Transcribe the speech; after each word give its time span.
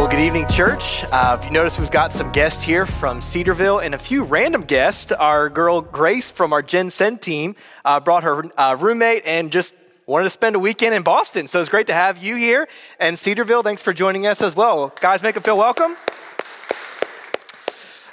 Well, 0.00 0.08
good 0.08 0.20
evening, 0.20 0.48
church. 0.48 1.04
Uh, 1.12 1.36
if 1.38 1.44
you 1.44 1.52
notice, 1.52 1.78
we've 1.78 1.90
got 1.90 2.10
some 2.10 2.32
guests 2.32 2.64
here 2.64 2.86
from 2.86 3.20
Cedarville 3.20 3.80
and 3.80 3.94
a 3.94 3.98
few 3.98 4.24
random 4.24 4.62
guests. 4.62 5.12
Our 5.12 5.50
girl 5.50 5.82
Grace 5.82 6.30
from 6.30 6.54
our 6.54 6.62
Gen 6.62 6.88
Send 6.88 7.20
team 7.20 7.54
uh, 7.84 8.00
brought 8.00 8.24
her 8.24 8.44
uh, 8.58 8.78
roommate 8.80 9.26
and 9.26 9.52
just 9.52 9.74
wanted 10.06 10.24
to 10.24 10.30
spend 10.30 10.56
a 10.56 10.58
weekend 10.58 10.94
in 10.94 11.02
Boston. 11.02 11.48
So 11.48 11.60
it's 11.60 11.68
great 11.68 11.86
to 11.88 11.92
have 11.92 12.16
you 12.16 12.36
here. 12.36 12.66
And 12.98 13.18
Cedarville, 13.18 13.62
thanks 13.62 13.82
for 13.82 13.92
joining 13.92 14.26
us 14.26 14.40
as 14.40 14.56
well. 14.56 14.90
Guys, 15.02 15.22
make 15.22 15.34
them 15.34 15.42
feel 15.42 15.58
welcome. 15.58 15.94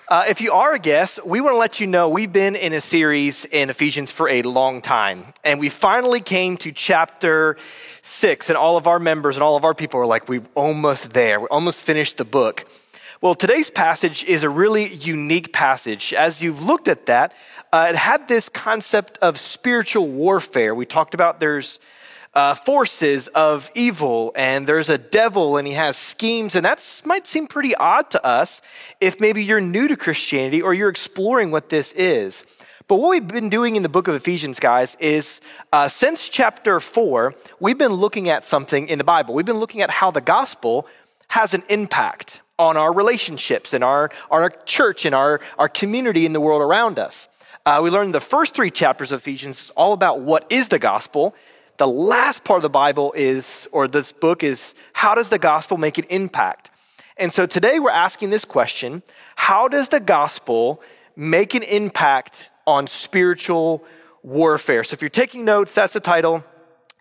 Uh, 0.09 0.23
if 0.30 0.39
you 0.39 0.53
are 0.53 0.73
a 0.73 0.80
guest, 0.80 1.25
we 1.25 1.41
want 1.41 1.53
to 1.53 1.58
let 1.58 1.81
you 1.81 1.88
know 1.88 2.08
we've 2.08 2.31
been 2.31 2.55
in 2.55 2.72
a 2.72 2.80
series 2.80 3.44
in 3.44 3.69
Ephesians 3.69 4.09
for 4.09 4.30
a 4.30 4.41
long 4.41 4.81
time. 4.81 5.23
And 5.44 5.59
we 5.59 5.67
finally 5.67 6.22
came 6.22 6.55
to 6.58 6.72
chapter 6.72 7.58
six, 8.07 8.49
and 8.49 8.57
all 8.57 8.77
of 8.77 8.88
our 8.88 8.99
members 8.99 9.35
and 9.35 9.43
all 9.43 9.55
of 9.55 9.66
our 9.66 9.73
people 9.73 9.99
are 9.99 10.05
like, 10.05 10.29
we're 10.29 10.41
almost 10.55 11.11
there. 11.13 11.39
We're 11.39 11.47
almost 11.47 11.84
finished 11.84 12.17
the 12.17 12.25
book. 12.25 12.67
Well, 13.21 13.35
today's 13.35 13.70
passage 13.70 14.23
is 14.23 14.43
a 14.43 14.49
really 14.49 14.93
unique 14.93 15.52
passage. 15.52 16.13
As 16.13 16.41
you've 16.41 16.63
looked 16.63 16.88
at 16.88 17.08
that, 17.08 17.33
uh, 17.73 17.88
it 17.89 17.95
had 17.95 18.28
this 18.28 18.47
concept 18.47 19.17
of 19.19 19.38
spiritual 19.38 20.08
warfare. 20.08 20.73
We 20.73 20.85
talked 20.85 21.13
about 21.13 21.39
there's 21.39 21.80
uh, 22.33 22.53
forces 22.53 23.28
of 23.30 23.72
evil 23.73 24.31
and 24.35 24.67
there's 24.67 24.89
a 24.89 24.97
devil 24.97 25.58
and 25.58 25.67
he 25.67 25.73
has 25.73 25.97
schemes 25.97 26.55
and 26.55 26.63
that 26.66 27.02
might 27.03 27.25
seem 27.25 27.47
pretty 27.47 27.73
odd 27.75 28.11
to 28.11 28.23
us 28.23 28.61
if 29.02 29.19
maybe 29.19 29.44
you're 29.44 29.61
new 29.61 29.88
to 29.88 29.97
christianity 29.97 30.61
or 30.61 30.72
you're 30.72 30.89
exploring 30.89 31.50
what 31.50 31.69
this 31.69 31.94
is 31.94 32.45
but 32.88 32.95
what 32.95 33.09
we've 33.09 33.27
been 33.27 33.49
doing 33.49 33.75
in 33.75 33.83
the 33.83 33.89
book 33.89 34.07
of 34.07 34.16
ephesians 34.16 34.59
guys 34.59 34.95
is 34.99 35.41
uh, 35.73 35.88
since 35.89 36.30
chapter 36.30 36.80
4 36.80 37.33
we've 37.59 37.77
been 37.77 37.94
looking 37.94 38.29
at 38.29 38.45
something 38.45 38.88
in 38.88 38.97
the 38.97 39.03
bible. 39.03 39.33
We've 39.33 39.45
been 39.45 39.59
looking 39.59 39.81
at 39.81 39.89
how 39.89 40.11
the 40.11 40.21
gospel 40.21 40.88
has 41.29 41.53
an 41.53 41.63
impact 41.69 42.41
on 42.59 42.77
our 42.77 42.94
relationships 42.94 43.73
and 43.73 43.83
our, 43.83 44.09
our 44.31 44.49
church 44.66 45.05
and 45.05 45.13
our, 45.13 45.39
our 45.59 45.69
community 45.69 46.25
in 46.25 46.33
the 46.33 46.41
world 46.41 46.61
around 46.61 46.97
us. 46.97 47.27
Uh, 47.66 47.81
we 47.83 47.89
learned 47.89 48.16
the 48.16 48.21
first 48.21 48.55
three 48.55 48.71
chapters 48.71 49.11
of 49.11 49.19
ephesians 49.19 49.63
is 49.66 49.69
all 49.72 49.94
about 49.94 50.22
what 50.22 50.45
is 50.49 50.69
the 50.69 50.79
gospel. 50.79 51.35
The 51.77 51.88
last 51.88 52.44
part 52.44 52.59
of 52.59 52.63
the 52.63 52.69
Bible 52.69 53.13
is, 53.16 53.67
or 53.72 53.88
this 53.88 54.11
book 54.11 54.44
is, 54.44 54.73
how 54.94 55.13
does 55.13 55.29
the 55.29 55.38
gospel 55.38 55.77
make 55.77 55.97
an 55.97 56.05
impact? 56.09 56.72
And 57.17 57.31
so 57.33 57.45
today 57.45 57.79
we're 57.79 57.91
asking 57.91 58.29
this 58.29 58.45
question 58.45 59.03
How 59.35 59.67
does 59.67 59.89
the 59.89 59.99
gospel 59.99 60.81
make 61.16 61.53
an 61.55 61.63
impact 61.63 62.47
on 62.67 62.85
spiritual 62.85 63.83
warfare? 64.21 64.83
So 64.83 64.93
if 64.93 65.01
you're 65.01 65.09
taking 65.09 65.45
notes, 65.45 65.73
that's 65.73 65.93
the 65.93 65.99
title. 65.99 66.43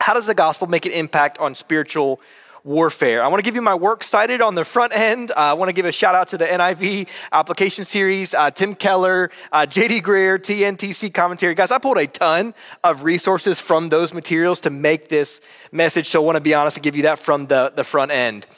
How 0.00 0.14
does 0.14 0.24
the 0.24 0.34
gospel 0.34 0.66
make 0.66 0.86
an 0.86 0.92
impact 0.92 1.38
on 1.38 1.54
spiritual 1.54 2.20
warfare. 2.66 3.22
I 3.22 3.28
want 3.28 3.38
to 3.38 3.44
give 3.44 3.54
you 3.54 3.62
my 3.62 3.76
work 3.76 4.02
cited 4.02 4.42
on 4.42 4.56
the 4.56 4.64
front 4.64 4.92
end. 4.92 5.30
Uh, 5.30 5.34
I 5.36 5.52
want 5.52 5.68
to 5.68 5.72
give 5.72 5.86
a 5.86 5.92
shout 5.92 6.16
out 6.16 6.28
to 6.28 6.38
the 6.38 6.46
NIV 6.46 7.08
application 7.30 7.84
series, 7.84 8.34
uh, 8.34 8.50
Tim 8.50 8.74
Keller, 8.74 9.30
uh, 9.52 9.66
JD 9.66 10.02
Greear, 10.02 10.36
TNTC 10.36 11.14
commentary. 11.14 11.54
Guys, 11.54 11.70
I 11.70 11.78
pulled 11.78 11.98
a 11.98 12.08
ton 12.08 12.54
of 12.82 13.04
resources 13.04 13.60
from 13.60 13.88
those 13.88 14.12
materials 14.12 14.60
to 14.62 14.70
make 14.70 15.08
this 15.08 15.40
message. 15.70 16.08
So 16.08 16.20
I 16.20 16.24
want 16.26 16.36
to 16.36 16.40
be 16.40 16.54
honest 16.54 16.76
and 16.76 16.82
give 16.82 16.96
you 16.96 17.04
that 17.04 17.20
from 17.20 17.46
the, 17.46 17.72
the 17.74 17.84
front 17.84 18.10
end. 18.10 18.48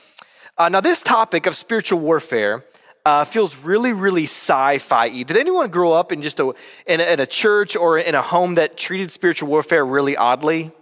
Uh, 0.56 0.70
now, 0.70 0.80
this 0.80 1.02
topic 1.02 1.44
of 1.44 1.54
spiritual 1.54 2.00
warfare 2.00 2.64
uh, 3.08 3.24
feels 3.24 3.56
really, 3.56 3.94
really 3.94 4.24
sci-fi. 4.24 5.22
Did 5.22 5.38
anyone 5.38 5.70
grow 5.70 5.92
up 5.92 6.12
in 6.12 6.22
just 6.22 6.38
a 6.41 6.54
in, 6.86 7.00
a 7.00 7.12
in 7.14 7.20
a 7.20 7.26
church 7.26 7.74
or 7.74 7.98
in 7.98 8.14
a 8.14 8.20
home 8.20 8.56
that 8.56 8.76
treated 8.76 9.10
spiritual 9.10 9.48
warfare 9.48 9.84
really 9.84 10.14
oddly? 10.14 10.72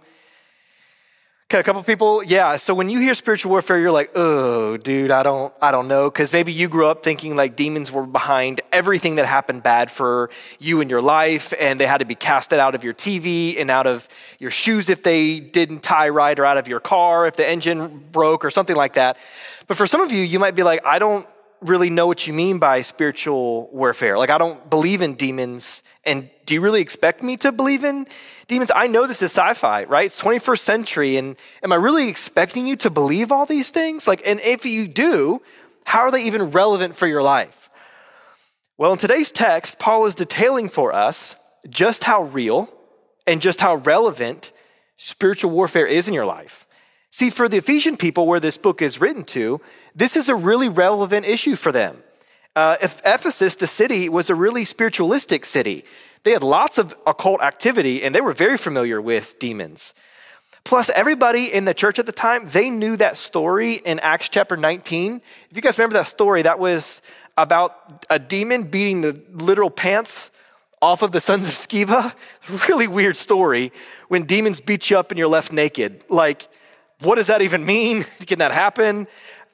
Okay, 1.49 1.59
a 1.59 1.63
couple 1.63 1.81
people, 1.83 2.21
yeah. 2.25 2.57
So 2.57 2.73
when 2.73 2.89
you 2.89 2.99
hear 2.99 3.13
spiritual 3.13 3.51
warfare, 3.51 3.79
you're 3.79 3.93
like, 3.93 4.11
oh, 4.15 4.75
dude, 4.75 5.11
I 5.11 5.23
don't, 5.23 5.53
I 5.61 5.71
don't 5.71 5.87
know, 5.87 6.09
because 6.09 6.33
maybe 6.33 6.51
you 6.51 6.67
grew 6.67 6.87
up 6.87 7.01
thinking 7.01 7.37
like 7.37 7.55
demons 7.55 7.89
were 7.89 8.05
behind 8.05 8.59
everything 8.73 9.15
that 9.15 9.25
happened 9.25 9.63
bad 9.63 9.89
for 9.89 10.29
you 10.59 10.81
in 10.81 10.89
your 10.89 11.01
life, 11.01 11.53
and 11.57 11.79
they 11.79 11.87
had 11.87 11.99
to 11.99 12.05
be 12.05 12.15
casted 12.15 12.59
out 12.59 12.75
of 12.75 12.83
your 12.83 12.93
TV 12.93 13.57
and 13.57 13.71
out 13.71 13.87
of 13.87 14.09
your 14.39 14.51
shoes 14.51 14.89
if 14.89 15.03
they 15.03 15.39
didn't 15.39 15.81
tie 15.81 16.09
right, 16.09 16.37
or 16.37 16.43
out 16.43 16.57
of 16.57 16.67
your 16.67 16.81
car 16.81 17.25
if 17.25 17.37
the 17.37 17.47
engine 17.47 18.03
broke 18.11 18.43
or 18.43 18.51
something 18.51 18.75
like 18.75 18.95
that. 18.95 19.15
But 19.67 19.77
for 19.77 19.87
some 19.87 20.01
of 20.01 20.11
you, 20.11 20.23
you 20.23 20.39
might 20.39 20.55
be 20.55 20.63
like, 20.63 20.85
I 20.85 20.99
don't 20.99 21.25
really 21.61 21.89
know 21.89 22.07
what 22.07 22.27
you 22.27 22.33
mean 22.33 22.59
by 22.59 22.81
spiritual 22.81 23.69
warfare. 23.71 24.17
Like, 24.17 24.29
I 24.29 24.37
don't 24.37 24.69
believe 24.69 25.01
in 25.01 25.15
demons. 25.15 25.83
And 26.03 26.29
do 26.45 26.53
you 26.53 26.61
really 26.61 26.81
expect 26.81 27.23
me 27.23 27.37
to 27.37 27.51
believe 27.51 27.83
in 27.83 28.07
demons? 28.47 28.71
I 28.73 28.87
know 28.87 29.07
this 29.07 29.21
is 29.21 29.31
sci 29.31 29.53
fi, 29.55 29.83
right? 29.85 30.05
It's 30.05 30.21
21st 30.21 30.59
century. 30.59 31.17
And 31.17 31.35
am 31.63 31.71
I 31.71 31.75
really 31.75 32.09
expecting 32.09 32.67
you 32.67 32.75
to 32.77 32.89
believe 32.89 33.31
all 33.31 33.45
these 33.45 33.69
things? 33.69 34.07
Like, 34.07 34.21
and 34.25 34.39
if 34.41 34.65
you 34.65 34.87
do, 34.87 35.41
how 35.85 36.01
are 36.01 36.11
they 36.11 36.23
even 36.23 36.51
relevant 36.51 36.95
for 36.95 37.07
your 37.07 37.23
life? 37.23 37.69
Well, 38.77 38.91
in 38.91 38.99
today's 38.99 39.31
text, 39.31 39.79
Paul 39.79 40.05
is 40.05 40.15
detailing 40.15 40.69
for 40.69 40.93
us 40.93 41.35
just 41.69 42.03
how 42.03 42.23
real 42.23 42.69
and 43.25 43.41
just 43.41 43.59
how 43.59 43.75
relevant 43.75 44.51
spiritual 44.97 45.51
warfare 45.51 45.87
is 45.87 46.07
in 46.07 46.13
your 46.13 46.25
life. 46.25 46.67
See, 47.09 47.29
for 47.29 47.49
the 47.49 47.57
Ephesian 47.57 47.97
people 47.97 48.27
where 48.27 48.39
this 48.39 48.57
book 48.57 48.81
is 48.81 49.01
written 49.01 49.23
to, 49.25 49.61
this 49.97 50.15
is 50.15 50.29
a 50.29 50.35
really 50.35 50.69
relevant 50.69 51.25
issue 51.25 51.55
for 51.55 51.71
them. 51.71 52.03
Uh, 52.55 52.77
if 52.81 53.01
Ephesus, 53.03 53.55
the 53.55 53.67
city, 53.67 54.07
was 54.09 54.29
a 54.29 54.35
really 54.35 54.63
spiritualistic 54.63 55.43
city. 55.43 55.83
They 56.23 56.31
had 56.31 56.43
lots 56.43 56.77
of 56.77 56.95
occult 57.07 57.41
activity 57.41 58.03
and 58.03 58.13
they 58.13 58.21
were 58.21 58.33
very 58.33 58.57
familiar 58.57 59.01
with 59.01 59.39
demons. 59.39 59.95
Plus, 60.63 60.91
everybody 60.91 61.51
in 61.51 61.65
the 61.65 61.73
church 61.73 61.97
at 61.97 62.05
the 62.05 62.11
time, 62.11 62.47
they 62.49 62.69
knew 62.69 62.95
that 62.97 63.17
story 63.17 63.73
in 63.73 63.99
Acts 63.99 64.29
chapter 64.29 64.55
19. 64.55 65.21
If 65.49 65.55
you 65.55 65.61
guys 65.63 65.79
remember 65.79 65.93
that 65.93 66.07
story, 66.07 66.43
that 66.43 66.59
was 66.59 67.01
about 67.35 68.05
a 68.09 68.19
demon 68.19 68.63
beating 68.63 69.01
the 69.01 69.19
literal 69.31 69.71
pants 69.71 70.29
off 70.79 71.01
of 71.01 71.11
the 71.11 71.21
sons 71.21 71.47
of 71.47 71.53
Sceva. 71.53 72.13
Really 72.69 72.87
weird 72.87 73.17
story 73.17 73.71
when 74.09 74.23
demons 74.23 74.61
beat 74.61 74.89
you 74.89 74.99
up 74.99 75.11
and 75.11 75.17
you're 75.17 75.27
left 75.27 75.51
naked. 75.51 76.03
Like, 76.07 76.47
what 77.01 77.15
does 77.15 77.27
that 77.27 77.41
even 77.41 77.65
mean? 77.65 78.03
Can 78.25 78.39
that 78.39 78.51
happen? 78.51 79.07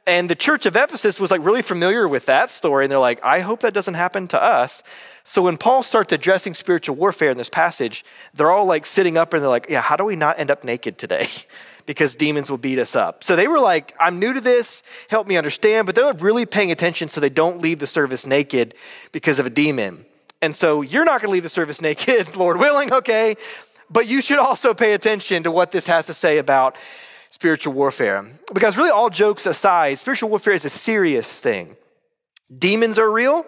And 0.05 0.29
the 0.29 0.35
church 0.35 0.65
of 0.65 0.75
Ephesus 0.75 1.17
was 1.17 1.31
like 1.31 1.43
really 1.43 1.61
familiar 1.61 2.07
with 2.07 2.25
that 2.25 2.49
story. 2.49 2.83
And 2.83 2.91
they're 2.91 2.99
like, 2.99 3.23
I 3.23 3.39
hope 3.39 3.61
that 3.61 3.73
doesn't 3.73 3.93
happen 3.93 4.27
to 4.29 4.41
us. 4.41 4.83
So 5.23 5.43
when 5.43 5.57
Paul 5.57 5.81
starts 5.81 6.11
addressing 6.11 6.53
spiritual 6.55 6.97
warfare 6.97 7.31
in 7.31 7.37
this 7.37 7.49
passage, 7.49 8.03
they're 8.33 8.51
all 8.51 8.65
like 8.65 8.85
sitting 8.85 9.17
up 9.17 9.33
and 9.33 9.41
they're 9.41 9.49
like, 9.49 9.67
yeah, 9.69 9.81
how 9.81 9.95
do 9.95 10.03
we 10.03 10.17
not 10.17 10.39
end 10.39 10.51
up 10.51 10.65
naked 10.65 10.97
today? 10.97 11.27
because 11.85 12.15
demons 12.15 12.49
will 12.49 12.57
beat 12.57 12.79
us 12.79 12.95
up. 12.95 13.23
So 13.23 13.35
they 13.35 13.47
were 13.47 13.59
like, 13.59 13.93
I'm 13.99 14.19
new 14.19 14.33
to 14.33 14.41
this, 14.41 14.83
help 15.09 15.27
me 15.27 15.37
understand. 15.37 15.85
But 15.85 15.95
they're 15.95 16.13
really 16.13 16.45
paying 16.45 16.71
attention 16.71 17.09
so 17.09 17.21
they 17.21 17.29
don't 17.29 17.61
leave 17.61 17.79
the 17.79 17.87
service 17.87 18.25
naked 18.25 18.75
because 19.11 19.39
of 19.39 19.45
a 19.45 19.49
demon. 19.49 20.05
And 20.41 20.55
so 20.55 20.81
you're 20.81 21.05
not 21.05 21.21
going 21.21 21.29
to 21.29 21.33
leave 21.33 21.43
the 21.43 21.49
service 21.49 21.81
naked, 21.81 22.35
Lord 22.35 22.57
willing, 22.57 22.91
okay? 22.91 23.35
But 23.89 24.07
you 24.07 24.21
should 24.21 24.39
also 24.39 24.73
pay 24.73 24.93
attention 24.93 25.43
to 25.43 25.51
what 25.51 25.71
this 25.71 25.87
has 25.87 26.05
to 26.07 26.13
say 26.13 26.37
about 26.37 26.75
spiritual 27.43 27.73
warfare. 27.73 28.25
Because, 28.53 28.77
really, 28.77 28.89
all 28.89 29.09
jokes 29.09 29.45
aside, 29.45 29.99
spiritual 29.99 30.29
warfare 30.29 30.53
is 30.53 30.63
a 30.63 30.69
serious 30.69 31.41
thing. 31.41 31.75
Demons 32.57 32.97
are 32.97 33.11
real, 33.11 33.45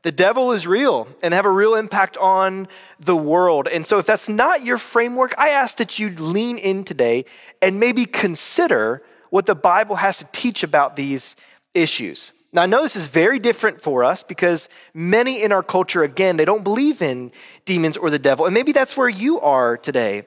the 0.00 0.12
devil 0.12 0.52
is 0.52 0.66
real, 0.66 1.06
and 1.22 1.34
have 1.34 1.44
a 1.44 1.50
real 1.50 1.74
impact 1.74 2.16
on 2.16 2.68
the 2.98 3.14
world. 3.14 3.68
And 3.68 3.86
so, 3.86 3.98
if 3.98 4.06
that's 4.06 4.30
not 4.30 4.64
your 4.64 4.78
framework, 4.78 5.34
I 5.36 5.50
ask 5.50 5.76
that 5.76 5.98
you 5.98 6.08
lean 6.08 6.56
in 6.56 6.84
today 6.84 7.26
and 7.60 7.78
maybe 7.78 8.06
consider 8.06 9.02
what 9.28 9.44
the 9.44 9.54
Bible 9.54 9.96
has 9.96 10.16
to 10.20 10.26
teach 10.32 10.62
about 10.62 10.96
these 10.96 11.36
issues. 11.74 12.32
Now, 12.54 12.62
I 12.62 12.66
know 12.66 12.82
this 12.82 12.96
is 12.96 13.08
very 13.08 13.38
different 13.38 13.78
for 13.78 14.04
us 14.04 14.22
because 14.22 14.70
many 14.94 15.42
in 15.42 15.52
our 15.52 15.62
culture, 15.62 16.02
again, 16.02 16.38
they 16.38 16.46
don't 16.46 16.64
believe 16.64 17.02
in 17.02 17.30
demons 17.66 17.98
or 17.98 18.08
the 18.08 18.18
devil. 18.18 18.46
And 18.46 18.54
maybe 18.54 18.72
that's 18.72 18.96
where 18.96 19.10
you 19.10 19.38
are 19.40 19.76
today. 19.76 20.22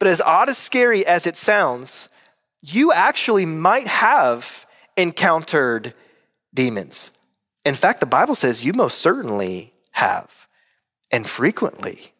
But 0.00 0.08
as 0.08 0.20
odd 0.20 0.48
as 0.48 0.58
scary 0.58 1.06
as 1.06 1.28
it 1.28 1.36
sounds, 1.36 2.08
you 2.62 2.92
actually 2.92 3.46
might 3.46 3.88
have 3.88 4.66
encountered 4.96 5.94
demons. 6.54 7.10
In 7.64 7.74
fact, 7.74 8.00
the 8.00 8.06
Bible 8.06 8.34
says 8.34 8.64
you 8.64 8.72
most 8.72 8.98
certainly 8.98 9.74
have, 9.92 10.48
and 11.10 11.28
frequently. 11.28 12.12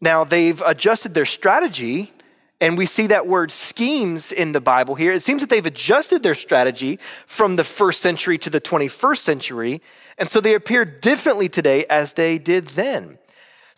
Now, 0.00 0.24
they've 0.24 0.60
adjusted 0.64 1.14
their 1.14 1.26
strategy, 1.26 2.12
and 2.60 2.78
we 2.78 2.86
see 2.86 3.08
that 3.08 3.26
word 3.26 3.50
schemes 3.50 4.32
in 4.32 4.52
the 4.52 4.60
Bible 4.60 4.94
here. 4.94 5.12
It 5.12 5.22
seems 5.22 5.40
that 5.40 5.50
they've 5.50 5.64
adjusted 5.64 6.22
their 6.22 6.34
strategy 6.34 6.98
from 7.26 7.56
the 7.56 7.64
first 7.64 8.00
century 8.00 8.38
to 8.38 8.50
the 8.50 8.60
21st 8.60 9.18
century, 9.18 9.82
and 10.18 10.28
so 10.28 10.40
they 10.40 10.54
appear 10.54 10.84
differently 10.84 11.48
today 11.48 11.84
as 11.86 12.14
they 12.14 12.38
did 12.38 12.68
then. 12.68 13.18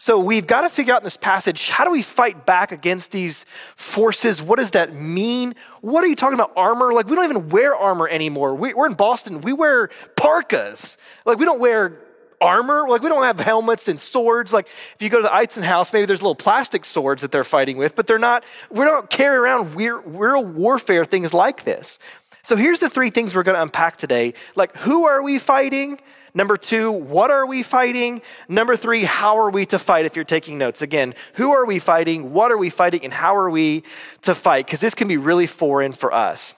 So 0.00 0.19
we've 0.19 0.47
got 0.47 0.62
to 0.62 0.70
figure 0.70 0.94
out 0.94 1.02
in 1.02 1.05
this 1.05 1.19
passage 1.19 1.69
how 1.69 1.85
do 1.85 1.91
we 1.91 2.00
fight 2.00 2.47
back 2.47 2.73
against 2.73 3.11
these 3.11 3.44
forces? 3.76 4.41
What 4.41 4.58
does 4.58 4.70
that 4.70 4.94
mean? 4.94 5.55
What 5.82 6.02
are 6.02 6.06
you 6.06 6.17
talking 6.17 6.37
about 6.37 6.52
armor? 6.56 6.94
Like, 6.94 7.06
we 7.06 7.17
don't 7.17 7.26
even 7.26 7.50
wear 7.50 7.76
armor 7.76 8.08
anymore. 8.08 8.55
We, 8.55 8.73
are 8.73 8.87
in 8.87 8.94
Boston, 8.94 9.43
we 9.43 9.52
wear 9.52 9.91
parkas. 10.17 10.97
Like, 11.26 11.38
we 11.38 11.44
don't 11.44 11.61
wear 11.61 12.00
armor. 12.41 12.88
Like, 12.88 13.02
we 13.02 13.11
don't 13.11 13.25
have 13.25 13.38
helmets 13.41 13.88
and 13.88 14.00
swords. 14.00 14.55
Like, 14.55 14.69
if 14.69 15.02
you 15.02 15.11
go 15.11 15.19
to 15.19 15.25
the 15.25 15.29
Eitzen 15.29 15.64
house, 15.64 15.93
maybe 15.93 16.06
there's 16.06 16.23
little 16.23 16.35
plastic 16.35 16.87
swords 16.87 17.20
that 17.20 17.31
they're 17.31 17.44
fighting 17.44 17.76
with, 17.76 17.94
but 17.94 18.06
they're 18.06 18.19
not, 18.19 18.47
we 18.70 18.87
don't 18.87 19.11
carry 19.11 19.37
around 19.37 19.76
real 19.76 20.43
warfare 20.43 21.05
things 21.05 21.35
like 21.35 21.64
this. 21.64 21.99
So 22.43 22.56
here's 22.56 22.81
the 22.81 22.88
three 22.88 23.11
things 23.11 23.35
we're 23.35 23.43
going 23.43 23.56
to 23.56 23.62
unpack 23.62 23.99
today. 23.99 24.32
Like, 24.56 24.75
who 24.76 25.05
are 25.05 25.20
we 25.20 25.38
fighting? 25.38 26.00
Number 26.32 26.56
two, 26.56 26.93
what 26.93 27.31
are 27.31 27.47
we 27.47 27.62
fighting? 27.62 28.23
Number 28.49 28.77
three, 28.77 29.05
how 29.05 29.38
are 29.38 29.50
we 29.50 29.67
to 29.67 29.79
fight 29.79 30.06
if 30.06 30.17
you're 30.17 30.25
taking 30.25 30.59
notes? 30.59 30.82
Again, 30.82 31.15
who 31.35 31.53
are 31.53 31.67
we 31.67 31.79
fighting? 31.79 32.32
What 32.32 32.53
are 32.53 32.59
we 32.59 32.71
fighting? 32.71 33.05
And 33.05 33.12
how 33.12 33.37
are 33.37 33.50
we 33.50 33.82
to 34.23 34.35
fight? 34.35 34.67
Because 34.67 34.81
this 34.81 34.94
can 34.94 35.09
be 35.09 35.17
really 35.17 35.47
foreign 35.47 35.93
for 35.93 36.12
us. 36.12 36.55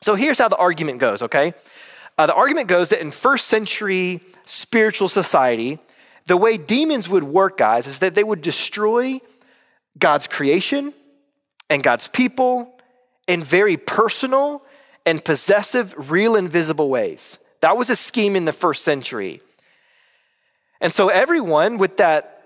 So 0.00 0.14
here's 0.14 0.38
how 0.38 0.48
the 0.48 0.56
argument 0.56 0.98
goes, 0.98 1.22
okay? 1.22 1.54
Uh, 2.18 2.26
the 2.26 2.34
argument 2.34 2.68
goes 2.68 2.90
that 2.90 3.00
in 3.00 3.10
first 3.10 3.46
century 3.46 4.20
spiritual 4.44 5.08
society, 5.08 5.78
the 6.26 6.36
way 6.36 6.56
demons 6.56 7.08
would 7.08 7.24
work, 7.24 7.58
guys, 7.58 7.86
is 7.86 8.00
that 8.00 8.14
they 8.14 8.24
would 8.24 8.40
destroy 8.40 9.20
God's 9.98 10.26
creation 10.26 10.92
and 11.70 11.82
God's 11.82 12.08
people 12.08 12.78
in 13.26 13.42
very 13.42 13.76
personal 13.76 14.62
and 15.04 15.24
possessive, 15.24 16.10
real, 16.10 16.36
invisible 16.36 16.88
ways. 16.88 17.38
That 17.60 17.76
was 17.76 17.90
a 17.90 17.96
scheme 17.96 18.36
in 18.36 18.44
the 18.44 18.52
first 18.52 18.82
century. 18.82 19.40
And 20.80 20.92
so, 20.92 21.08
everyone 21.08 21.78
with 21.78 21.96
that 21.96 22.42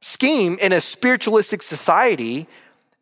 scheme 0.00 0.56
in 0.60 0.72
a 0.72 0.80
spiritualistic 0.80 1.62
society, 1.62 2.46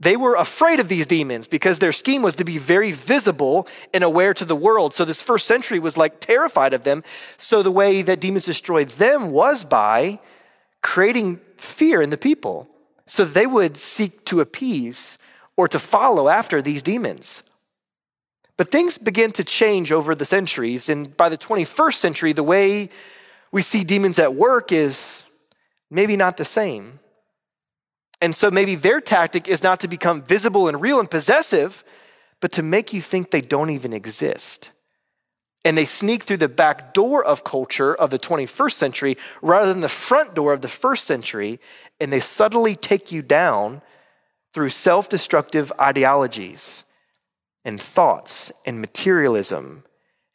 they 0.01 0.17
were 0.17 0.35
afraid 0.35 0.81
of 0.81 0.89
these 0.89 1.07
demons 1.07 1.47
because 1.47 1.79
their 1.79 1.93
scheme 1.93 2.23
was 2.23 2.35
to 2.37 2.45
be 2.45 2.59
very 2.59 2.93
visible 2.93 3.69
and 3.93 4.03
aware 4.03 4.33
to 4.35 4.45
the 4.45 4.57
world. 4.57 4.95
So, 4.95 5.05
this 5.05 5.21
first 5.21 5.47
century 5.47 5.79
was 5.79 5.97
like 5.97 6.21
terrified 6.21 6.73
of 6.73 6.85
them. 6.85 7.05
So, 7.37 7.63
the 7.63 7.71
way 7.71 8.03
that 8.03 8.21
demons 8.21 8.47
destroyed 8.47 8.89
them 8.91 9.31
was 9.31 9.65
by 9.65 10.21
creating 10.83 11.41
fear 11.57 12.03
in 12.03 12.11
the 12.11 12.19
people 12.19 12.69
so 13.07 13.25
they 13.25 13.47
would 13.47 13.77
seek 13.77 14.25
to 14.27 14.41
appease 14.41 15.19
or 15.57 15.69
to 15.69 15.79
follow 15.79 16.29
after 16.29 16.63
these 16.63 16.83
demons. 16.83 17.43
But 18.57 18.71
things 18.71 18.99
begin 18.99 19.33
to 19.33 19.45
change 19.45 19.91
over 19.91 20.15
the 20.15 20.25
centuries. 20.25 20.89
And 20.89 21.17
by 21.17 21.29
the 21.29 21.39
21st 21.39 21.95
century, 21.95 22.33
the 22.33 22.43
way 22.43 22.91
we 23.51 23.63
see 23.63 23.85
demons 23.85 24.19
at 24.19 24.35
work 24.35 24.71
is 24.71 25.25
maybe 25.91 26.17
not 26.17 26.37
the 26.37 26.45
same. 26.45 27.01
And 28.21 28.35
so 28.35 28.51
maybe 28.51 28.75
their 28.75 29.01
tactic 29.01 29.49
is 29.49 29.63
not 29.63 29.81
to 29.81 29.89
become 29.89 30.23
visible 30.23 30.69
and 30.69 30.81
real 30.81 31.01
and 31.01 31.11
possessive, 31.11 31.85
but 32.41 32.53
to 32.53 32.63
make 32.63 32.93
you 32.93 33.01
think 33.01 33.31
they 33.31 33.41
don't 33.41 33.71
even 33.71 33.93
exist. 33.93 34.71
And 35.65 35.77
they 35.77 35.87
sneak 35.87 36.23
through 36.23 36.39
the 36.39 36.49
back 36.49 36.95
door 36.95 37.25
of 37.25 37.43
culture 37.43 37.95
of 37.95 38.11
the 38.11 38.19
21st 38.19 38.73
century 38.73 39.17
rather 39.43 39.73
than 39.73 39.81
the 39.81 39.89
front 39.89 40.35
door 40.35 40.53
of 40.53 40.61
the 40.61 40.69
first 40.69 41.05
century, 41.05 41.59
and 42.01 42.13
they 42.13 42.21
subtly 42.21 42.77
take 42.77 43.11
you 43.11 43.23
down 43.23 43.83
through 44.53 44.69
self 44.69 45.09
destructive 45.09 45.73
ideologies 45.81 46.85
and 47.65 47.81
thoughts 47.81 48.53
and 48.67 48.81
materialism, 48.81 49.85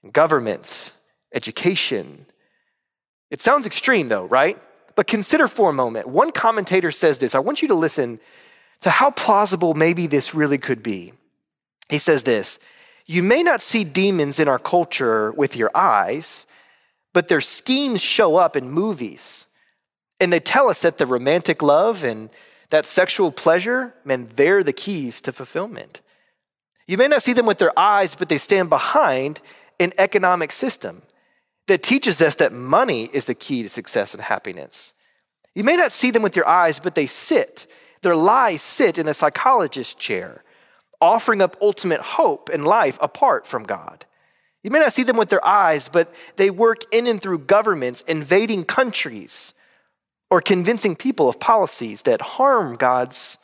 and 0.04 0.12
governments, 0.12 0.92
education. 1.34 2.26
It 3.30 3.42
sounds 3.42 3.66
extreme 3.66 4.10
though, 4.10 4.26
right? 4.26 4.58
But 4.96 5.08
consider 5.08 5.48
for 5.48 5.70
a 5.70 5.74
moment. 5.74 6.08
One 6.08 6.32
commentator 6.32 6.92
says 6.92 7.20
this. 7.20 7.36
I 7.36 7.40
want 7.40 7.62
you 7.62 7.68
to 7.70 7.76
listen 7.76 8.20
to 8.82 8.90
how 8.90 9.12
plausible 9.12 9.74
maybe 9.74 10.08
this 10.08 10.34
really 10.34 10.58
could 10.58 10.82
be. 10.82 11.14
He 11.90 12.00
says 12.00 12.24
this 12.24 12.60
You 13.06 13.24
may 13.24 13.44
not 13.44 13.62
see 13.62 13.84
demons 13.84 14.40
in 14.40 14.48
our 14.48 14.60
culture 14.60 15.32
with 15.32 15.56
your 15.56 15.72
eyes, 15.76 16.48
but 17.14 17.28
their 17.28 17.42
schemes 17.42 18.02
show 18.02 18.36
up 18.38 18.56
in 18.56 18.70
movies. 18.70 19.46
And 20.20 20.34
they 20.34 20.40
tell 20.40 20.70
us 20.70 20.82
that 20.82 20.98
the 20.98 21.06
romantic 21.06 21.62
love 21.62 22.04
and 22.04 22.30
that 22.72 22.86
sexual 22.86 23.32
pleasure, 23.32 23.94
man, 24.04 24.28
they're 24.36 24.64
the 24.64 24.74
keys 24.74 25.22
to 25.22 25.32
fulfillment. 25.32 26.02
You 26.90 26.98
may 26.98 27.08
not 27.08 27.22
see 27.22 27.34
them 27.34 27.46
with 27.46 27.60
their 27.60 27.78
eyes, 27.78 28.16
but 28.16 28.30
they 28.30 28.40
stand 28.40 28.68
behind 28.68 29.42
an 29.80 29.94
economic 30.00 30.52
system 30.52 31.04
that 31.68 31.84
teaches 31.84 32.20
us 32.20 32.34
that 32.38 32.52
money 32.52 33.12
is 33.14 33.26
the 33.26 33.36
key 33.36 33.62
to 33.62 33.70
success 33.70 34.16
and 34.16 34.24
happiness. 34.24 34.96
You 35.54 35.64
may 35.64 35.76
not 35.76 35.92
see 35.92 36.10
them 36.10 36.24
with 36.24 36.36
your 36.36 36.48
eyes, 36.48 36.80
but 36.80 36.96
they 36.96 37.06
sit, 37.06 37.68
their 38.02 38.16
lies 38.16 38.64
sit 38.64 38.98
in 38.98 39.08
a 39.08 39.14
psychologist's 39.14 39.94
chair, 39.94 40.44
offering 41.00 41.44
up 41.44 41.56
ultimate 41.62 42.02
hope 42.02 42.50
and 42.52 42.66
life 42.66 42.98
apart 43.04 43.46
from 43.46 43.66
God. 43.66 44.08
You 44.64 44.72
may 44.72 44.80
not 44.80 44.92
see 44.92 45.04
them 45.04 45.18
with 45.18 45.30
their 45.30 45.46
eyes, 45.46 45.90
but 45.90 46.12
they 46.38 46.50
work 46.50 46.80
in 46.92 47.06
and 47.06 47.22
through 47.22 47.40
governments, 47.46 48.04
invading 48.08 48.66
countries, 48.66 49.54
or 50.32 50.42
convincing 50.42 50.96
people 50.96 51.30
of 51.30 51.40
policies 51.40 52.02
that 52.02 52.20
harm 52.20 52.78
God's 52.78 53.38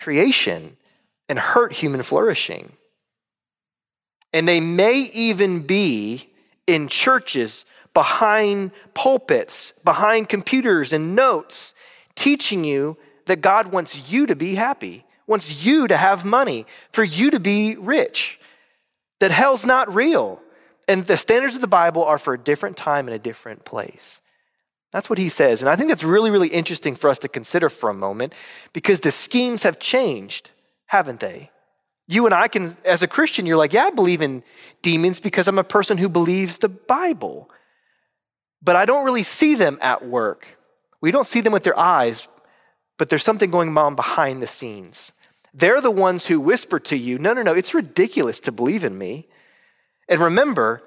creation 0.00 0.78
and 1.28 1.38
hurt 1.38 1.72
human 1.72 2.02
flourishing. 2.02 2.72
And 4.32 4.46
they 4.46 4.60
may 4.60 5.10
even 5.14 5.60
be 5.60 6.30
in 6.66 6.88
churches 6.88 7.64
behind 7.94 8.72
pulpits, 8.94 9.72
behind 9.84 10.28
computers 10.28 10.92
and 10.92 11.16
notes, 11.16 11.74
teaching 12.14 12.64
you 12.64 12.96
that 13.26 13.40
God 13.40 13.72
wants 13.72 14.12
you 14.12 14.26
to 14.26 14.36
be 14.36 14.54
happy, 14.54 15.04
wants 15.26 15.64
you 15.64 15.88
to 15.88 15.96
have 15.96 16.24
money, 16.24 16.66
for 16.92 17.02
you 17.02 17.30
to 17.30 17.40
be 17.40 17.76
rich, 17.76 18.38
that 19.20 19.30
hell's 19.30 19.64
not 19.64 19.92
real. 19.94 20.40
And 20.88 21.04
the 21.06 21.16
standards 21.16 21.54
of 21.54 21.60
the 21.60 21.66
Bible 21.66 22.04
are 22.04 22.18
for 22.18 22.34
a 22.34 22.38
different 22.38 22.76
time 22.76 23.08
and 23.08 23.14
a 23.14 23.18
different 23.18 23.64
place. 23.64 24.20
That's 24.92 25.10
what 25.10 25.18
he 25.18 25.28
says. 25.28 25.62
And 25.62 25.68
I 25.68 25.76
think 25.76 25.88
that's 25.88 26.04
really, 26.04 26.30
really 26.30 26.48
interesting 26.48 26.94
for 26.94 27.10
us 27.10 27.18
to 27.20 27.28
consider 27.28 27.68
for 27.68 27.90
a 27.90 27.94
moment 27.94 28.34
because 28.72 29.00
the 29.00 29.10
schemes 29.10 29.62
have 29.64 29.78
changed 29.78 30.52
haven't 30.86 31.20
they? 31.20 31.50
You 32.08 32.26
and 32.26 32.34
I 32.34 32.48
can, 32.48 32.76
as 32.84 33.02
a 33.02 33.08
Christian, 33.08 33.46
you're 33.46 33.56
like, 33.56 33.72
yeah, 33.72 33.86
I 33.86 33.90
believe 33.90 34.22
in 34.22 34.44
demons 34.82 35.18
because 35.18 35.48
I'm 35.48 35.58
a 35.58 35.64
person 35.64 35.98
who 35.98 36.08
believes 36.08 36.58
the 36.58 36.68
Bible. 36.68 37.50
But 38.62 38.76
I 38.76 38.84
don't 38.84 39.04
really 39.04 39.24
see 39.24 39.54
them 39.54 39.78
at 39.82 40.06
work. 40.06 40.46
We 41.00 41.10
don't 41.10 41.26
see 41.26 41.40
them 41.40 41.52
with 41.52 41.64
their 41.64 41.78
eyes, 41.78 42.28
but 42.98 43.08
there's 43.08 43.24
something 43.24 43.50
going 43.50 43.76
on 43.76 43.94
behind 43.96 44.42
the 44.42 44.46
scenes. 44.46 45.12
They're 45.52 45.80
the 45.80 45.90
ones 45.90 46.26
who 46.26 46.38
whisper 46.40 46.78
to 46.80 46.96
you, 46.96 47.18
no, 47.18 47.32
no, 47.32 47.42
no, 47.42 47.52
it's 47.52 47.74
ridiculous 47.74 48.40
to 48.40 48.52
believe 48.52 48.84
in 48.84 48.96
me. 48.96 49.28
And 50.08 50.20
remember, 50.20 50.82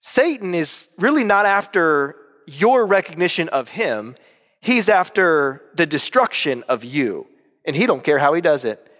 Satan 0.00 0.54
is 0.54 0.90
really 0.98 1.24
not 1.24 1.46
after 1.46 2.16
your 2.46 2.86
recognition 2.86 3.48
of 3.50 3.70
him, 3.70 4.14
he's 4.60 4.88
after 4.88 5.62
the 5.74 5.86
destruction 5.86 6.62
of 6.68 6.84
you. 6.84 7.26
And 7.64 7.74
he 7.74 7.86
don't 7.86 8.04
care 8.04 8.18
how 8.18 8.34
he 8.34 8.40
does 8.40 8.64
it. 8.64 8.90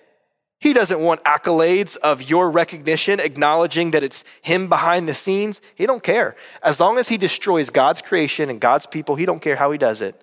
He 0.64 0.72
doesn't 0.72 0.98
want 0.98 1.22
accolades 1.24 1.98
of 1.98 2.22
your 2.22 2.50
recognition, 2.50 3.20
acknowledging 3.20 3.90
that 3.90 4.02
it's 4.02 4.24
him 4.40 4.66
behind 4.66 5.06
the 5.06 5.12
scenes. 5.12 5.60
He 5.74 5.84
don't 5.84 6.02
care. 6.02 6.36
As 6.62 6.80
long 6.80 6.96
as 6.96 7.06
he 7.06 7.18
destroys 7.18 7.68
God's 7.68 8.00
creation 8.00 8.48
and 8.48 8.58
God's 8.62 8.86
people, 8.86 9.14
he 9.14 9.26
don't 9.26 9.42
care 9.42 9.56
how 9.56 9.72
he 9.72 9.76
does 9.76 10.00
it. 10.00 10.18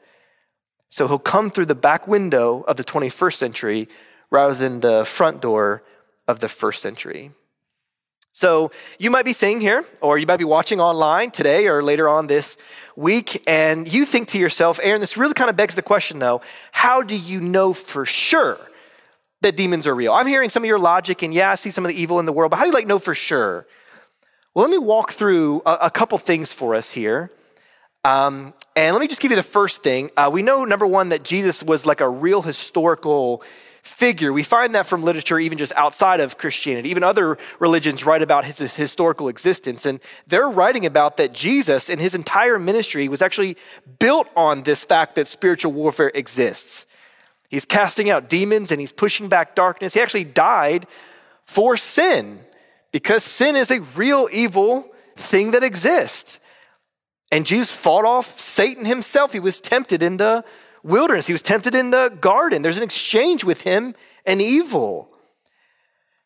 So 0.89 1.07
he'll 1.07 1.19
come 1.19 1.51
through 1.51 1.67
the 1.67 1.75
back 1.75 2.07
window 2.07 2.61
of 2.67 2.75
the 2.77 2.83
21st 2.83 3.35
century 3.35 3.87
rather 4.31 4.55
than 4.55 4.79
the 4.79 5.05
front 5.05 5.43
door 5.43 5.83
of 6.27 6.39
the 6.39 6.49
first 6.49 6.81
century. 6.81 7.29
So 8.31 8.71
you 8.97 9.11
might 9.11 9.25
be 9.25 9.33
sitting 9.33 9.61
here, 9.61 9.85
or 10.01 10.17
you 10.17 10.25
might 10.25 10.37
be 10.37 10.43
watching 10.43 10.81
online 10.81 11.29
today 11.29 11.67
or 11.67 11.83
later 11.83 12.09
on 12.09 12.25
this 12.25 12.57
week, 12.95 13.43
and 13.45 13.87
you 13.87 14.05
think 14.05 14.29
to 14.29 14.39
yourself, 14.39 14.79
Aaron, 14.81 15.01
this 15.01 15.17
really 15.17 15.35
kind 15.35 15.51
of 15.51 15.55
begs 15.55 15.75
the 15.75 15.83
question 15.83 16.17
though 16.17 16.41
how 16.71 17.03
do 17.03 17.15
you 17.15 17.41
know 17.41 17.73
for 17.73 18.07
sure 18.07 18.57
that 19.41 19.57
demons 19.57 19.87
are 19.87 19.95
real. 19.95 20.13
I'm 20.13 20.27
hearing 20.27 20.49
some 20.49 20.63
of 20.63 20.67
your 20.67 20.79
logic, 20.79 21.21
and 21.23 21.33
yeah, 21.33 21.51
I 21.51 21.55
see 21.55 21.71
some 21.71 21.85
of 21.85 21.89
the 21.89 21.99
evil 21.99 22.19
in 22.19 22.25
the 22.25 22.33
world, 22.33 22.51
but 22.51 22.57
how 22.57 22.63
do 22.63 22.69
you 22.69 22.73
like 22.73 22.87
know 22.87 22.99
for 22.99 23.15
sure? 23.15 23.65
Well, 24.53 24.63
let 24.63 24.71
me 24.71 24.77
walk 24.77 25.11
through 25.11 25.61
a, 25.65 25.77
a 25.83 25.91
couple 25.91 26.17
things 26.17 26.53
for 26.53 26.75
us 26.75 26.91
here. 26.91 27.31
Um, 28.03 28.53
and 28.75 28.93
let 28.93 28.99
me 28.99 29.07
just 29.07 29.21
give 29.21 29.31
you 29.31 29.37
the 29.37 29.43
first 29.43 29.83
thing. 29.83 30.09
Uh, 30.17 30.29
we 30.31 30.41
know, 30.41 30.65
number 30.65 30.87
one, 30.87 31.09
that 31.09 31.23
Jesus 31.23 31.61
was 31.61 31.85
like 31.85 32.01
a 32.01 32.09
real 32.09 32.41
historical 32.41 33.43
figure. 33.83 34.31
We 34.31 34.43
find 34.43 34.75
that 34.75 34.85
from 34.85 35.03
literature, 35.03 35.39
even 35.39 35.57
just 35.57 35.73
outside 35.73 36.19
of 36.19 36.37
Christianity. 36.37 36.89
Even 36.89 37.03
other 37.03 37.37
religions 37.59 38.05
write 38.05 38.21
about 38.21 38.45
his, 38.45 38.59
his, 38.59 38.75
historical 38.75 39.27
existence. 39.27 39.85
And 39.85 39.99
they're 40.27 40.49
writing 40.49 40.85
about 40.85 41.17
that 41.17 41.33
Jesus 41.33 41.89
and 41.89 41.99
his 41.99 42.13
entire 42.13 42.59
ministry 42.59 43.07
was 43.07 43.21
actually 43.21 43.57
built 43.99 44.27
on 44.35 44.63
this 44.63 44.83
fact 44.83 45.15
that 45.15 45.27
spiritual 45.27 45.71
warfare 45.71 46.11
exists. 46.13 46.85
He's 47.51 47.65
casting 47.65 48.09
out 48.09 48.29
demons 48.29 48.71
and 48.71 48.79
he's 48.79 48.93
pushing 48.93 49.27
back 49.27 49.55
darkness. 49.55 49.93
He 49.93 49.99
actually 49.99 50.23
died 50.23 50.87
for 51.43 51.75
sin 51.75 52.39
because 52.93 53.25
sin 53.25 53.57
is 53.57 53.69
a 53.69 53.81
real 53.81 54.29
evil 54.31 54.89
thing 55.17 55.51
that 55.51 55.61
exists. 55.61 56.39
And 57.29 57.45
Jesus 57.45 57.69
fought 57.69 58.05
off 58.05 58.39
Satan 58.39 58.85
himself. 58.85 59.33
He 59.33 59.41
was 59.41 59.59
tempted 59.59 60.01
in 60.01 60.15
the 60.15 60.45
wilderness. 60.81 61.27
He 61.27 61.33
was 61.33 61.41
tempted 61.41 61.75
in 61.75 61.91
the 61.91 62.17
garden. 62.21 62.61
There's 62.61 62.77
an 62.77 62.83
exchange 62.83 63.43
with 63.43 63.61
him 63.61 63.95
and 64.25 64.41
evil. 64.41 65.09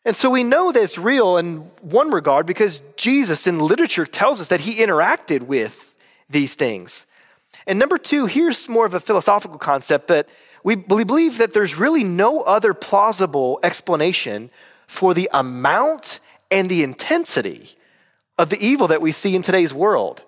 And 0.04 0.14
so 0.14 0.30
we 0.30 0.44
know 0.44 0.70
that 0.70 0.80
it's 0.80 0.96
real 0.96 1.38
in 1.38 1.56
one 1.80 2.12
regard 2.12 2.46
because 2.46 2.80
Jesus 2.96 3.48
in 3.48 3.58
literature 3.58 4.06
tells 4.06 4.40
us 4.40 4.46
that 4.48 4.60
he 4.60 4.76
interacted 4.76 5.42
with 5.42 5.96
these 6.30 6.54
things. 6.54 7.04
And 7.66 7.80
number 7.80 7.98
two, 7.98 8.26
here's 8.26 8.68
more 8.68 8.86
of 8.86 8.94
a 8.94 9.00
philosophical 9.00 9.58
concept, 9.58 10.06
but 10.06 10.28
we 10.66 10.74
believe 10.74 11.38
that 11.38 11.52
there's 11.52 11.78
really 11.78 12.02
no 12.02 12.40
other 12.40 12.74
plausible 12.74 13.60
explanation 13.62 14.50
for 14.88 15.14
the 15.14 15.30
amount 15.32 16.18
and 16.50 16.68
the 16.68 16.82
intensity 16.82 17.76
of 18.36 18.50
the 18.50 18.58
evil 18.58 18.88
that 18.88 19.00
we 19.00 19.12
see 19.12 19.36
in 19.36 19.42
today's 19.42 19.72
world. 19.72 20.24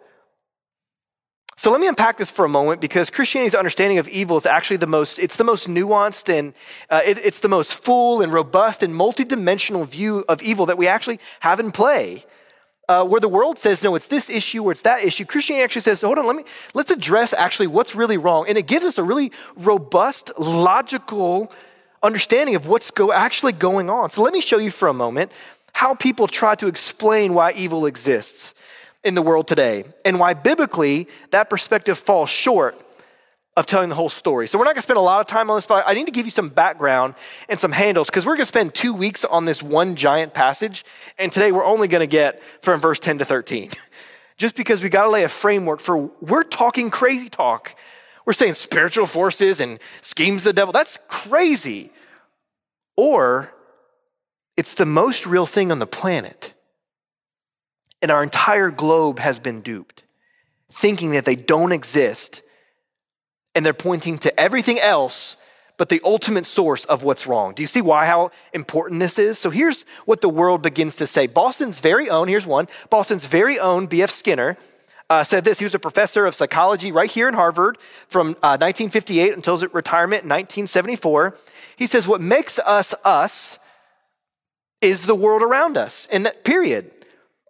So 1.56 1.72
let 1.72 1.80
me 1.80 1.88
unpack 1.88 2.18
this 2.18 2.30
for 2.30 2.44
a 2.44 2.48
moment 2.48 2.80
because 2.80 3.10
Christianity's 3.10 3.56
understanding 3.56 3.98
of 3.98 4.08
evil 4.08 4.36
is 4.36 4.46
actually 4.46 4.76
the 4.76 4.86
most, 4.86 5.18
it's 5.18 5.34
the 5.34 5.42
most 5.42 5.66
nuanced 5.66 6.32
and 6.32 6.54
uh, 6.88 7.00
it, 7.04 7.18
it's 7.18 7.40
the 7.40 7.48
most 7.48 7.72
full 7.84 8.22
and 8.22 8.32
robust 8.32 8.84
and 8.84 8.94
multidimensional 8.94 9.84
view 9.84 10.24
of 10.28 10.40
evil 10.40 10.66
that 10.66 10.78
we 10.78 10.86
actually 10.86 11.18
have 11.40 11.58
in 11.58 11.72
play. 11.72 12.24
Uh, 12.88 13.04
where 13.04 13.20
the 13.20 13.28
world 13.28 13.58
says, 13.58 13.82
no, 13.82 13.94
it's 13.94 14.08
this 14.08 14.30
issue 14.30 14.64
or 14.64 14.72
it's 14.72 14.80
that 14.80 15.04
issue, 15.04 15.22
Christianity 15.24 15.62
actually 15.62 15.82
says, 15.82 16.00
hold 16.00 16.18
on, 16.18 16.26
let 16.26 16.34
me, 16.34 16.44
let's 16.72 16.90
address 16.90 17.34
actually 17.34 17.66
what's 17.66 17.94
really 17.94 18.16
wrong. 18.16 18.46
And 18.48 18.56
it 18.56 18.66
gives 18.66 18.86
us 18.86 18.96
a 18.96 19.02
really 19.02 19.30
robust, 19.56 20.32
logical 20.38 21.52
understanding 22.02 22.54
of 22.54 22.66
what's 22.66 22.90
go, 22.90 23.12
actually 23.12 23.52
going 23.52 23.90
on. 23.90 24.10
So 24.10 24.22
let 24.22 24.32
me 24.32 24.40
show 24.40 24.56
you 24.56 24.70
for 24.70 24.88
a 24.88 24.94
moment 24.94 25.32
how 25.74 25.94
people 25.94 26.26
try 26.26 26.54
to 26.54 26.66
explain 26.66 27.34
why 27.34 27.52
evil 27.52 27.84
exists 27.84 28.54
in 29.04 29.14
the 29.14 29.22
world 29.22 29.46
today 29.46 29.84
and 30.04 30.18
why 30.18 30.34
biblically 30.34 31.08
that 31.30 31.50
perspective 31.50 31.98
falls 31.98 32.30
short 32.30 32.74
of 33.58 33.66
telling 33.66 33.88
the 33.88 33.94
whole 33.96 34.08
story. 34.08 34.46
So 34.46 34.56
we're 34.56 34.64
not 34.64 34.74
going 34.74 34.82
to 34.82 34.82
spend 34.82 34.98
a 34.98 35.02
lot 35.02 35.20
of 35.20 35.26
time 35.26 35.50
on 35.50 35.56
this, 35.56 35.66
but 35.66 35.82
I 35.84 35.92
need 35.92 36.06
to 36.06 36.12
give 36.12 36.26
you 36.26 36.30
some 36.30 36.48
background 36.48 37.16
and 37.48 37.58
some 37.58 37.72
handles 37.72 38.08
because 38.08 38.24
we're 38.24 38.36
going 38.36 38.42
to 38.42 38.46
spend 38.46 38.72
two 38.72 38.94
weeks 38.94 39.24
on 39.24 39.46
this 39.46 39.64
one 39.64 39.96
giant 39.96 40.32
passage. 40.32 40.84
And 41.18 41.32
today 41.32 41.50
we're 41.50 41.64
only 41.64 41.88
going 41.88 42.00
to 42.00 42.06
get 42.06 42.40
from 42.62 42.78
verse 42.78 43.00
10 43.00 43.18
to 43.18 43.24
13. 43.24 43.70
Just 44.36 44.54
because 44.54 44.80
we 44.80 44.88
got 44.88 45.02
to 45.02 45.10
lay 45.10 45.24
a 45.24 45.28
framework 45.28 45.80
for 45.80 45.96
we're 46.20 46.44
talking 46.44 46.88
crazy 46.88 47.28
talk. 47.28 47.74
We're 48.24 48.32
saying 48.32 48.54
spiritual 48.54 49.06
forces 49.06 49.60
and 49.60 49.80
schemes 50.02 50.42
of 50.42 50.44
the 50.44 50.52
devil. 50.52 50.70
That's 50.72 51.00
crazy. 51.08 51.90
Or 52.96 53.52
it's 54.56 54.76
the 54.76 54.86
most 54.86 55.26
real 55.26 55.46
thing 55.46 55.72
on 55.72 55.80
the 55.80 55.86
planet. 55.86 56.54
And 58.00 58.12
our 58.12 58.22
entire 58.22 58.70
globe 58.70 59.18
has 59.18 59.40
been 59.40 59.62
duped, 59.62 60.04
thinking 60.70 61.10
that 61.12 61.24
they 61.24 61.34
don't 61.34 61.72
exist. 61.72 62.42
And 63.54 63.64
they're 63.64 63.72
pointing 63.72 64.18
to 64.18 64.40
everything 64.40 64.78
else 64.78 65.36
but 65.78 65.88
the 65.88 66.00
ultimate 66.04 66.44
source 66.44 66.84
of 66.86 67.04
what's 67.04 67.26
wrong. 67.26 67.54
Do 67.54 67.62
you 67.62 67.66
see 67.66 67.80
why, 67.80 68.04
how 68.04 68.32
important 68.52 69.00
this 69.00 69.18
is? 69.18 69.38
So 69.38 69.48
here's 69.48 69.86
what 70.04 70.20
the 70.20 70.28
world 70.28 70.60
begins 70.60 70.96
to 70.96 71.06
say. 71.06 71.26
Boston's 71.26 71.78
very 71.78 72.10
own, 72.10 72.28
here's 72.28 72.46
one, 72.46 72.66
Boston's 72.90 73.24
very 73.24 73.58
own 73.58 73.86
B.F. 73.86 74.10
Skinner 74.10 74.58
uh, 75.08 75.24
said 75.24 75.44
this. 75.44 75.60
He 75.60 75.64
was 75.64 75.74
a 75.74 75.78
professor 75.78 76.26
of 76.26 76.34
psychology 76.34 76.92
right 76.92 77.10
here 77.10 77.28
in 77.28 77.34
Harvard 77.34 77.78
from 78.08 78.30
uh, 78.42 78.58
1958 78.58 79.32
until 79.32 79.56
his 79.56 79.72
retirement 79.72 80.24
in 80.24 80.28
1974. 80.28 81.38
He 81.76 81.86
says, 81.86 82.06
What 82.06 82.20
makes 82.20 82.58
us 82.58 82.92
us 83.04 83.58
is 84.82 85.06
the 85.06 85.14
world 85.14 85.42
around 85.42 85.78
us, 85.78 86.06
in 86.10 86.24
that 86.24 86.44
period 86.44 86.90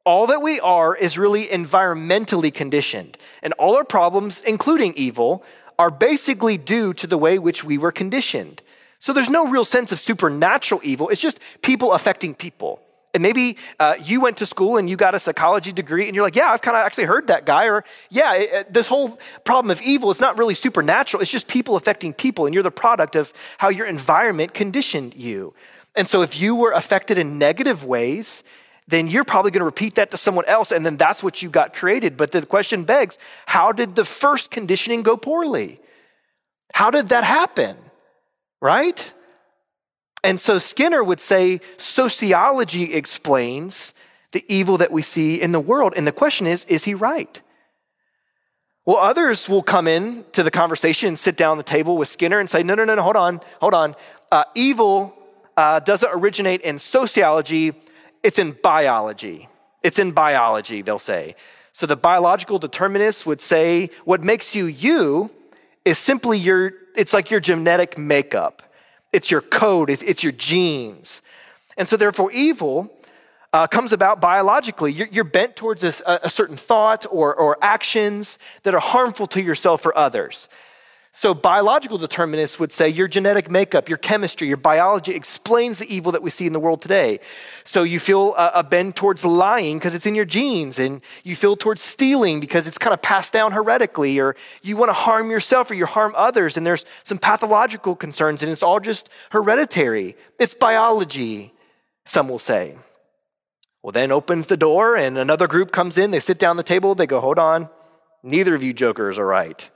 all 0.09 0.27
that 0.27 0.41
we 0.41 0.59
are 0.61 0.97
is 0.97 1.19
really 1.19 1.45
environmentally 1.49 2.53
conditioned. 2.53 3.19
And 3.43 3.53
all 3.59 3.77
our 3.77 3.85
problems, 3.85 4.41
including 4.41 4.95
evil, 4.97 5.45
are 5.79 5.91
basically 5.91 6.59
due 6.59 6.93
to 6.95 7.07
the 7.07 7.19
way 7.19 7.39
which 7.39 7.65
we 7.65 7.79
were 7.79 7.93
conditioned. 7.93 8.63
So 8.99 9.13
there's 9.13 9.31
no 9.31 9.47
real 9.47 9.65
sense 9.65 9.93
of 9.93 10.01
supernatural 10.01 10.81
evil. 10.83 11.09
It's 11.09 11.21
just 11.21 11.39
people 11.63 11.93
affecting 11.93 12.35
people. 12.35 12.83
And 13.15 13.23
maybe 13.23 13.57
uh, 13.81 13.95
you 14.01 14.21
went 14.21 14.37
to 14.39 14.47
school 14.47 14.77
and 14.77 14.91
you 14.91 14.97
got 14.97 15.15
a 15.15 15.19
psychology 15.19 15.73
degree 15.73 16.07
and 16.07 16.15
you're 16.15 16.25
like, 16.25 16.37
yeah, 16.37 16.51
I've 16.51 16.61
kind 16.61 16.77
of 16.77 16.85
actually 16.85 17.05
heard 17.05 17.29
that 17.29 17.47
guy. 17.47 17.67
Or, 17.67 17.85
yeah, 18.11 18.35
it, 18.35 18.53
it, 18.53 18.75
this 18.75 18.87
whole 18.87 19.19
problem 19.45 19.71
of 19.71 19.81
evil 19.83 20.11
is 20.11 20.21
not 20.21 20.37
really 20.37 20.55
supernatural. 20.55 21.23
It's 21.23 21.31
just 21.31 21.49
people 21.49 21.77
affecting 21.77 22.13
people. 22.13 22.45
And 22.45 22.53
you're 22.53 22.63
the 22.63 22.71
product 22.71 23.17
of 23.17 23.33
how 23.57 23.71
your 23.71 23.87
environment 23.87 24.53
conditioned 24.53 25.15
you. 25.15 25.55
And 25.97 26.07
so 26.07 26.23
if 26.23 26.39
you 26.39 26.55
were 26.55 26.73
affected 26.73 27.19
in 27.19 27.39
negative 27.39 27.85
ways, 27.85 28.45
then 28.89 29.07
you're 29.07 29.25
probably 29.25 29.51
going 29.51 29.61
to 29.61 29.67
repeat 29.67 29.97
that 29.97 30.11
to 30.11 30.17
someone 30.17 30.47
else, 30.47 30.73
and 30.73 30.85
then 30.85 30.97
that's 30.97 31.23
what 31.23 31.43
you 31.43 31.51
got 31.51 31.75
created. 31.75 32.17
But 32.17 32.33
the 32.33 32.45
question 32.45 32.85
begs 32.85 33.19
how 33.47 33.71
did 33.71 33.95
the 33.95 34.05
first 34.05 34.51
conditioning 34.51 35.03
go 35.03 35.17
poorly? 35.17 35.81
How 36.73 36.91
did 36.91 37.11
that 37.11 37.23
happen? 37.23 37.77
Right? 38.61 39.13
And 40.25 40.41
so 40.41 40.59
Skinner 40.59 41.05
would 41.05 41.21
say 41.21 41.61
sociology 41.77 42.95
explains 42.95 43.95
the 44.33 44.45
evil 44.49 44.79
that 44.79 44.91
we 44.91 45.03
see 45.03 45.41
in 45.41 45.53
the 45.53 45.61
world. 45.61 45.93
And 45.97 46.07
the 46.07 46.13
question 46.13 46.47
is 46.47 46.65
is 46.65 46.85
he 46.85 46.95
right? 46.95 47.41
Well, 48.85 48.97
others 48.97 49.51
will 49.51 49.63
come 49.63 49.87
in 49.87 50.25
to 50.33 50.43
the 50.43 50.51
conversation 50.51 51.09
and 51.09 51.19
sit 51.19 51.37
down 51.37 51.59
at 51.59 51.67
the 51.67 51.71
table 51.71 51.99
with 51.99 52.09
Skinner 52.09 52.39
and 52.41 52.49
say, 52.49 52.63
no, 52.63 52.75
no, 52.75 52.87
no, 52.87 52.95
no 52.95 53.03
hold 53.03 53.17
on, 53.17 53.43
hold 53.61 53.75
on. 53.75 53.95
Uh, 54.33 54.45
evil 54.55 55.15
uh, 55.59 55.81
doesn't 55.81 56.11
originate 56.11 56.63
in 56.63 56.79
sociology, 56.79 57.75
it's 58.29 58.39
in 58.39 58.53
biology. 58.53 59.49
It's 59.83 59.99
in 59.99 60.13
biology, 60.13 60.83
they'll 60.83 60.99
say. 60.99 61.35
So 61.73 61.87
the 61.87 61.97
biological 61.97 62.59
determinists 62.59 63.25
would 63.25 63.41
say 63.41 63.89
what 64.05 64.23
makes 64.23 64.55
you 64.55 64.67
you 64.67 65.31
is 65.87 65.97
simply 65.97 66.37
your, 66.37 66.75
it's 66.95 67.15
like 67.15 67.31
your 67.31 67.41
genetic 67.41 67.97
makeup. 67.97 68.63
It's 69.15 69.31
your 69.31 69.41
code, 69.41 69.89
it's 69.89 70.23
your 70.23 70.33
genes. 70.33 71.23
And 71.79 71.89
so 71.89 71.97
therefore, 71.97 72.31
evil 72.33 72.93
uh, 73.55 73.67
comes 73.67 73.95
about 73.95 74.21
biologically. 74.21 74.93
You're, 74.93 75.09
you're 75.11 75.25
bent 75.25 75.57
towards 75.57 75.83
a, 75.83 76.21
a 76.23 76.29
certain 76.29 76.59
thought 76.59 77.07
or, 77.11 77.35
or 77.35 77.57
actions 77.63 78.39
that 78.65 78.75
are 78.75 78.81
harmful 78.81 79.27
to 79.29 79.43
yourself 79.43 79.87
or 79.87 79.97
others. 79.97 80.51
So, 81.21 81.35
biological 81.35 81.99
determinists 81.99 82.61
would 82.61 82.71
say 82.71 82.89
your 82.89 83.09
genetic 83.09 83.51
makeup, 83.51 83.89
your 83.89 83.99
chemistry, 83.99 84.47
your 84.47 84.57
biology 84.57 85.17
explains 85.17 85.81
the 85.81 85.93
evil 85.93 86.13
that 86.13 86.23
we 86.23 86.31
see 86.31 86.47
in 86.47 86.53
the 86.53 86.61
world 86.61 86.81
today. 86.81 87.19
So, 87.65 87.83
you 87.83 87.99
feel 87.99 88.37
a, 88.37 88.53
a 88.55 88.63
bend 88.63 88.95
towards 88.95 89.25
lying 89.25 89.79
because 89.79 89.97
it's 89.97 90.07
in 90.07 90.15
your 90.15 90.25
genes, 90.25 90.79
and 90.79 91.01
you 91.25 91.35
feel 91.35 91.57
towards 91.57 91.83
stealing 91.83 92.39
because 92.39 92.69
it's 92.69 92.79
kind 92.79 92.95
of 92.95 93.03
passed 93.03 93.33
down 93.33 93.51
heretically, 93.51 94.21
or 94.21 94.37
you 94.63 94.77
want 94.77 94.91
to 94.91 94.93
harm 94.93 95.29
yourself 95.29 95.73
or 95.73 95.75
you 95.75 95.87
harm 95.87 96.15
others, 96.17 96.57
and 96.57 96.65
there's 96.65 96.85
some 97.03 97.19
pathological 97.19 97.97
concerns, 97.97 98.45
and 98.45 98.53
it's 98.53 98.63
all 98.63 98.79
just 98.79 99.11
hereditary. 99.31 100.15
It's 100.39 100.55
biology, 100.55 101.53
some 102.05 102.29
will 102.29 102.39
say. 102.39 102.79
Well, 103.83 103.91
then 103.91 104.13
opens 104.13 104.47
the 104.47 104.57
door, 104.57 104.95
and 104.95 105.19
another 105.19 105.49
group 105.49 105.73
comes 105.73 105.99
in, 105.99 106.13
they 106.13 106.21
sit 106.21 106.39
down 106.39 106.57
the 106.57 106.63
table, 106.63 106.95
they 106.95 107.09
go, 107.09 107.19
Hold 107.19 107.41
on, 107.41 107.69
neither 108.23 108.55
of 108.55 108.63
you 108.63 108.73
jokers 108.73 109.19
are 109.19 109.27
right. 109.27 109.69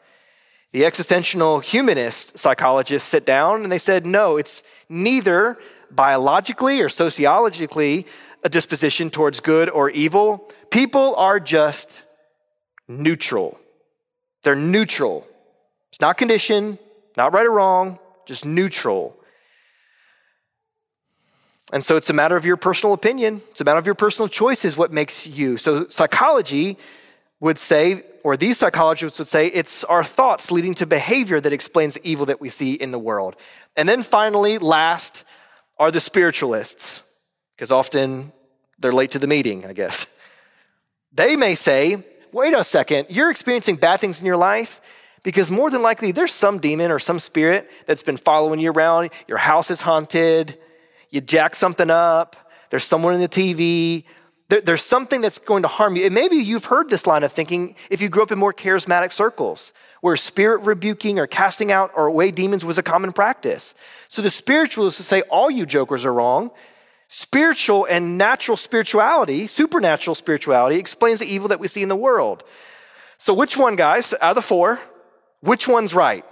The 0.72 0.86
existential 0.86 1.60
humanist 1.60 2.38
psychologists 2.38 3.08
sit 3.08 3.26
down 3.26 3.62
and 3.62 3.70
they 3.70 3.78
said, 3.78 4.06
no, 4.06 4.38
it's 4.38 4.62
neither 4.88 5.58
biologically 5.90 6.80
or 6.80 6.88
sociologically 6.88 8.06
a 8.42 8.48
disposition 8.48 9.10
towards 9.10 9.40
good 9.40 9.68
or 9.68 9.90
evil. 9.90 10.50
People 10.70 11.14
are 11.16 11.38
just 11.38 12.02
neutral. 12.88 13.60
They're 14.42 14.56
neutral. 14.56 15.26
It's 15.90 16.00
not 16.00 16.16
conditioned, 16.16 16.78
not 17.16 17.34
right 17.34 17.46
or 17.46 17.52
wrong, 17.52 17.98
just 18.26 18.46
neutral. 18.46 19.14
And 21.72 21.84
so 21.84 21.96
it's 21.96 22.08
a 22.10 22.14
matter 22.14 22.36
of 22.36 22.46
your 22.46 22.56
personal 22.56 22.94
opinion. 22.94 23.42
It's 23.50 23.60
a 23.60 23.64
matter 23.64 23.78
of 23.78 23.86
your 23.86 23.94
personal 23.94 24.28
choices 24.28 24.76
what 24.76 24.90
makes 24.90 25.26
you. 25.26 25.58
So 25.58 25.88
psychology 25.88 26.78
would 27.40 27.58
say, 27.58 28.04
or 28.24 28.36
these 28.36 28.58
psychologists 28.58 29.18
would 29.18 29.28
say, 29.28 29.48
it's 29.48 29.84
our 29.84 30.04
thoughts 30.04 30.50
leading 30.50 30.74
to 30.74 30.86
behavior 30.86 31.40
that 31.40 31.52
explains 31.52 31.94
the 31.94 32.00
evil 32.08 32.26
that 32.26 32.40
we 32.40 32.48
see 32.48 32.74
in 32.74 32.92
the 32.92 32.98
world. 32.98 33.36
And 33.76 33.88
then 33.88 34.02
finally, 34.02 34.58
last 34.58 35.24
are 35.78 35.90
the 35.90 36.00
spiritualists, 36.00 37.02
because 37.56 37.72
often 37.72 38.32
they're 38.78 38.92
late 38.92 39.12
to 39.12 39.18
the 39.18 39.26
meeting, 39.26 39.66
I 39.66 39.72
guess. 39.72 40.06
They 41.12 41.36
may 41.36 41.54
say, 41.54 42.04
wait 42.32 42.54
a 42.54 42.64
second, 42.64 43.06
you're 43.10 43.30
experiencing 43.30 43.76
bad 43.76 44.00
things 44.00 44.20
in 44.20 44.26
your 44.26 44.36
life 44.36 44.80
because 45.22 45.50
more 45.50 45.70
than 45.70 45.82
likely 45.82 46.12
there's 46.12 46.32
some 46.32 46.58
demon 46.58 46.90
or 46.90 46.98
some 46.98 47.20
spirit 47.20 47.70
that's 47.86 48.02
been 48.02 48.16
following 48.16 48.60
you 48.60 48.72
around. 48.72 49.10
Your 49.28 49.38
house 49.38 49.70
is 49.70 49.80
haunted, 49.80 50.58
you 51.10 51.20
jack 51.20 51.54
something 51.54 51.90
up, 51.90 52.36
there's 52.70 52.84
someone 52.84 53.14
in 53.14 53.20
the 53.20 53.28
TV, 53.28 54.04
there's 54.60 54.82
something 54.82 55.20
that's 55.20 55.38
going 55.38 55.62
to 55.62 55.68
harm 55.68 55.96
you. 55.96 56.04
And 56.04 56.14
maybe 56.14 56.36
you've 56.36 56.66
heard 56.66 56.90
this 56.90 57.06
line 57.06 57.22
of 57.22 57.32
thinking 57.32 57.74
if 57.90 58.02
you 58.02 58.08
grew 58.08 58.22
up 58.22 58.32
in 58.32 58.38
more 58.38 58.52
charismatic 58.52 59.12
circles 59.12 59.72
where 60.00 60.16
spirit 60.16 60.62
rebuking 60.62 61.18
or 61.18 61.26
casting 61.26 61.72
out 61.72 61.90
or 61.94 62.06
away 62.06 62.30
demons 62.30 62.64
was 62.64 62.78
a 62.78 62.82
common 62.82 63.12
practice. 63.12 63.74
So 64.08 64.20
the 64.20 64.30
spiritualists 64.30 65.00
would 65.00 65.06
say 65.06 65.22
all 65.22 65.50
you 65.50 65.64
jokers 65.64 66.04
are 66.04 66.12
wrong. 66.12 66.50
Spiritual 67.08 67.86
and 67.86 68.16
natural 68.16 68.56
spirituality, 68.56 69.46
supernatural 69.46 70.14
spirituality, 70.14 70.78
explains 70.78 71.20
the 71.20 71.26
evil 71.26 71.48
that 71.48 71.60
we 71.60 71.68
see 71.68 71.82
in 71.82 71.90
the 71.90 71.96
world. 71.96 72.42
So, 73.18 73.34
which 73.34 73.56
one, 73.56 73.76
guys, 73.76 74.14
out 74.14 74.30
of 74.30 74.34
the 74.34 74.42
four, 74.42 74.80
which 75.40 75.68
one's 75.68 75.94
right? 75.94 76.24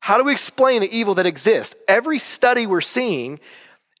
How 0.00 0.16
do 0.16 0.24
we 0.24 0.32
explain 0.32 0.80
the 0.80 0.96
evil 0.96 1.14
that 1.16 1.26
exists? 1.26 1.76
Every 1.86 2.18
study 2.18 2.66
we're 2.66 2.80
seeing 2.80 3.38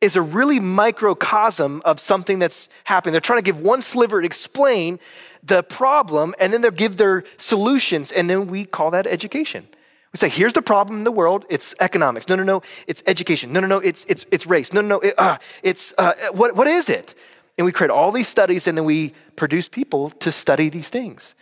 is 0.00 0.16
a 0.16 0.22
really 0.22 0.60
microcosm 0.60 1.82
of 1.84 2.00
something 2.00 2.38
that's 2.38 2.68
happening. 2.84 3.12
They're 3.12 3.20
trying 3.20 3.38
to 3.38 3.42
give 3.42 3.60
one 3.60 3.82
sliver 3.82 4.20
to 4.20 4.26
explain 4.26 4.98
the 5.42 5.62
problem, 5.62 6.34
and 6.38 6.52
then 6.52 6.62
they'll 6.62 6.70
give 6.70 6.96
their 6.96 7.24
solutions, 7.36 8.12
and 8.12 8.28
then 8.28 8.46
we 8.46 8.64
call 8.64 8.90
that 8.92 9.06
education. 9.06 9.66
We 10.12 10.18
say, 10.18 10.28
here's 10.28 10.54
the 10.54 10.62
problem 10.62 10.98
in 10.98 11.04
the 11.04 11.12
world. 11.12 11.44
It's 11.48 11.74
economics. 11.78 12.28
No, 12.28 12.34
no, 12.34 12.42
no. 12.42 12.62
It's 12.88 13.02
education. 13.06 13.52
No, 13.52 13.60
no, 13.60 13.68
no. 13.68 13.78
It's, 13.78 14.04
it's, 14.06 14.26
it's 14.32 14.44
race. 14.46 14.72
No, 14.72 14.80
no, 14.80 14.88
no. 14.88 15.00
It, 15.00 15.14
uh, 15.16 15.38
it's, 15.62 15.94
uh, 15.98 16.14
what, 16.32 16.56
what 16.56 16.66
is 16.66 16.88
it? 16.88 17.14
And 17.56 17.64
we 17.64 17.70
create 17.70 17.90
all 17.90 18.10
these 18.10 18.26
studies 18.26 18.66
and 18.66 18.76
then 18.76 18.84
we 18.84 19.14
produce 19.36 19.68
people 19.68 20.10
to 20.10 20.32
study 20.32 20.68
these 20.68 20.88
things. 20.88 21.36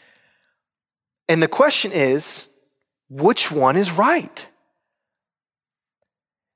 And 1.29 1.43
the 1.43 1.49
question 1.49 1.93
is, 1.93 2.47
which 3.09 3.51
one 3.51 3.77
is 3.77 3.91
right? 3.91 4.47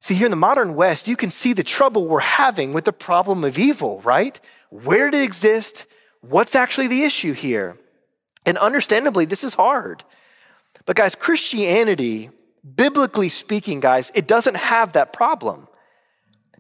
See, 0.03 0.15
here 0.15 0.27
in 0.27 0.33
the 0.33 0.37
modern 0.37 0.75
West, 0.75 1.07
you 1.07 1.15
can 1.15 1.31
see 1.31 1.53
the 1.53 1.63
trouble 1.63 2.09
we're 2.09 2.19
having 2.19 2.73
with 2.73 2.87
the 2.87 2.93
problem 2.93 3.45
of 3.45 3.57
evil, 3.57 4.01
right? 4.01 4.41
Where 4.69 5.13
did 5.13 5.21
it 5.21 5.23
exist? 5.23 5.87
What's 6.23 6.57
actually 6.57 6.89
the 6.89 7.05
issue 7.05 7.35
here? 7.35 7.79
And 8.45 8.59
understandably, 8.59 9.27
this 9.27 9.45
is 9.45 9.55
hard. 9.55 10.03
But, 10.87 10.97
guys, 10.97 11.15
Christianity, 11.15 12.31
biblically 12.75 13.29
speaking, 13.29 13.79
guys, 13.79 14.11
it 14.13 14.27
doesn't 14.27 14.57
have 14.57 14.95
that 14.95 15.13
problem. 15.13 15.69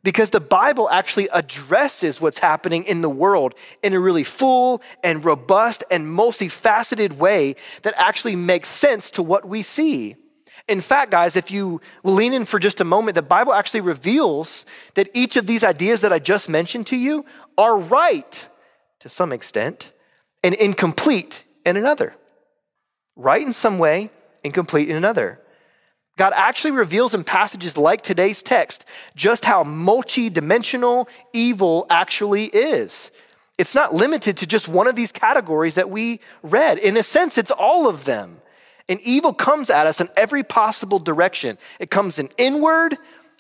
Because 0.04 0.30
the 0.30 0.38
Bible 0.38 0.88
actually 0.88 1.28
addresses 1.32 2.20
what's 2.20 2.38
happening 2.38 2.84
in 2.84 3.02
the 3.02 3.11
world 3.11 3.56
in 3.82 3.92
a 3.92 3.99
really 3.99 4.22
full 4.22 4.82
and 5.02 5.25
robust 5.25 5.82
and 5.90 6.06
multifaceted 6.06 7.14
way 7.14 7.56
that 7.82 7.94
actually 7.96 8.37
makes 8.37 8.68
sense 8.68 9.11
to 9.11 9.22
what 9.25 9.44
we 9.44 9.62
see. 9.62 10.14
In 10.69 10.81
fact, 10.81 11.11
guys, 11.11 11.37
if 11.37 11.50
you 11.50 11.81
lean 12.04 12.33
in 12.33 12.45
for 12.45 12.59
just 12.59 12.81
a 12.81 12.85
moment, 12.85 13.14
the 13.16 13.23
Bible 13.23 13.52
actually 13.52 13.81
reveals 13.81 14.64
that 14.95 15.09
each 15.12 15.37
of 15.37 15.47
these 15.47 15.64
ideas 15.64 16.02
that 16.02 16.12
I 16.12 16.19
just 16.19 16.49
mentioned 16.49 16.87
to 16.88 16.97
you 16.97 17.25
are 17.59 17.76
right 17.76 18.49
to 19.00 19.09
some 19.09 19.33
extent 19.33 19.92
and 20.45 20.54
incomplete 20.54 21.45
in 21.66 21.76
another. 21.76 22.14
Right 23.16 23.42
in 23.42 23.52
some 23.52 23.78
way, 23.78 24.11
incomplete 24.45 24.88
in 24.88 24.97
another. 24.97 25.40
God 26.16 26.33
actually 26.37 26.73
reveals 26.73 27.14
in 27.14 27.25
passages 27.25 27.76
like 27.76 28.02
today's 28.02 28.42
text 28.42 28.85
just 29.16 29.45
how 29.45 29.64
multi-dimensional 29.64 31.09
evil 31.33 31.87
actually 31.88 32.47
is. 32.47 33.11
It's 33.59 33.75
not 33.75 33.95
limited 33.95 34.37
to 34.38 34.47
just 34.47 34.69
one 34.69 34.87
of 34.87 34.95
these 34.95 35.12
categories 35.12 35.75
that 35.76 35.90
we 35.90 36.21
read. 36.42 36.78
In 36.78 36.97
a 36.97 37.02
sense, 37.02 37.38
it's 37.38 37.50
all 37.50 37.88
of 37.88 38.04
them. 38.04 38.41
And 38.89 39.01
evil 39.01 39.33
comes 39.33 39.71
at 39.71 39.87
us 39.87 40.01
in 40.01 40.09
every 40.17 40.43
possible 40.43 40.99
direction. 40.99 41.59
It 41.79 41.91
comes 41.91 42.19
in 42.19 42.29
inward, 42.37 42.99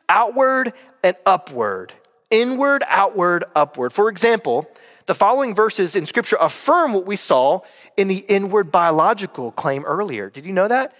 outward, 0.08 0.72
and 1.02 1.16
upward. 1.26 1.92
Inward, 2.30 2.84
outward, 2.88 3.44
upward. 3.54 3.92
For 3.92 4.08
example, 4.08 4.68
the 5.06 5.14
following 5.14 5.54
verses 5.54 5.96
in 5.96 6.06
Scripture 6.06 6.36
affirm 6.40 6.92
what 6.92 7.06
we 7.06 7.16
saw 7.16 7.60
in 7.96 8.08
the 8.08 8.24
inward 8.28 8.70
biological 8.70 9.50
claim 9.52 9.84
earlier. 9.84 10.30
Did 10.30 10.46
you 10.46 10.52
know 10.52 10.68
that? 10.68 10.94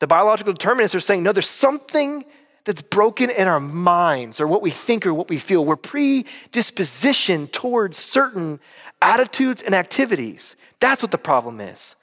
The 0.00 0.06
biological 0.06 0.52
determinists 0.52 0.94
are 0.94 1.00
saying, 1.00 1.24
no, 1.24 1.32
there's 1.32 1.48
something 1.48 2.24
that's 2.64 2.82
broken 2.82 3.30
in 3.30 3.48
our 3.48 3.60
minds 3.60 4.40
or 4.40 4.46
what 4.46 4.62
we 4.62 4.70
think 4.70 5.06
or 5.06 5.14
what 5.14 5.28
we 5.28 5.38
feel. 5.38 5.64
We're 5.64 5.76
predispositioned 5.76 7.50
towards 7.50 7.98
certain 7.98 8.60
attitudes 9.02 9.62
and 9.62 9.74
activities. 9.74 10.54
That's 10.78 11.02
what 11.02 11.10
the 11.10 11.18
problem 11.18 11.60
is. 11.60 11.96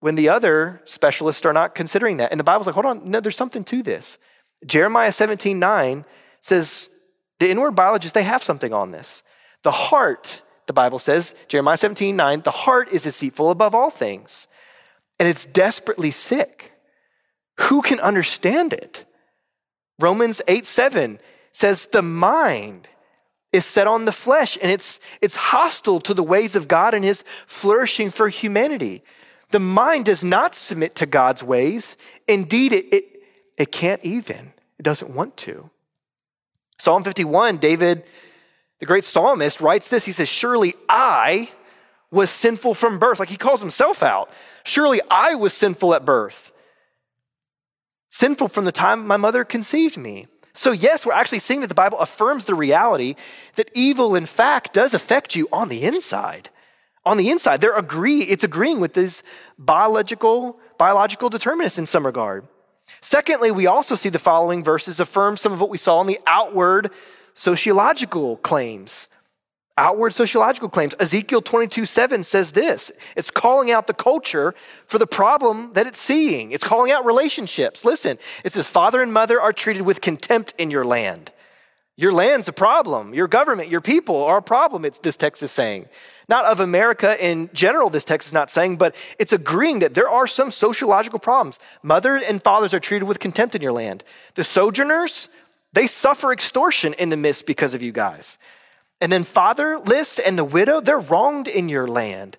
When 0.00 0.14
the 0.14 0.28
other 0.28 0.82
specialists 0.84 1.44
are 1.46 1.52
not 1.52 1.74
considering 1.74 2.18
that. 2.18 2.30
And 2.30 2.38
the 2.38 2.44
Bible's 2.44 2.66
like, 2.66 2.74
hold 2.74 2.86
on, 2.86 3.10
no, 3.10 3.20
there's 3.20 3.36
something 3.36 3.64
to 3.64 3.82
this. 3.82 4.18
Jeremiah 4.64 5.12
17 5.12 5.58
9 5.58 6.04
says, 6.40 6.90
the 7.38 7.50
inward 7.50 7.72
biologists, 7.72 8.14
they 8.14 8.22
have 8.22 8.42
something 8.42 8.72
on 8.72 8.90
this. 8.90 9.22
The 9.62 9.70
heart, 9.70 10.42
the 10.66 10.72
Bible 10.72 10.98
says, 10.98 11.34
Jeremiah 11.48 11.76
17 11.76 12.16
9, 12.16 12.42
the 12.42 12.50
heart 12.50 12.90
is 12.90 13.02
deceitful 13.02 13.50
above 13.50 13.74
all 13.74 13.90
things, 13.90 14.48
and 15.18 15.28
it's 15.28 15.44
desperately 15.44 16.10
sick. 16.10 16.72
Who 17.60 17.82
can 17.82 18.00
understand 18.00 18.72
it? 18.72 19.04
Romans 19.98 20.42
8 20.46 20.66
7 20.66 21.18
says, 21.52 21.86
The 21.86 22.02
mind 22.02 22.88
is 23.52 23.64
set 23.64 23.86
on 23.86 24.04
the 24.04 24.12
flesh 24.12 24.58
and 24.60 24.70
it's, 24.70 25.00
it's 25.22 25.36
hostile 25.36 26.00
to 26.00 26.12
the 26.12 26.22
ways 26.22 26.54
of 26.54 26.68
God 26.68 26.92
and 26.92 27.04
his 27.04 27.24
flourishing 27.46 28.10
for 28.10 28.28
humanity. 28.28 29.02
The 29.50 29.60
mind 29.60 30.06
does 30.06 30.24
not 30.24 30.54
submit 30.54 30.94
to 30.96 31.06
God's 31.06 31.42
ways. 31.42 31.96
Indeed, 32.26 32.72
it, 32.72 32.86
it, 32.92 33.04
it 33.56 33.72
can't 33.72 34.04
even, 34.04 34.52
it 34.78 34.82
doesn't 34.82 35.14
want 35.14 35.36
to. 35.38 35.70
Psalm 36.78 37.02
51, 37.02 37.58
David, 37.58 38.04
the 38.80 38.86
great 38.86 39.04
psalmist, 39.04 39.60
writes 39.60 39.88
this. 39.88 40.04
He 40.04 40.12
says, 40.12 40.28
Surely 40.28 40.74
I 40.88 41.50
was 42.10 42.30
sinful 42.30 42.74
from 42.74 42.98
birth. 42.98 43.18
Like 43.18 43.30
he 43.30 43.36
calls 43.36 43.60
himself 43.60 44.02
out. 44.02 44.30
Surely 44.64 45.00
I 45.10 45.34
was 45.34 45.54
sinful 45.54 45.94
at 45.94 46.04
birth 46.04 46.52
sinful 48.16 48.48
from 48.48 48.64
the 48.64 48.72
time 48.72 49.06
my 49.06 49.16
mother 49.16 49.44
conceived 49.44 49.98
me. 49.98 50.26
So, 50.54 50.72
yes, 50.72 51.04
we're 51.04 51.12
actually 51.12 51.40
seeing 51.40 51.60
that 51.60 51.66
the 51.66 51.74
Bible 51.74 51.98
affirms 51.98 52.46
the 52.46 52.54
reality 52.54 53.14
that 53.56 53.70
evil, 53.74 54.16
in 54.16 54.24
fact, 54.24 54.72
does 54.72 54.94
affect 54.94 55.36
you 55.36 55.48
on 55.52 55.68
the 55.68 55.82
inside. 55.82 56.48
On 57.06 57.16
the 57.16 57.30
inside, 57.30 57.62
they're 57.62 57.76
agree, 57.76 58.22
it's 58.22 58.44
agreeing 58.44 58.80
with 58.80 58.92
these 58.92 59.22
biological, 59.58 60.58
biological 60.76 61.30
determinists 61.30 61.78
in 61.78 61.86
some 61.86 62.04
regard. 62.04 62.46
Secondly, 63.00 63.50
we 63.50 63.66
also 63.66 63.94
see 63.94 64.10
the 64.10 64.18
following 64.18 64.62
verses 64.62 65.00
affirm 65.00 65.38
some 65.38 65.52
of 65.52 65.60
what 65.60 65.70
we 65.70 65.78
saw 65.78 66.00
in 66.02 66.06
the 66.06 66.18
outward 66.26 66.90
sociological 67.32 68.36
claims 68.38 69.08
outward 69.78 70.12
sociological 70.12 70.68
claims. 70.68 70.94
Ezekiel 70.98 71.42
22 71.42 71.84
7 71.84 72.24
says 72.24 72.52
this 72.52 72.90
it's 73.14 73.30
calling 73.30 73.70
out 73.70 73.86
the 73.86 73.94
culture 73.94 74.54
for 74.86 74.98
the 74.98 75.06
problem 75.06 75.72
that 75.74 75.86
it's 75.86 76.00
seeing, 76.00 76.52
it's 76.52 76.64
calling 76.64 76.90
out 76.90 77.04
relationships. 77.04 77.84
Listen, 77.84 78.18
it 78.44 78.52
says, 78.52 78.68
Father 78.68 79.02
and 79.02 79.12
mother 79.12 79.40
are 79.40 79.52
treated 79.52 79.82
with 79.82 80.00
contempt 80.00 80.54
in 80.58 80.70
your 80.70 80.84
land. 80.84 81.32
Your 81.96 82.12
land's 82.12 82.48
a 82.48 82.52
problem. 82.52 83.14
Your 83.14 83.28
government, 83.28 83.70
your 83.70 83.80
people 83.80 84.22
are 84.24 84.38
a 84.38 84.42
problem, 84.42 84.84
it's, 84.84 84.98
this 84.98 85.16
text 85.16 85.42
is 85.42 85.50
saying. 85.50 85.88
Not 86.28 86.44
of 86.44 86.58
America 86.58 87.24
in 87.24 87.50
general, 87.52 87.88
this 87.88 88.04
text 88.04 88.26
is 88.26 88.32
not 88.32 88.50
saying, 88.50 88.76
but 88.78 88.96
it's 89.18 89.32
agreeing 89.32 89.78
that 89.78 89.94
there 89.94 90.08
are 90.08 90.26
some 90.26 90.50
sociological 90.50 91.20
problems. 91.20 91.58
Mothers 91.82 92.24
and 92.26 92.42
fathers 92.42 92.74
are 92.74 92.80
treated 92.80 93.06
with 93.06 93.20
contempt 93.20 93.54
in 93.54 93.62
your 93.62 93.72
land. 93.72 94.02
The 94.34 94.42
sojourners, 94.42 95.28
they 95.72 95.86
suffer 95.86 96.32
extortion 96.32 96.94
in 96.94 97.10
the 97.10 97.16
midst 97.16 97.46
because 97.46 97.74
of 97.74 97.82
you 97.82 97.92
guys. 97.92 98.38
And 99.00 99.12
then 99.12 99.24
fatherless 99.24 100.18
and 100.18 100.36
the 100.36 100.44
widow, 100.44 100.80
they're 100.80 100.98
wronged 100.98 101.46
in 101.46 101.68
your 101.68 101.86
land, 101.86 102.36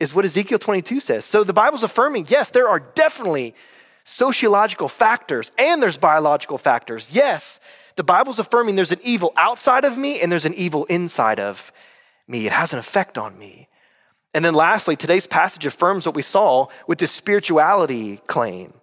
is 0.00 0.14
what 0.14 0.24
Ezekiel 0.24 0.58
22 0.58 1.00
says. 1.00 1.24
So 1.24 1.44
the 1.44 1.52
Bible's 1.52 1.82
affirming, 1.82 2.26
yes, 2.28 2.50
there 2.50 2.68
are 2.68 2.80
definitely 2.80 3.54
sociological 4.04 4.88
factors 4.88 5.50
and 5.58 5.82
there's 5.82 5.98
biological 5.98 6.58
factors. 6.58 7.10
Yes, 7.12 7.60
the 7.96 8.04
Bible's 8.04 8.38
affirming 8.38 8.76
there's 8.76 8.92
an 8.92 9.00
evil 9.02 9.32
outside 9.36 9.84
of 9.84 9.98
me 9.98 10.20
and 10.20 10.30
there's 10.30 10.46
an 10.46 10.54
evil 10.54 10.84
inside 10.84 11.40
of 11.40 11.72
me. 12.28 12.46
It 12.46 12.52
has 12.52 12.72
an 12.72 12.78
effect 12.78 13.18
on 13.18 13.38
me. 13.38 13.68
And 14.34 14.44
then 14.44 14.54
lastly, 14.54 14.96
today's 14.96 15.26
passage 15.26 15.64
affirms 15.64 16.04
what 16.04 16.14
we 16.14 16.22
saw 16.22 16.66
with 16.86 16.98
the 16.98 17.06
spirituality 17.06 18.18
claim. 18.26 18.74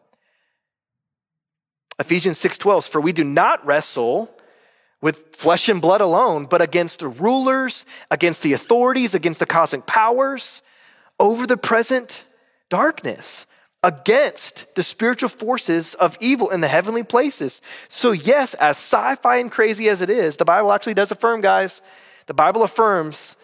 Ephesians 2.00 2.40
6:12 2.40 2.88
for 2.88 3.00
we 3.00 3.12
do 3.14 3.24
not 3.24 3.64
wrestle 3.66 4.36
with 5.02 5.36
flesh 5.36 5.70
and 5.70 5.82
blood 5.82 6.02
alone, 6.02 6.46
but 6.46 6.62
against 6.62 7.00
the 7.00 7.08
rulers, 7.08 7.86
against 8.10 8.42
the 8.42 8.54
authorities, 8.54 9.14
against 9.14 9.40
the 9.40 9.46
cosmic 9.46 9.86
powers 9.86 10.62
over 11.20 11.46
the 11.46 11.58
present 11.58 12.26
darkness, 12.70 13.46
against 13.84 14.66
the 14.76 14.82
spiritual 14.82 15.30
forces 15.30 15.94
of 15.96 16.18
evil 16.22 16.50
in 16.50 16.62
the 16.62 16.68
heavenly 16.68 17.04
places. 17.04 17.62
So, 17.90 18.12
yes, 18.12 18.54
as 18.56 18.78
sci 18.78 19.16
fi 19.16 19.38
and 19.38 19.52
crazy 19.52 19.90
as 19.90 20.02
it 20.02 20.10
is, 20.10 20.38
the 20.38 20.46
Bible 20.46 20.72
actually 20.72 20.94
does 20.94 21.12
affirm, 21.12 21.42
guys, 21.42 21.82
the 22.26 22.34
Bible 22.34 22.64
affirms 22.64 23.36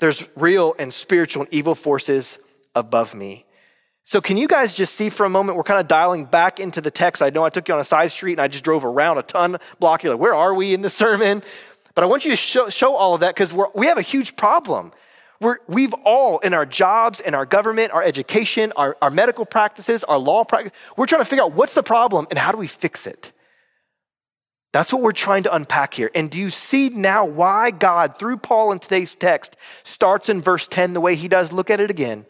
there's 0.00 0.28
real 0.36 0.74
and 0.78 0.92
spiritual 0.92 1.44
and 1.44 1.54
evil 1.54 1.74
forces 1.74 2.38
above 2.74 3.14
me. 3.14 3.46
So, 4.02 4.20
can 4.20 4.36
you 4.36 4.46
guys 4.46 4.74
just 4.74 4.94
see 4.94 5.08
for 5.08 5.24
a 5.24 5.30
moment? 5.30 5.56
We're 5.56 5.64
kind 5.64 5.80
of 5.80 5.88
dialing 5.88 6.26
back 6.26 6.60
into 6.60 6.82
the 6.82 6.90
text. 6.90 7.22
I 7.22 7.30
know 7.30 7.42
I 7.42 7.48
took 7.48 7.68
you 7.68 7.74
on 7.74 7.80
a 7.80 7.84
side 7.84 8.10
street 8.10 8.32
and 8.32 8.40
I 8.42 8.48
just 8.48 8.62
drove 8.62 8.84
around 8.84 9.16
a 9.16 9.22
ton 9.22 9.56
block. 9.80 10.02
You're 10.02 10.12
like, 10.12 10.20
where 10.20 10.34
are 10.34 10.52
we 10.52 10.74
in 10.74 10.82
the 10.82 10.90
sermon? 10.90 11.42
But 11.94 12.04
I 12.04 12.06
want 12.06 12.24
you 12.24 12.30
to 12.30 12.36
show, 12.36 12.68
show 12.68 12.96
all 12.96 13.14
of 13.14 13.20
that 13.20 13.34
because 13.34 13.54
we 13.74 13.86
have 13.86 13.98
a 13.98 14.02
huge 14.02 14.36
problem. 14.36 14.92
We're, 15.40 15.58
we've 15.68 15.94
all, 16.04 16.38
in 16.40 16.54
our 16.54 16.66
jobs, 16.66 17.20
in 17.20 17.34
our 17.34 17.46
government, 17.46 17.92
our 17.92 18.02
education, 18.02 18.72
our, 18.76 18.96
our 19.00 19.10
medical 19.10 19.44
practices, 19.44 20.04
our 20.04 20.18
law 20.18 20.44
practice, 20.44 20.72
we're 20.96 21.06
trying 21.06 21.22
to 21.22 21.26
figure 21.26 21.44
out 21.44 21.52
what's 21.52 21.74
the 21.74 21.82
problem 21.82 22.26
and 22.30 22.38
how 22.38 22.52
do 22.52 22.58
we 22.58 22.66
fix 22.66 23.06
it. 23.06 23.32
That's 24.74 24.92
what 24.92 25.02
we're 25.02 25.12
trying 25.12 25.44
to 25.44 25.54
unpack 25.54 25.94
here. 25.94 26.10
And 26.16 26.28
do 26.28 26.36
you 26.36 26.50
see 26.50 26.88
now 26.88 27.24
why 27.24 27.70
God, 27.70 28.18
through 28.18 28.38
Paul 28.38 28.72
in 28.72 28.80
today's 28.80 29.14
text, 29.14 29.56
starts 29.84 30.28
in 30.28 30.40
verse 30.40 30.66
10 30.66 30.94
the 30.94 31.00
way 31.00 31.14
he 31.14 31.28
does? 31.28 31.52
Look 31.52 31.70
at 31.70 31.78
it 31.78 31.92
again. 31.92 32.26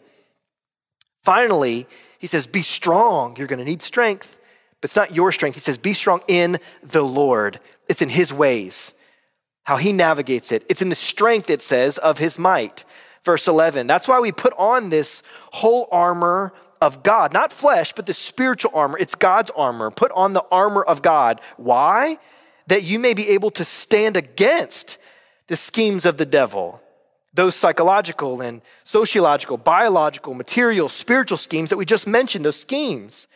Finally, 1.23 1.87
he 2.19 2.27
says, 2.27 2.45
Be 2.45 2.61
strong. 2.61 3.35
You're 3.35 3.47
going 3.47 3.57
to 3.57 3.65
need 3.65 3.81
strength. 3.81 4.37
But 4.79 4.89
it's 4.89 4.95
not 4.95 5.15
your 5.15 5.31
strength. 5.31 5.55
He 5.55 5.61
says, 5.61 5.79
Be 5.79 5.93
strong 5.93 6.21
in 6.27 6.59
the 6.83 7.01
Lord. 7.01 7.59
It's 7.89 8.03
in 8.03 8.09
his 8.09 8.31
ways, 8.31 8.93
how 9.63 9.77
he 9.77 9.91
navigates 9.91 10.51
it. 10.51 10.63
It's 10.69 10.83
in 10.83 10.89
the 10.89 10.95
strength, 10.95 11.49
it 11.49 11.63
says, 11.63 11.97
of 11.97 12.19
his 12.19 12.37
might. 12.37 12.83
Verse 13.23 13.47
11. 13.47 13.87
That's 13.87 14.07
why 14.07 14.19
we 14.19 14.31
put 14.31 14.53
on 14.55 14.89
this 14.89 15.23
whole 15.51 15.87
armor 15.91 16.53
of 16.79 17.01
God, 17.01 17.33
not 17.33 17.51
flesh, 17.51 17.93
but 17.93 18.05
the 18.05 18.13
spiritual 18.13 18.69
armor. 18.75 18.99
It's 18.99 19.15
God's 19.15 19.49
armor. 19.55 19.89
Put 19.89 20.11
on 20.11 20.33
the 20.33 20.45
armor 20.51 20.83
of 20.83 21.01
God. 21.01 21.41
Why? 21.57 22.19
That 22.67 22.83
you 22.83 22.99
may 22.99 23.13
be 23.13 23.29
able 23.29 23.51
to 23.51 23.65
stand 23.65 24.17
against 24.17 24.97
the 25.47 25.55
schemes 25.55 26.05
of 26.05 26.17
the 26.17 26.25
devil, 26.25 26.81
those 27.33 27.55
psychological 27.55 28.41
and 28.41 28.61
sociological, 28.83 29.57
biological, 29.57 30.33
material, 30.33 30.89
spiritual 30.89 31.37
schemes 31.37 31.69
that 31.69 31.77
we 31.77 31.85
just 31.85 32.07
mentioned, 32.07 32.45
those 32.45 32.59
schemes. 32.59 33.27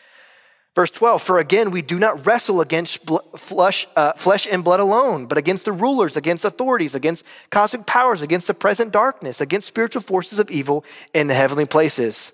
Verse 0.75 0.91
12, 0.91 1.21
for 1.21 1.39
again, 1.39 1.71
we 1.71 1.81
do 1.81 1.99
not 1.99 2.25
wrestle 2.25 2.61
against 2.61 3.01
flesh, 3.35 3.85
uh, 3.95 4.13
flesh 4.13 4.47
and 4.49 4.63
blood 4.63 4.79
alone, 4.79 5.25
but 5.25 5.37
against 5.37 5.65
the 5.65 5.73
rulers, 5.73 6.15
against 6.15 6.45
authorities, 6.45 6.95
against 6.95 7.25
cosmic 7.49 7.85
powers, 7.85 8.21
against 8.21 8.47
the 8.47 8.53
present 8.53 8.93
darkness, 8.93 9.41
against 9.41 9.67
spiritual 9.67 10.01
forces 10.01 10.39
of 10.39 10.49
evil 10.49 10.85
in 11.13 11.27
the 11.27 11.33
heavenly 11.33 11.65
places. 11.65 12.31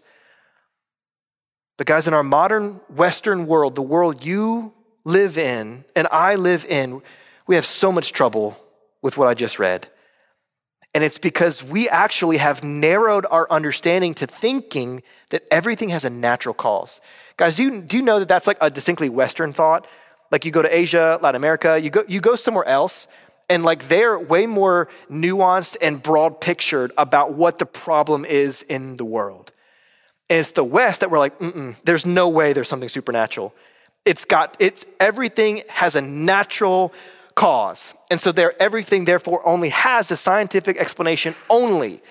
But, 1.78 1.88
guys, 1.88 2.08
in 2.08 2.14
our 2.14 2.24
modern 2.24 2.82
Western 2.88 3.48
world, 3.48 3.74
the 3.74 3.82
world 3.82 4.24
you 4.24 4.75
live 5.06 5.38
in 5.38 5.86
and 5.96 6.08
I 6.12 6.36
live 6.36 6.66
in, 6.66 7.02
we 7.48 7.56
have 7.56 7.66
so 7.66 7.92
much 7.92 8.12
trouble 8.12 8.60
with 9.02 9.18
what 9.18 9.28
I 9.28 9.34
just 9.34 9.60
read. 9.60 9.88
And 10.94 11.04
it's 11.04 11.20
because 11.20 11.64
we 11.64 11.88
actually 11.90 12.38
have 12.38 12.64
narrowed 12.64 13.26
our 13.30 13.50
understanding 13.52 14.14
to 14.16 14.28
thinking 14.28 15.04
that 15.30 15.44
everything 15.52 15.90
has 15.90 16.06
a 16.06 16.10
natural 16.10 16.56
cause. 16.56 17.02
Guys, 17.38 17.56
do 17.56 17.64
you, 17.64 17.82
do 17.82 17.98
you 17.98 18.04
know 18.04 18.20
that 18.20 18.28
that's 18.28 18.48
like 18.48 18.58
a 18.62 18.70
distinctly 18.70 19.10
Western 19.10 19.54
thought? 19.54 19.88
Like 20.32 20.46
you 20.46 20.52
go 20.52 20.62
to 20.62 20.76
Asia, 20.76 21.20
Latin 21.22 21.36
America, 21.36 21.80
you 21.80 21.90
go, 21.90 22.04
you 22.08 22.22
go 22.22 22.36
somewhere 22.36 22.66
else, 22.66 23.08
and 23.50 23.64
like 23.64 23.90
they're 23.90 24.18
way 24.18 24.48
more 24.48 24.90
nuanced 25.12 25.78
and 25.82 26.02
broad 26.02 26.42
pictured 26.42 26.92
about 26.98 27.34
what 27.34 27.60
the 27.60 27.66
problem 27.66 28.26
is 28.26 28.64
in 28.64 28.98
the 28.98 29.06
world. 29.06 29.52
And 30.30 30.40
it's 30.40 30.52
the 30.52 30.64
West 30.64 31.02
that 31.02 31.12
we're 31.12 31.20
like, 31.20 31.34
there's 31.84 32.06
no 32.06 32.30
way 32.30 32.54
there's 32.54 32.70
something 32.70 32.90
supernatural. 32.90 33.54
It's 34.06 34.26
got, 34.26 34.56
it's, 34.60 34.86
everything 35.00 35.64
has 35.68 35.96
a 35.96 36.02
natural 36.02 36.94
cause. 37.36 37.94
And 38.10 38.22
so 38.22 38.32
there, 38.32 38.60
everything 38.62 39.06
therefore 39.06 39.46
only 39.48 39.70
has 39.70 40.12
a 40.12 40.16
scientific 40.16 40.78
explanation 40.78 41.36
only. 41.50 42.02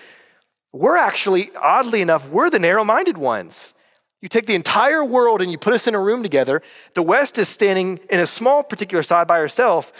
We're 0.71 0.97
actually, 0.97 1.51
oddly 1.55 2.01
enough, 2.01 2.29
we're 2.29 2.49
the 2.49 2.59
narrow 2.59 2.83
minded 2.83 3.17
ones. 3.17 3.73
You 4.21 4.29
take 4.29 4.45
the 4.45 4.55
entire 4.55 5.05
world 5.05 5.41
and 5.41 5.51
you 5.51 5.57
put 5.57 5.73
us 5.73 5.87
in 5.87 5.95
a 5.95 5.99
room 5.99 6.23
together. 6.23 6.61
The 6.95 7.03
West 7.03 7.37
is 7.37 7.47
standing 7.47 7.99
in 8.09 8.19
a 8.19 8.27
small 8.27 8.63
particular 8.63 9.03
side 9.03 9.27
by 9.27 9.39
herself, 9.39 9.93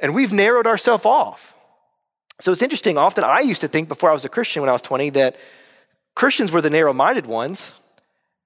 and 0.00 0.14
we've 0.14 0.32
narrowed 0.32 0.66
ourselves 0.66 1.04
off. 1.04 1.54
So 2.40 2.52
it's 2.52 2.62
interesting. 2.62 2.98
Often 2.98 3.24
I 3.24 3.40
used 3.40 3.60
to 3.62 3.68
think 3.68 3.88
before 3.88 4.10
I 4.10 4.12
was 4.12 4.24
a 4.24 4.28
Christian 4.28 4.62
when 4.62 4.68
I 4.68 4.72
was 4.72 4.82
20 4.82 5.10
that 5.10 5.36
Christians 6.14 6.50
were 6.50 6.60
the 6.60 6.70
narrow 6.70 6.92
minded 6.92 7.26
ones. 7.26 7.72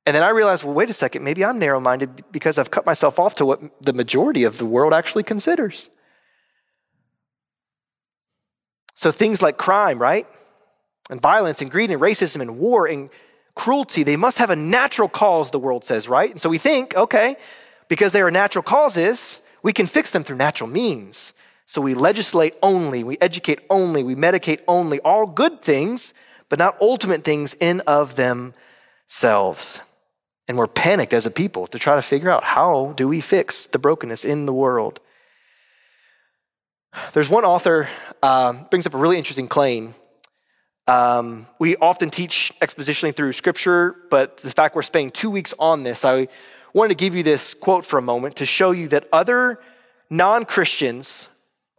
And 0.07 0.17
then 0.17 0.23
I 0.23 0.31
realized, 0.31 0.65
well, 0.65 0.75
wait 0.75 0.91
a 0.91 0.95
second, 0.95 1.25
maybe 1.25 1.45
I'm 1.45 1.59
narrow 1.59 1.81
minded 1.81 2.25
because 2.33 2.59
I've 2.59 2.71
cut 2.71 2.87
myself 2.87 3.19
off 3.19 3.35
to 3.37 3.47
what 3.47 3.61
the 3.83 3.93
majority 3.93 4.45
of 4.45 4.59
the 4.59 4.67
world 4.67 4.95
actually 4.95 5.23
considers. 5.23 5.91
So 8.95 9.11
things 9.11 9.43
like 9.43 9.57
crime, 9.57 9.99
right? 9.99 10.27
And 11.11 11.21
violence 11.21 11.63
and 11.63 11.71
greed 11.71 11.91
and 11.91 12.01
racism 12.01 12.41
and 12.41 12.59
war 12.59 12.87
and 12.87 13.11
cruelty, 13.55 14.03
they 14.03 14.17
must 14.17 14.39
have 14.39 14.51
a 14.51 14.57
natural 14.57 15.09
cause, 15.09 15.51
the 15.51 15.59
world 15.59 15.85
says, 15.85 16.09
right? 16.09 16.31
And 16.31 16.41
so 16.41 16.49
we 16.49 16.59
think, 16.59 16.97
okay, 16.97 17.37
because 17.89 18.13
they 18.13 18.23
are 18.23 18.31
natural 18.31 18.63
causes, 18.63 19.41
we 19.63 19.73
can 19.73 19.87
fix 19.87 20.13
them 20.13 20.25
through 20.25 20.37
natural 20.37 20.71
means. 20.71 21.35
So 21.67 21.81
we 21.81 21.95
legislate 21.95 22.55
only, 22.63 23.05
we 23.05 23.17
educate 23.21 23.61
only, 23.69 24.03
we 24.03 24.15
medicate 24.15 24.61
only, 24.67 25.01
all 25.01 25.27
good 25.27 25.63
things 25.63 26.15
but 26.51 26.59
not 26.59 26.77
ultimate 26.83 27.25
things 27.25 27.55
in 27.55 27.81
of 27.87 28.17
themselves. 28.17 29.81
And 30.51 30.59
we're 30.59 30.67
panicked 30.67 31.13
as 31.13 31.27
a 31.27 31.31
people 31.31 31.69
to 31.69 31.79
try 31.79 31.95
to 31.95 32.03
figure 32.03 32.29
out 32.29 32.43
how 32.43 32.93
do 32.97 33.07
we 33.07 33.21
fix 33.21 33.67
the 33.67 33.79
brokenness 33.79 34.25
in 34.25 34.47
the 34.47 34.53
world. 34.53 34.99
There's 37.13 37.29
one 37.29 37.45
author 37.45 37.89
uh, 38.21 38.55
brings 38.65 38.85
up 38.85 38.95
a 38.95 38.99
really 38.99 39.17
interesting 39.17 39.47
claim. 39.47 39.95
Um, 40.89 41.47
we 41.61 41.77
often 41.77 42.11
teach 42.11 42.51
expositionally 42.61 43.15
through 43.15 43.33
scripture, 43.35 43.95
but 44.11 44.39
the 44.39 44.51
fact 44.51 44.75
we're 44.75 44.83
spending 44.83 45.13
two 45.13 45.31
weeks 45.31 45.55
on 45.57 45.85
this, 45.85 46.05
I 46.05 46.27
wanted 46.73 46.99
to 46.99 47.05
give 47.05 47.15
you 47.15 47.23
this 47.23 47.55
quote 47.55 47.87
for 47.87 48.01
a 48.01 48.03
moment 48.03 48.35
to 48.39 48.45
show 48.45 48.73
you 48.73 48.89
that 48.89 49.07
other 49.13 49.61
non 50.11 50.45
Christians 50.45 51.29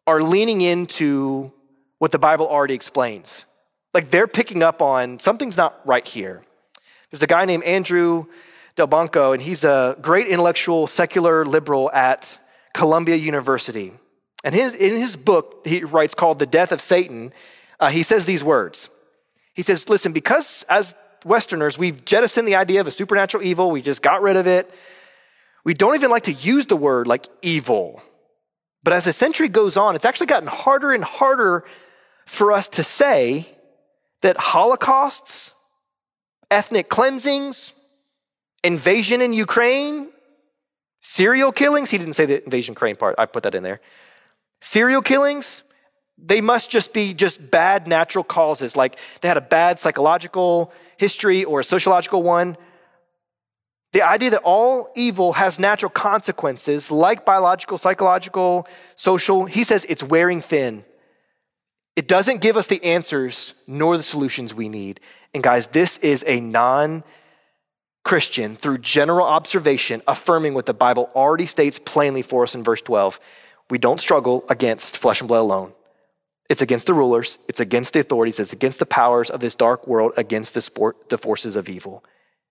are 0.08 0.22
leaning 0.22 0.62
into 0.62 1.52
what 1.98 2.14
the 2.14 2.20
Bible 2.20 2.48
already 2.48 2.76
explains. 2.76 3.44
Like 3.94 4.12
they're 4.12 4.30
picking 4.30 4.64
up 4.64 4.82
on 4.82 5.20
something's 5.20 5.58
not 5.58 5.78
right 5.86 6.08
here. 6.08 6.42
There's 7.10 7.22
a 7.22 7.28
guy 7.28 7.44
named 7.44 7.66
Andrew 7.66 8.28
Delbanco, 8.76 9.34
and 9.34 9.42
he's 9.42 9.64
a 9.64 9.98
great 10.02 10.28
intellectual, 10.28 10.88
secular 10.88 11.46
liberal 11.46 11.92
at 11.92 12.38
Columbia 12.74 13.16
University. 13.16 13.94
And 14.44 14.56
his, 14.56 14.74
in 14.74 14.96
his 14.96 15.16
book, 15.16 15.66
he 15.66 15.84
writes 15.84 16.16
called 16.16 16.40
The 16.40 16.46
Death 16.46 16.72
of 16.72 16.82
Satan, 16.82 17.34
uh, 17.80 17.90
he 17.90 18.04
says 18.04 18.26
these 18.26 18.44
words. 18.44 18.90
He 19.54 19.64
says, 19.64 19.90
Listen, 19.90 20.14
because 20.14 20.66
as 20.70 20.96
Westerners, 21.26 21.78
we've 21.78 22.04
jettisoned 22.06 22.48
the 22.48 22.56
idea 22.56 22.82
of 22.82 22.88
a 22.88 22.92
supernatural 22.92 23.44
evil, 23.44 23.72
we 23.72 23.82
just 23.82 24.02
got 24.02 24.22
rid 24.22 24.38
of 24.38 24.48
it. 24.48 24.72
We 25.64 25.74
don't 25.74 25.96
even 25.96 26.10
like 26.10 26.24
to 26.24 26.34
use 26.34 26.66
the 26.66 26.76
word 26.76 27.08
like 27.08 27.28
evil. 27.42 28.02
But 28.84 28.94
as 28.94 29.06
the 29.06 29.14
century 29.14 29.48
goes 29.48 29.78
on, 29.78 29.96
it's 29.96 30.06
actually 30.06 30.28
gotten 30.28 30.48
harder 30.48 30.92
and 30.92 31.04
harder 31.04 31.64
for 32.26 32.52
us 32.52 32.68
to 32.70 32.84
say 32.84 33.46
that 34.22 34.38
holocausts, 34.38 35.52
ethnic 36.50 36.90
cleansings, 36.90 37.74
invasion 38.64 39.22
in 39.22 39.34
Ukraine, 39.34 40.10
serial 41.00 41.52
killings, 41.52 41.90
he 41.90 41.98
didn't 41.98 42.14
say 42.14 42.26
the 42.26 42.44
invasion 42.44 42.74
Ukraine 42.74 42.96
part, 42.96 43.16
I 43.18 43.26
put 43.26 43.44
that 43.44 43.56
in 43.56 43.64
there. 43.64 43.82
Serial 44.62 45.02
killings, 45.02 45.64
they 46.18 46.42
must 46.42 46.70
just 46.70 46.94
be 46.94 47.14
just 47.14 47.52
bad 47.52 47.88
natural 47.88 48.24
causes, 48.24 48.76
like 48.76 49.00
they 49.22 49.28
had 49.28 49.38
a 49.38 49.42
bad 49.42 49.80
psychological 49.80 50.72
history 50.98 51.44
or 51.44 51.62
a 51.62 51.64
sociological 51.64 52.22
one. 52.22 52.58
The 53.94 54.04
idea 54.04 54.30
that 54.30 54.42
all 54.44 54.90
evil 54.96 55.34
has 55.34 55.60
natural 55.60 55.90
consequences, 55.90 56.92
like 56.92 57.26
biological, 57.26 57.78
psychological, 57.78 58.68
social, 58.96 59.46
he 59.46 59.64
says 59.64 59.86
it's 59.90 60.04
wearing 60.04 60.40
thin. 60.40 60.86
It 61.96 62.08
doesn't 62.08 62.40
give 62.40 62.56
us 62.56 62.68
the 62.68 62.82
answers 62.86 63.54
nor 63.68 63.98
the 63.98 64.04
solutions 64.04 64.54
we 64.54 64.70
need. 64.70 65.02
And 65.34 65.44
guys, 65.44 65.68
this 65.68 65.98
is 65.98 66.24
a 66.26 66.40
non 66.40 67.04
Christian, 68.04 68.56
through 68.56 68.80
general 68.80 69.26
observation, 69.26 70.02
affirming 70.08 70.54
what 70.54 70.66
the 70.66 70.74
Bible 70.74 71.12
already 71.16 71.46
states 71.46 71.80
plainly 71.80 72.22
for 72.22 72.44
us 72.44 72.56
in 72.56 72.64
verse 72.64 72.82
12. 72.82 73.20
We 73.70 73.78
don't 73.78 74.02
struggle 74.02 74.44
against 74.50 74.98
flesh 74.98 75.22
and 75.22 75.28
blood 75.28 75.42
alone. 75.42 75.74
It's 76.50 76.62
against 76.62 76.88
the 76.88 76.94
rulers, 76.94 77.38
it's 77.48 77.62
against 77.62 77.94
the 77.94 78.02
authorities, 78.02 78.40
it's 78.40 78.52
against 78.52 78.80
the 78.80 78.86
powers 78.86 79.30
of 79.30 79.40
this 79.40 79.56
dark 79.56 79.88
world, 79.88 80.12
against 80.18 80.54
the, 80.54 80.62
sport, 80.62 81.10
the 81.10 81.18
forces 81.18 81.56
of 81.56 81.70
evil. 81.70 82.04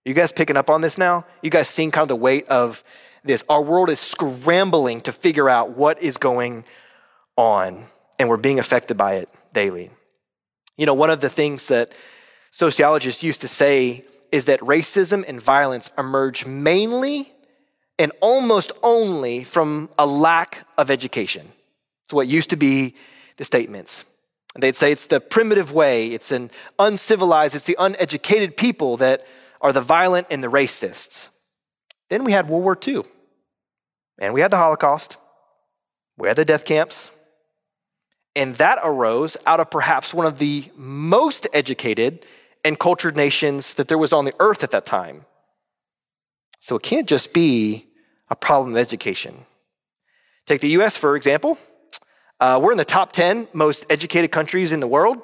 You 0.07 0.15
guys 0.15 0.33
picking 0.33 0.57
up 0.57 0.71
on 0.71 0.81
this 0.81 0.97
now? 0.97 1.27
You 1.43 1.51
guys 1.51 1.69
seeing 1.69 1.91
kind 1.91 2.05
of 2.05 2.09
the 2.09 2.17
weight 2.17 2.49
of 2.49 2.83
this? 3.25 3.45
Our 3.51 3.61
world 3.61 3.91
is 3.91 4.01
scrambling 4.01 5.03
to 5.03 5.13
figure 5.13 5.51
out 5.51 5.77
what 5.77 6.03
is 6.03 6.17
going 6.17 6.65
on, 7.37 7.87
and 8.19 8.31
we're 8.31 8.39
being 8.39 8.59
affected 8.59 8.97
by 8.97 9.17
it 9.17 9.29
daily. 9.53 9.91
You 10.79 10.87
know, 10.87 10.95
one 10.95 11.11
of 11.11 11.21
the 11.21 11.29
things 11.29 11.69
that 11.69 11.95
sociologists 12.51 13.23
used 13.23 13.43
to 13.43 13.49
say 13.49 14.05
is 14.33 14.47
that 14.47 14.61
racism 14.61 15.25
and 15.27 15.41
violence 15.41 15.91
emerge 15.99 16.47
mainly 16.47 17.33
and 17.99 18.13
almost 18.21 18.73
only 18.83 19.45
from 19.45 19.91
a 19.99 20.07
lack 20.07 20.67
of 20.79 20.91
education. 20.91 21.47
It's 22.05 22.13
what 22.13 22.27
used 22.27 22.51
to 22.51 22.57
be 22.57 22.95
the 23.37 23.45
statements. 23.45 24.05
And 24.55 24.63
they'd 24.63 24.77
say 24.77 24.91
it's 24.91 25.07
the 25.07 25.21
primitive 25.21 25.73
way, 25.73 26.09
it's 26.09 26.33
an 26.33 26.51
uncivilized, 26.79 27.55
it's 27.55 27.67
the 27.67 27.77
uneducated 27.79 28.57
people 28.57 28.97
that 28.97 29.23
are 29.61 29.73
the 29.73 29.81
violent 29.81 30.27
and 30.31 30.43
the 30.43 30.51
racists. 30.51 31.29
Then 32.09 32.25
we 32.25 32.33
had 32.33 32.49
World 32.49 32.65
War 32.65 32.79
II, 32.87 33.05
and 34.21 34.35
we 34.35 34.41
had 34.41 34.51
the 34.51 34.57
Holocaust, 34.57 35.19
we 36.19 36.27
had 36.27 36.37
the 36.37 36.45
death 36.45 36.65
camps, 36.65 37.11
and 38.35 38.55
that 38.57 38.81
arose 38.83 39.37
out 39.47 39.61
of 39.61 39.71
perhaps 39.71 40.15
one 40.15 40.27
of 40.27 40.39
the 40.39 40.71
most 40.77 41.47
educated 41.53 42.25
and 42.65 42.79
cultured 42.79 43.17
nations 43.17 43.75
that 43.75 43.89
there 43.89 43.99
was 43.99 44.13
on 44.13 44.25
the 44.25 44.35
earth 44.39 44.63
at 44.63 44.71
that 44.71 44.87
time. 44.87 45.25
So 46.61 46.77
it 46.77 46.83
can't 46.83 47.09
just 47.09 47.33
be 47.33 47.87
a 48.29 48.37
problem 48.37 48.75
of 48.75 48.79
education. 48.79 49.47
Take 50.47 50.61
the 50.61 50.69
US, 50.81 50.97
for 50.97 51.17
example. 51.17 51.59
Uh, 52.39 52.59
we're 52.63 52.73
in 52.73 52.79
the 52.79 52.85
top 52.85 53.13
10 53.13 53.49
most 53.53 53.87
educated 53.91 54.31
countries 54.31 54.73
in 54.73 54.81
the 54.81 54.87
world. 54.87 55.19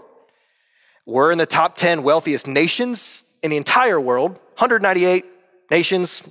We're 1.06 1.30
in 1.30 1.38
the 1.38 1.46
top 1.46 1.76
10 1.76 2.02
wealthiest 2.02 2.46
nations 2.46 3.24
in 3.42 3.50
the 3.50 3.56
entire 3.56 4.00
world. 4.00 4.32
198 4.58 5.24
nations, 5.70 6.22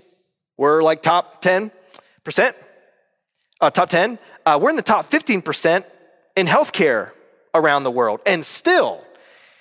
we're 0.57 0.81
like 0.83 1.01
top 1.01 1.41
10. 1.41 1.71
uh, 3.61 3.69
top 3.69 3.89
10. 3.89 4.19
Uh, 4.45 4.59
we're 4.61 4.69
in 4.69 4.75
the 4.75 4.81
top 4.81 5.05
15% 5.05 5.83
in 6.35 6.47
healthcare 6.47 7.11
around 7.53 7.83
the 7.83 7.91
world. 7.91 8.21
And 8.25 8.45
still, 8.45 9.03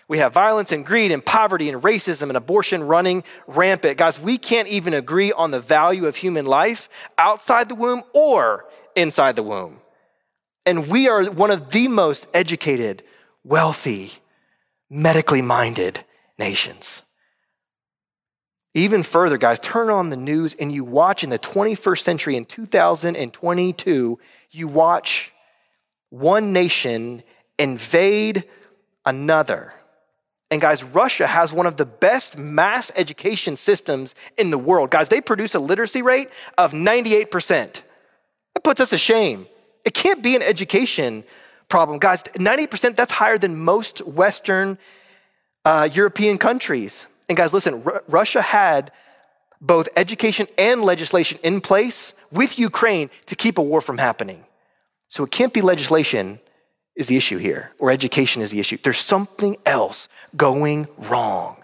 we 0.08 0.18
have 0.18 0.34
violence 0.34 0.72
and 0.72 0.84
greed 0.84 1.12
and 1.12 1.24
poverty 1.24 1.68
and 1.68 1.82
racism 1.82 2.28
and 2.28 2.36
abortion 2.36 2.82
running 2.84 3.24
rampant. 3.46 3.98
Guys, 3.98 4.20
we 4.20 4.38
can't 4.38 4.68
even 4.68 4.92
agree 4.92 5.32
on 5.32 5.50
the 5.50 5.60
value 5.60 6.06
of 6.06 6.16
human 6.16 6.46
life 6.46 6.88
outside 7.16 7.68
the 7.68 7.74
womb 7.74 8.02
or 8.12 8.66
inside 8.94 9.36
the 9.36 9.42
womb. 9.42 9.80
And 10.66 10.88
we 10.88 11.08
are 11.08 11.24
one 11.24 11.50
of 11.50 11.70
the 11.70 11.88
most 11.88 12.26
educated, 12.34 13.02
wealthy, 13.44 14.12
medically 14.90 15.42
minded 15.42 16.04
nations. 16.38 17.02
Even 18.74 19.04
further, 19.04 19.38
guys, 19.38 19.58
turn 19.60 19.88
on 19.88 20.10
the 20.10 20.16
news 20.16 20.54
and 20.54 20.72
you 20.72 20.84
watch 20.84 21.22
in 21.22 21.30
the 21.30 21.38
21st 21.38 22.00
century, 22.00 22.36
in 22.36 22.44
2022, 22.44 24.18
you 24.50 24.68
watch 24.68 25.32
one 26.10 26.52
nation 26.52 27.22
invade 27.58 28.44
another. 29.04 29.74
And 30.50 30.60
guys, 30.60 30.84
Russia 30.84 31.26
has 31.26 31.52
one 31.52 31.66
of 31.66 31.76
the 31.76 31.86
best 31.86 32.38
mass 32.38 32.92
education 32.96 33.56
systems 33.56 34.14
in 34.36 34.50
the 34.50 34.58
world. 34.58 34.90
Guys, 34.90 35.08
they 35.08 35.20
produce 35.20 35.54
a 35.54 35.58
literacy 35.58 36.02
rate 36.02 36.30
of 36.58 36.72
98%. 36.72 37.82
That 38.54 38.62
puts 38.62 38.80
us 38.80 38.90
to 38.90 38.98
shame. 38.98 39.46
It 39.84 39.94
can't 39.94 40.22
be 40.22 40.36
an 40.36 40.42
education 40.42 41.24
problem. 41.68 41.98
Guys, 41.98 42.22
90%, 42.22 42.96
that's 42.96 43.12
higher 43.12 43.38
than 43.38 43.56
most 43.56 44.00
Western 44.02 44.78
uh, 45.64 45.88
European 45.92 46.38
countries. 46.38 47.06
And 47.28 47.36
guys, 47.36 47.52
listen, 47.52 47.82
R- 47.84 48.04
Russia 48.06 48.42
had 48.42 48.92
both 49.60 49.88
education 49.96 50.46
and 50.58 50.82
legislation 50.82 51.38
in 51.42 51.60
place 51.60 52.12
with 52.30 52.58
Ukraine 52.58 53.08
to 53.26 53.34
keep 53.34 53.58
a 53.58 53.62
war 53.62 53.80
from 53.80 53.98
happening. 53.98 54.44
So 55.08 55.24
it 55.24 55.30
can't 55.30 55.52
be 55.52 55.62
legislation 55.62 56.38
is 56.96 57.06
the 57.08 57.16
issue 57.16 57.38
here, 57.38 57.72
or 57.78 57.90
education 57.90 58.42
is 58.42 58.50
the 58.50 58.60
issue. 58.60 58.78
There's 58.82 58.98
something 58.98 59.56
else 59.66 60.08
going 60.36 60.86
wrong. 60.96 61.62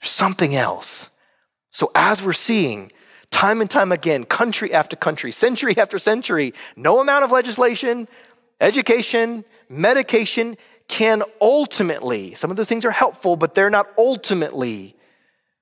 There's 0.00 0.10
something 0.10 0.54
else. 0.54 1.10
So 1.70 1.90
as 1.94 2.22
we're 2.22 2.32
seeing 2.32 2.90
time 3.30 3.60
and 3.60 3.70
time 3.70 3.92
again, 3.92 4.24
country 4.24 4.72
after 4.72 4.96
country, 4.96 5.32
century 5.32 5.76
after 5.78 5.98
century, 5.98 6.52
no 6.76 7.00
amount 7.00 7.24
of 7.24 7.30
legislation, 7.30 8.08
education, 8.60 9.44
medication 9.68 10.56
can 10.88 11.22
ultimately, 11.40 12.34
some 12.34 12.50
of 12.50 12.56
those 12.56 12.68
things 12.68 12.84
are 12.84 12.90
helpful, 12.90 13.36
but 13.36 13.54
they're 13.54 13.70
not 13.70 13.88
ultimately 13.98 14.96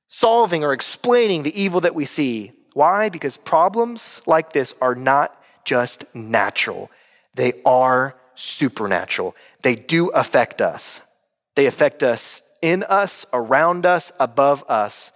solving 0.06 0.62
or 0.62 0.72
explaining 0.72 1.42
the 1.42 1.60
evil 1.60 1.80
that 1.80 1.94
we 1.94 2.04
see. 2.04 2.52
Why? 2.74 3.08
Because 3.08 3.36
problems 3.36 4.22
like 4.26 4.52
this 4.52 4.74
are 4.80 4.94
not 4.94 5.42
just 5.64 6.04
natural, 6.14 6.90
they 7.34 7.54
are 7.64 8.14
supernatural. 8.36 9.34
They 9.62 9.74
do 9.74 10.08
affect 10.08 10.62
us. 10.62 11.00
They 11.56 11.66
affect 11.66 12.02
us 12.02 12.42
in 12.62 12.84
us, 12.84 13.26
around 13.32 13.84
us, 13.86 14.12
above 14.20 14.64
us. 14.68 15.12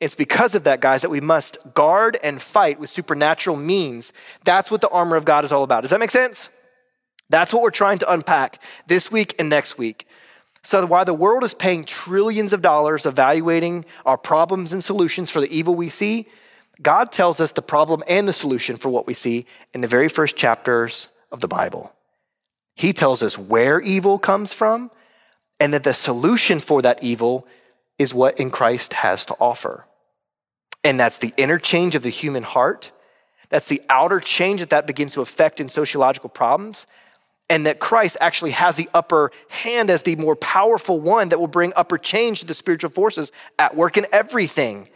It's 0.00 0.14
because 0.16 0.56
of 0.56 0.64
that, 0.64 0.80
guys, 0.80 1.02
that 1.02 1.10
we 1.10 1.20
must 1.20 1.58
guard 1.74 2.18
and 2.24 2.42
fight 2.42 2.80
with 2.80 2.90
supernatural 2.90 3.56
means. 3.56 4.12
That's 4.44 4.70
what 4.70 4.80
the 4.80 4.88
armor 4.88 5.16
of 5.16 5.24
God 5.24 5.44
is 5.44 5.52
all 5.52 5.62
about. 5.62 5.82
Does 5.82 5.90
that 5.90 6.00
make 6.00 6.10
sense? 6.10 6.50
That's 7.30 7.52
what 7.52 7.62
we're 7.62 7.70
trying 7.70 7.98
to 7.98 8.12
unpack 8.12 8.60
this 8.88 9.12
week 9.12 9.36
and 9.38 9.48
next 9.48 9.78
week. 9.78 10.06
So, 10.64 10.84
while 10.86 11.04
the 11.04 11.14
world 11.14 11.44
is 11.44 11.54
paying 11.54 11.84
trillions 11.84 12.52
of 12.52 12.62
dollars 12.62 13.06
evaluating 13.06 13.84
our 14.04 14.18
problems 14.18 14.72
and 14.72 14.82
solutions 14.82 15.30
for 15.30 15.40
the 15.40 15.52
evil 15.56 15.74
we 15.74 15.88
see, 15.88 16.26
God 16.80 17.10
tells 17.10 17.40
us 17.40 17.52
the 17.52 17.62
problem 17.62 18.02
and 18.06 18.28
the 18.28 18.32
solution 18.32 18.76
for 18.76 18.88
what 18.88 19.06
we 19.06 19.14
see 19.14 19.46
in 19.74 19.80
the 19.80 19.88
very 19.88 20.08
first 20.08 20.36
chapters 20.36 21.08
of 21.30 21.40
the 21.40 21.48
Bible. 21.48 21.92
He 22.74 22.92
tells 22.92 23.22
us 23.22 23.36
where 23.36 23.80
evil 23.80 24.18
comes 24.18 24.52
from 24.52 24.90
and 25.60 25.72
that 25.74 25.84
the 25.84 25.94
solution 25.94 26.58
for 26.58 26.82
that 26.82 27.02
evil 27.02 27.46
is 27.98 28.14
what 28.14 28.38
in 28.40 28.50
Christ 28.50 28.94
has 28.94 29.24
to 29.26 29.34
offer. 29.38 29.86
And 30.82 30.98
that's 30.98 31.18
the 31.18 31.32
interchange 31.36 31.94
of 31.94 32.02
the 32.02 32.10
human 32.10 32.42
heart. 32.42 32.90
That's 33.48 33.68
the 33.68 33.82
outer 33.88 34.18
change 34.18 34.60
that 34.60 34.70
that 34.70 34.86
begins 34.86 35.12
to 35.14 35.20
affect 35.20 35.60
in 35.60 35.68
sociological 35.68 36.30
problems. 36.30 36.86
And 37.50 37.66
that 37.66 37.78
Christ 37.78 38.16
actually 38.20 38.52
has 38.52 38.76
the 38.76 38.88
upper 38.94 39.30
hand 39.48 39.90
as 39.90 40.02
the 40.02 40.16
more 40.16 40.34
powerful 40.34 40.98
one 40.98 41.28
that 41.28 41.38
will 41.38 41.48
bring 41.48 41.72
upper 41.76 41.98
change 41.98 42.40
to 42.40 42.46
the 42.46 42.54
spiritual 42.54 42.90
forces 42.90 43.30
at 43.58 43.76
work 43.76 43.96
in 43.96 44.06
everything. 44.10 44.88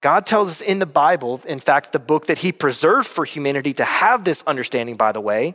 God 0.00 0.26
tells 0.26 0.48
us 0.48 0.60
in 0.60 0.78
the 0.78 0.86
Bible, 0.86 1.40
in 1.44 1.58
fact, 1.58 1.92
the 1.92 1.98
book 1.98 2.26
that 2.26 2.38
He 2.38 2.52
preserved 2.52 3.08
for 3.08 3.24
humanity 3.24 3.74
to 3.74 3.84
have 3.84 4.22
this 4.22 4.44
understanding, 4.46 4.96
by 4.96 5.10
the 5.10 5.20
way. 5.20 5.54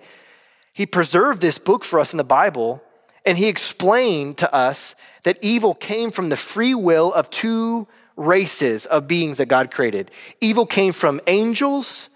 He 0.74 0.86
preserved 0.86 1.40
this 1.40 1.60
book 1.60 1.84
for 1.84 2.00
us 2.00 2.14
in 2.14 2.18
the 2.18 2.24
Bible, 2.24 2.84
and 3.26 3.38
He 3.38 3.48
explained 3.48 4.38
to 4.40 4.54
us 4.54 4.96
that 5.24 5.38
evil 5.42 5.76
came 5.76 6.12
from 6.12 6.30
the 6.30 6.38
free 6.38 6.74
will 6.74 7.14
of 7.14 7.30
two 7.30 7.88
races 8.16 8.86
of 8.88 9.08
beings 9.08 9.38
that 9.38 9.46
God 9.46 9.72
created. 9.72 10.12
Evil 10.42 10.66
came 10.66 10.94
from 10.94 11.22
angels 11.28 12.10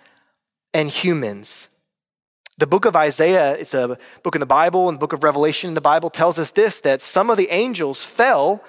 and 0.73 0.89
humans. 0.89 1.69
The 2.57 2.67
book 2.67 2.85
of 2.85 2.95
Isaiah, 2.95 3.53
it's 3.53 3.75
a 3.75 3.99
book 4.23 4.35
in 4.35 4.39
the 4.39 4.47
Bible, 4.47 4.89
and 4.89 4.97
the 4.97 4.99
book 4.99 5.13
of 5.13 5.23
Revelation 5.23 5.67
in 5.69 5.73
the 5.75 5.81
Bible 5.81 6.09
tells 6.09 6.39
us 6.39 6.51
this 6.51 6.81
that 6.81 7.03
some 7.03 7.29
of 7.29 7.37
the 7.37 7.49
angels 7.51 8.03
fell 8.03 8.63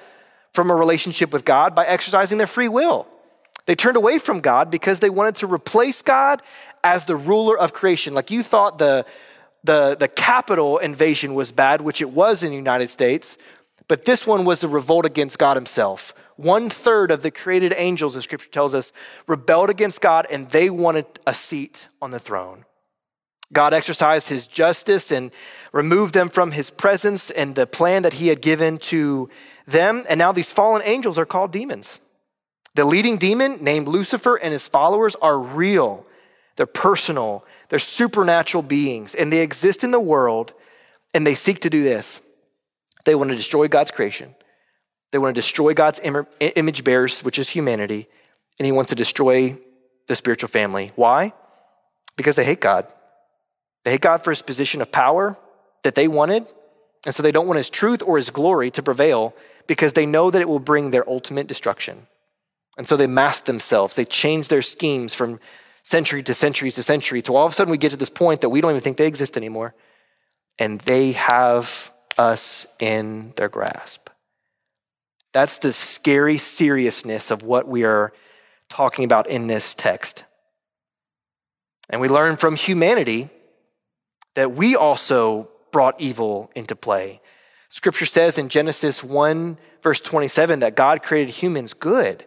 from 0.53 0.70
a 0.70 0.74
relationship 0.74 1.33
with 1.33 1.44
God 1.44 1.74
by 1.74 1.87
exercising 1.87 2.37
their 2.37 2.46
free 2.46 2.68
will. 2.68 3.07
They 3.64 3.74
turned 3.74 3.96
away 3.96 4.18
from 4.18 4.40
God 4.40 4.70
because 4.70 5.01
they 5.01 5.11
wanted 5.11 5.37
to 5.37 5.46
replace 5.46 6.03
God 6.03 6.42
as 6.85 7.05
the 7.05 7.16
ruler 7.16 7.59
of 7.59 7.72
creation. 7.72 8.14
Like 8.14 8.31
you 8.31 8.42
thought 8.42 8.79
the, 8.79 9.05
the, 9.64 9.97
the 9.99 10.09
Capitol 10.09 10.79
invasion 10.79 11.35
was 11.35 11.53
bad, 11.53 11.81
which 11.81 12.01
it 12.01 12.11
was 12.11 12.42
in 12.42 12.51
the 12.51 12.57
United 12.57 12.90
States, 12.90 13.37
but 13.88 14.05
this 14.05 14.27
one 14.27 14.44
was 14.44 14.62
a 14.62 14.68
revolt 14.68 15.07
against 15.07 15.38
God 15.38 15.57
Himself. 15.57 16.14
One 16.37 16.71
third 16.71 17.11
of 17.11 17.23
the 17.23 17.33
created 17.33 17.75
angels, 17.77 18.14
as 18.14 18.25
scripture 18.25 18.51
tells 18.51 18.73
us, 18.73 18.92
rebelled 19.27 19.71
against 19.71 20.01
God 20.01 20.27
and 20.31 20.49
they 20.51 20.71
wanted 20.71 21.07
a 21.27 21.35
seat 21.35 21.88
on 22.01 22.12
the 22.12 22.21
throne. 22.21 22.64
God 23.53 23.73
exercised 23.73 24.29
his 24.29 24.47
justice 24.47 25.11
and 25.11 25.33
removed 25.73 26.14
them 26.14 26.29
from 26.29 26.53
his 26.53 26.71
presence 26.71 27.31
and 27.31 27.55
the 27.55 27.66
plan 27.66 28.03
that 28.03 28.14
he 28.14 28.29
had 28.29 28.42
given 28.42 28.79
to 28.79 29.31
them. 29.66 30.05
And 30.09 30.18
now 30.18 30.33
these 30.33 30.53
fallen 30.53 30.83
angels 30.85 31.18
are 31.18 31.27
called 31.27 31.51
demons. 31.51 31.99
The 32.75 32.85
leading 32.85 33.16
demon, 33.16 33.59
named 33.64 33.88
Lucifer, 33.88 34.37
and 34.37 34.53
his 34.53 34.68
followers 34.68 35.16
are 35.16 35.38
real, 35.38 36.07
they're 36.59 36.66
personal, 36.66 37.44
they're 37.68 37.79
supernatural 37.79 38.62
beings, 38.62 39.14
and 39.14 39.33
they 39.33 39.42
exist 39.42 39.85
in 39.85 39.92
the 39.92 40.01
world 40.01 40.53
and 41.14 41.25
they 41.25 41.37
seek 41.37 41.61
to 41.61 41.71
do 41.71 41.85
this. 41.85 42.21
They 43.05 43.14
want 43.14 43.31
to 43.31 43.37
destroy 43.37 43.68
God's 43.68 43.92
creation. 43.92 44.35
They 45.12 45.18
want 45.18 45.37
to 45.37 45.38
destroy 45.40 45.73
God's 45.73 46.01
image 46.01 46.83
bearers, 46.83 47.21
which 47.21 47.38
is 47.38 47.49
humanity, 47.49 48.09
and 48.59 48.66
he 48.66 48.73
wants 48.73 48.88
to 48.88 48.97
destroy 48.97 49.57
the 50.09 50.16
spiritual 50.16 50.49
family. 50.49 50.90
Why? 50.97 51.33
Because 52.16 52.35
they 52.35 52.44
hate 52.44 52.61
God. 52.61 52.88
They 53.85 53.92
hate 53.92 54.01
God 54.01 54.25
for 54.25 54.31
his 54.31 54.42
position 54.42 54.83
of 54.83 54.90
power 54.90 55.38
that 55.85 55.94
they 55.94 56.09
wanted, 56.09 56.44
and 57.07 57.14
so 57.14 57.23
they 57.23 57.33
don't 57.33 57.47
want 57.47 57.59
his 57.59 57.71
truth 57.71 58.03
or 58.05 58.16
his 58.16 58.31
glory 58.31 58.73
to 58.73 58.83
prevail 58.83 59.33
because 59.68 59.92
they 59.92 60.07
know 60.07 60.29
that 60.33 60.42
it 60.42 60.49
will 60.49 60.59
bring 60.59 60.90
their 60.90 61.09
ultimate 61.09 61.47
destruction. 61.47 62.09
And 62.77 62.88
so 62.88 62.97
they 62.97 63.07
mask 63.07 63.44
themselves, 63.44 63.94
they 63.94 64.05
change 64.05 64.49
their 64.49 64.62
schemes 64.62 65.14
from 65.14 65.38
century 65.88 66.22
to 66.22 66.35
century 66.35 66.70
to 66.70 66.83
century 66.83 67.22
to 67.22 67.35
all 67.35 67.46
of 67.46 67.53
a 67.53 67.55
sudden 67.55 67.70
we 67.70 67.79
get 67.79 67.90
to 67.92 67.96
this 67.96 68.11
point 68.11 68.42
that 68.42 68.51
we 68.51 68.61
don't 68.61 68.72
even 68.72 68.83
think 68.83 68.98
they 68.98 69.07
exist 69.07 69.38
anymore. 69.38 69.74
And 70.59 70.79
they 70.83 71.12
have 71.12 71.92
us 72.18 72.66
in 72.79 73.33
their 73.37 73.48
grasp. 73.48 74.11
That's 75.33 75.57
the 75.57 75.72
scary 75.72 76.37
seriousness 76.37 77.31
of 77.31 77.42
what 77.42 77.66
we 77.66 77.85
are 77.85 78.12
talking 78.68 79.07
about 79.07 79.31
in 79.31 79.46
this 79.46 79.74
text. 79.74 80.24
And 81.88 82.03
we 82.03 82.09
learn 82.09 82.37
from 82.37 82.57
humanity 82.57 83.31
that 84.35 84.53
we 84.53 84.77
also 84.77 85.48
brought 85.72 85.98
evil 85.98 86.51
into 86.55 86.77
play. 86.77 87.22
Scripture 87.70 88.05
says 88.05 88.37
in 88.37 88.51
Genesis 88.51 89.03
1, 89.03 89.57
verse 89.83 90.03
27, 90.03 90.59
that 90.59 90.74
God 90.74 91.03
created 91.03 91.37
humans 91.37 91.72
good, 91.72 92.27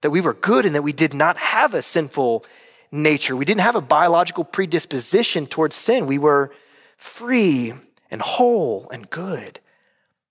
that 0.00 0.10
we 0.10 0.20
were 0.20 0.34
good 0.34 0.66
and 0.66 0.74
that 0.74 0.82
we 0.82 0.92
did 0.92 1.14
not 1.14 1.36
have 1.36 1.72
a 1.72 1.82
sinful 1.82 2.44
nature. 2.90 3.36
We 3.36 3.44
didn't 3.44 3.60
have 3.60 3.76
a 3.76 3.80
biological 3.80 4.44
predisposition 4.44 5.46
towards 5.46 5.76
sin. 5.76 6.06
We 6.06 6.18
were 6.18 6.52
free 6.96 7.74
and 8.10 8.20
whole 8.20 8.88
and 8.90 9.08
good. 9.10 9.60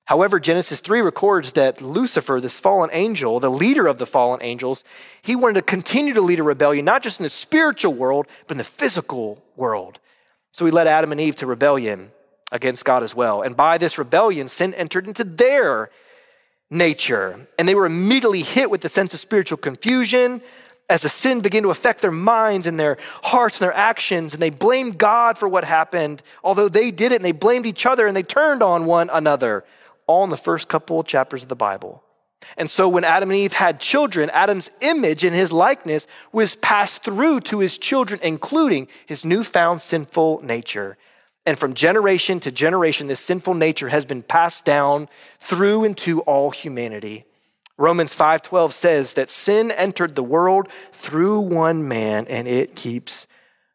However, 0.06 0.40
Genesis 0.40 0.82
3 0.82 1.02
records 1.02 1.54
that 1.54 1.82
Lucifer, 1.82 2.40
this 2.40 2.60
fallen 2.60 2.92
angel, 2.94 3.40
the 3.40 3.50
leader 3.50 3.88
of 3.88 3.98
the 3.98 4.06
fallen 4.06 4.40
angels, 4.44 4.84
he 5.22 5.36
wanted 5.36 5.56
to 5.56 5.62
continue 5.64 6.14
to 6.14 6.22
lead 6.22 6.40
a 6.40 6.44
rebellion, 6.44 6.86
not 6.86 7.02
just 7.02 7.20
in 7.20 7.24
the 7.24 7.30
spiritual 7.30 7.94
world, 7.94 8.28
but 8.48 8.54
in 8.54 8.58
the 8.60 8.64
physical 8.64 9.44
world. 9.56 10.00
So 10.52 10.66
he 10.66 10.72
led 10.72 10.88
Adam 10.88 11.12
and 11.12 11.20
Eve 11.20 11.36
to 11.38 11.48
rebellion 11.48 12.12
against 12.52 12.86
God 12.86 13.02
as 13.02 13.16
well. 13.16 13.42
And 13.42 13.58
by 13.58 13.80
this 13.80 13.98
rebellion, 13.98 14.48
sin 14.48 14.76
entered 14.76 15.08
into 15.08 15.24
their 15.24 15.90
nature. 16.70 17.48
And 17.58 17.68
they 17.68 17.76
were 17.76 17.88
immediately 17.88 18.44
hit 18.44 18.70
with 18.70 18.82
the 18.82 18.90
sense 18.90 19.14
of 19.14 19.20
spiritual 19.20 19.58
confusion 19.58 20.42
as 20.90 21.02
the 21.02 21.10
sin 21.10 21.42
began 21.42 21.64
to 21.64 21.72
affect 21.72 22.02
their 22.02 22.12
minds 22.12 22.68
and 22.68 22.80
their 22.80 22.98
hearts 23.24 23.58
and 23.60 23.66
their 23.66 23.76
actions, 23.76 24.34
and 24.34 24.42
they 24.42 24.52
blamed 24.52 24.98
God 24.98 25.38
for 25.38 25.48
what 25.48 25.64
happened, 25.64 26.22
although 26.44 26.70
they 26.70 26.92
did 26.92 27.12
it 27.12 27.16
and 27.16 27.26
they 27.26 27.32
blamed 27.32 27.66
each 27.66 27.86
other 27.86 28.06
and 28.06 28.16
they 28.16 28.24
turned 28.24 28.62
on 28.62 28.86
one 28.86 29.10
another, 29.12 29.64
all 30.06 30.24
in 30.24 30.30
the 30.30 30.38
first 30.38 30.68
couple 30.68 31.00
of 31.00 31.08
chapters 31.08 31.44
of 31.44 31.50
the 31.50 31.56
Bible. 31.56 32.04
And 32.58 32.70
so 32.70 32.88
when 32.88 33.04
Adam 33.04 33.32
and 33.32 33.40
Eve 33.40 33.54
had 33.54 33.80
children, 33.80 34.30
Adam's 34.30 34.70
image 34.82 35.24
and 35.24 35.36
his 35.36 35.52
likeness 35.52 36.06
was 36.32 36.56
passed 36.58 37.04
through 37.04 37.42
to 37.42 37.60
his 37.60 37.78
children, 37.80 38.20
including 38.22 38.88
his 39.08 39.26
newfound 39.26 39.82
sinful 39.82 40.42
nature. 40.44 40.98
And 41.48 41.58
from 41.58 41.74
generation 41.74 42.40
to 42.42 42.52
generation, 42.52 43.08
this 43.08 43.20
sinful 43.20 43.56
nature 43.56 43.90
has 43.90 44.06
been 44.06 44.22
passed 44.22 44.66
down 44.66 45.10
through 45.40 45.84
into 45.84 46.22
all 46.22 46.52
humanity. 46.52 47.26
Romans 47.78 48.14
5:12 48.14 48.72
says 48.74 49.14
that 49.14 49.30
sin 49.30 49.72
entered 49.72 50.16
the 50.16 50.24
world 50.24 50.70
through 50.92 51.40
one 51.42 51.88
man 51.88 52.26
and 52.28 52.48
it 52.48 52.76
keeps 52.76 53.28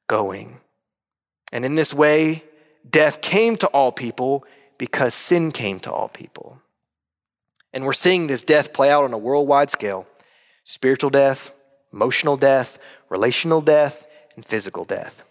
going. 0.06 0.60
And 1.52 1.64
in 1.64 1.74
this 1.74 1.92
way, 1.92 2.44
death 2.88 3.20
came 3.20 3.56
to 3.58 3.66
all 3.68 3.92
people 3.92 4.44
because 4.78 5.14
sin 5.14 5.52
came 5.52 5.80
to 5.80 5.92
all 5.92 6.08
people. 6.08 6.60
And 7.72 7.84
we're 7.84 7.92
seeing 7.92 8.26
this 8.26 8.42
death 8.42 8.72
play 8.72 8.90
out 8.90 9.04
on 9.04 9.12
a 9.12 9.18
worldwide 9.18 9.70
scale 9.70 10.06
spiritual 10.64 11.10
death, 11.10 11.52
emotional 11.92 12.36
death, 12.36 12.78
relational 13.08 13.60
death, 13.60 14.06
and 14.36 14.44
physical 14.44 14.84
death. 14.84 15.24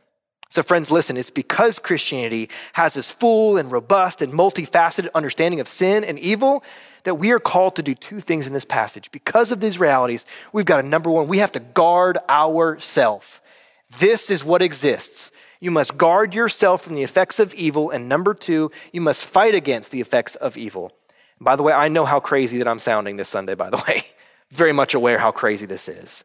So, 0.51 0.63
friends, 0.63 0.89
listen, 0.89 1.15
it's 1.15 1.29
because 1.29 1.77
Christianity 1.77 2.49
has 2.73 2.95
this 2.95 3.11
full 3.11 3.57
and 3.57 3.71
robust 3.71 4.23
and 4.23 4.33
multifaceted 4.33 5.09
understanding 5.13 5.59
of 5.59 5.67
sin 5.67 6.03
and 6.03 6.17
evil 6.17 6.63
that 7.03 7.15
we 7.15 7.31
are 7.31 7.39
called 7.39 7.75
to 7.75 7.83
do 7.83 7.93
two 7.93 8.19
things 8.19 8.47
in 8.47 8.53
this 8.53 8.65
passage. 8.65 9.11
Because 9.11 9.51
of 9.51 9.59
these 9.59 9.79
realities, 9.79 10.25
we've 10.51 10.65
got 10.65 10.83
a 10.83 10.87
number 10.87 11.11
one, 11.11 11.27
we 11.27 11.37
have 11.37 11.51
to 11.51 11.59
guard 11.59 12.17
ourself. 12.27 13.41
This 13.99 14.31
is 14.31 14.43
what 14.43 14.63
exists. 14.63 15.31
You 15.59 15.71
must 15.71 15.97
guard 15.97 16.33
yourself 16.33 16.83
from 16.83 16.95
the 16.95 17.03
effects 17.03 17.39
of 17.39 17.53
evil. 17.53 17.91
And 17.91 18.09
number 18.09 18.33
two, 18.33 18.71
you 18.91 19.01
must 19.01 19.25
fight 19.25 19.53
against 19.53 19.91
the 19.91 20.01
effects 20.01 20.35
of 20.35 20.57
evil. 20.57 20.91
By 21.39 21.55
the 21.55 21.63
way, 21.63 21.73
I 21.73 21.89
know 21.89 22.05
how 22.05 22.19
crazy 22.19 22.57
that 22.57 22.67
I'm 22.67 22.79
sounding 22.79 23.17
this 23.17 23.29
Sunday, 23.29 23.55
by 23.55 23.69
the 23.69 23.83
way. 23.87 24.03
Very 24.49 24.73
much 24.73 24.95
aware 24.95 25.19
how 25.19 25.31
crazy 25.31 25.65
this 25.65 25.87
is. 25.87 26.23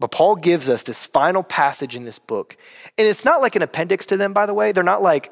But 0.00 0.10
Paul 0.10 0.34
gives 0.34 0.70
us 0.70 0.82
this 0.82 1.06
final 1.06 1.42
passage 1.42 1.94
in 1.94 2.04
this 2.04 2.18
book. 2.18 2.56
And 2.96 3.06
it's 3.06 3.24
not 3.24 3.42
like 3.42 3.54
an 3.54 3.62
appendix 3.62 4.06
to 4.06 4.16
them, 4.16 4.32
by 4.32 4.46
the 4.46 4.54
way. 4.54 4.72
They're 4.72 4.82
not 4.82 5.02
like, 5.02 5.30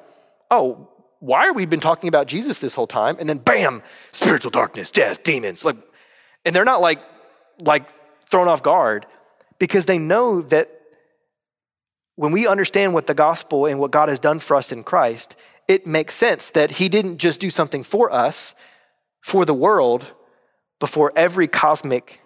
oh, 0.50 0.88
why 1.20 1.48
are 1.48 1.54
we 1.54 1.64
been 1.64 1.80
talking 1.80 2.08
about 2.08 2.28
Jesus 2.28 2.58
this 2.58 2.74
whole 2.74 2.86
time? 2.86 3.16
And 3.18 3.28
then 3.28 3.38
bam, 3.38 3.82
spiritual 4.12 4.50
darkness, 4.50 4.90
death, 4.90 5.24
demons. 5.24 5.64
Like, 5.64 5.76
and 6.44 6.54
they're 6.54 6.66
not 6.66 6.82
like, 6.82 7.00
like 7.58 7.88
thrown 8.30 8.46
off 8.46 8.62
guard 8.62 9.06
because 9.58 9.86
they 9.86 9.98
know 9.98 10.42
that 10.42 10.70
when 12.16 12.30
we 12.30 12.46
understand 12.46 12.92
what 12.92 13.06
the 13.06 13.14
gospel 13.14 13.66
and 13.66 13.80
what 13.80 13.90
God 13.90 14.10
has 14.10 14.20
done 14.20 14.38
for 14.38 14.54
us 14.54 14.70
in 14.70 14.84
Christ, 14.84 15.34
it 15.66 15.86
makes 15.86 16.14
sense 16.14 16.50
that 16.50 16.72
he 16.72 16.88
didn't 16.88 17.18
just 17.18 17.40
do 17.40 17.48
something 17.48 17.82
for 17.82 18.12
us, 18.12 18.54
for 19.20 19.44
the 19.44 19.54
world, 19.54 20.12
before 20.78 21.10
every 21.16 21.48
cosmic 21.48 22.20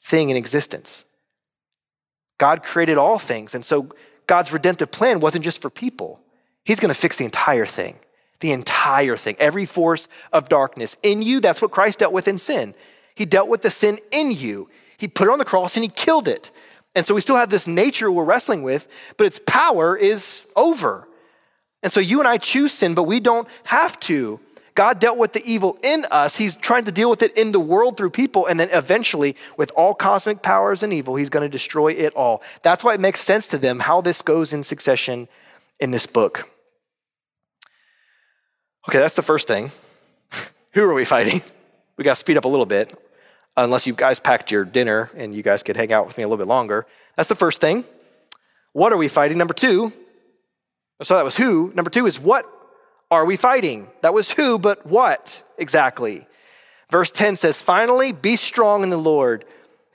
thing 0.00 0.30
in 0.30 0.36
existence. 0.36 1.04
God 2.38 2.62
created 2.62 2.98
all 2.98 3.18
things. 3.18 3.54
And 3.54 3.64
so 3.64 3.88
God's 4.26 4.52
redemptive 4.52 4.90
plan 4.90 5.20
wasn't 5.20 5.44
just 5.44 5.60
for 5.60 5.70
people, 5.70 6.20
He's 6.64 6.80
going 6.80 6.92
to 6.92 7.00
fix 7.00 7.16
the 7.16 7.24
entire 7.24 7.66
thing. 7.66 7.98
The 8.40 8.52
entire 8.52 9.16
thing, 9.16 9.34
every 9.40 9.64
force 9.64 10.06
of 10.32 10.48
darkness 10.48 10.96
in 11.02 11.22
you. 11.22 11.40
That's 11.40 11.60
what 11.60 11.72
Christ 11.72 11.98
dealt 11.98 12.12
with 12.12 12.28
in 12.28 12.38
sin. 12.38 12.72
He 13.16 13.24
dealt 13.24 13.48
with 13.48 13.62
the 13.62 13.70
sin 13.70 13.98
in 14.12 14.30
you. 14.30 14.68
He 14.96 15.08
put 15.08 15.26
it 15.26 15.32
on 15.32 15.40
the 15.40 15.44
cross 15.44 15.76
and 15.76 15.82
he 15.82 15.88
killed 15.88 16.28
it. 16.28 16.52
And 16.94 17.04
so 17.04 17.14
we 17.14 17.20
still 17.20 17.34
have 17.34 17.50
this 17.50 17.66
nature 17.66 18.12
we're 18.12 18.22
wrestling 18.22 18.62
with, 18.62 18.86
but 19.16 19.26
its 19.26 19.40
power 19.44 19.96
is 19.96 20.46
over. 20.54 21.08
And 21.82 21.92
so 21.92 21.98
you 21.98 22.20
and 22.20 22.28
I 22.28 22.38
choose 22.38 22.72
sin, 22.72 22.94
but 22.94 23.04
we 23.04 23.18
don't 23.18 23.48
have 23.64 23.98
to. 24.00 24.38
God 24.78 25.00
dealt 25.00 25.18
with 25.18 25.32
the 25.32 25.42
evil 25.44 25.76
in 25.82 26.06
us. 26.08 26.36
He's 26.36 26.54
trying 26.54 26.84
to 26.84 26.92
deal 26.92 27.10
with 27.10 27.20
it 27.20 27.36
in 27.36 27.50
the 27.50 27.58
world 27.58 27.96
through 27.96 28.10
people. 28.10 28.46
And 28.46 28.60
then 28.60 28.68
eventually, 28.70 29.34
with 29.56 29.72
all 29.74 29.92
cosmic 29.92 30.40
powers 30.40 30.84
and 30.84 30.92
evil, 30.92 31.16
he's 31.16 31.30
going 31.30 31.42
to 31.42 31.48
destroy 31.48 31.88
it 31.88 32.14
all. 32.14 32.44
That's 32.62 32.84
why 32.84 32.94
it 32.94 33.00
makes 33.00 33.18
sense 33.18 33.48
to 33.48 33.58
them 33.58 33.80
how 33.80 34.00
this 34.00 34.22
goes 34.22 34.52
in 34.52 34.62
succession 34.62 35.26
in 35.80 35.90
this 35.90 36.06
book. 36.06 36.48
Okay, 38.88 39.00
that's 39.00 39.16
the 39.16 39.22
first 39.22 39.48
thing. 39.48 39.72
Who 40.74 40.84
are 40.84 40.94
we 40.94 41.04
fighting? 41.04 41.42
We 41.96 42.04
got 42.04 42.12
to 42.12 42.20
speed 42.20 42.36
up 42.36 42.44
a 42.44 42.48
little 42.48 42.64
bit, 42.64 42.96
unless 43.56 43.84
you 43.84 43.94
guys 43.94 44.20
packed 44.20 44.52
your 44.52 44.64
dinner 44.64 45.10
and 45.16 45.34
you 45.34 45.42
guys 45.42 45.64
could 45.64 45.76
hang 45.76 45.92
out 45.92 46.06
with 46.06 46.16
me 46.16 46.22
a 46.22 46.28
little 46.28 46.38
bit 46.38 46.46
longer. 46.46 46.86
That's 47.16 47.28
the 47.28 47.34
first 47.34 47.60
thing. 47.60 47.84
What 48.74 48.92
are 48.92 48.96
we 48.96 49.08
fighting? 49.08 49.38
Number 49.38 49.54
two, 49.54 49.92
so 51.02 51.16
that 51.16 51.24
was 51.24 51.36
who. 51.36 51.72
Number 51.74 51.90
two 51.90 52.06
is 52.06 52.20
what 52.20 52.48
are 53.10 53.24
we 53.24 53.36
fighting? 53.36 53.88
That 54.02 54.14
was 54.14 54.30
who, 54.32 54.58
but 54.58 54.86
what 54.86 55.42
exactly? 55.56 56.26
Verse 56.90 57.10
10 57.10 57.36
says, 57.36 57.60
Finally, 57.60 58.12
be 58.12 58.36
strong 58.36 58.82
in 58.82 58.90
the 58.90 58.96
Lord, 58.96 59.44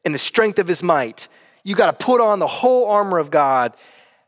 in 0.03 0.11
the 0.11 0.19
strength 0.19 0.59
of 0.59 0.67
his 0.67 0.83
might. 0.83 1.27
You 1.63 1.75
got 1.75 1.97
to 1.97 2.05
put 2.05 2.21
on 2.21 2.39
the 2.39 2.47
whole 2.47 2.89
armor 2.89 3.19
of 3.19 3.31
God 3.31 3.75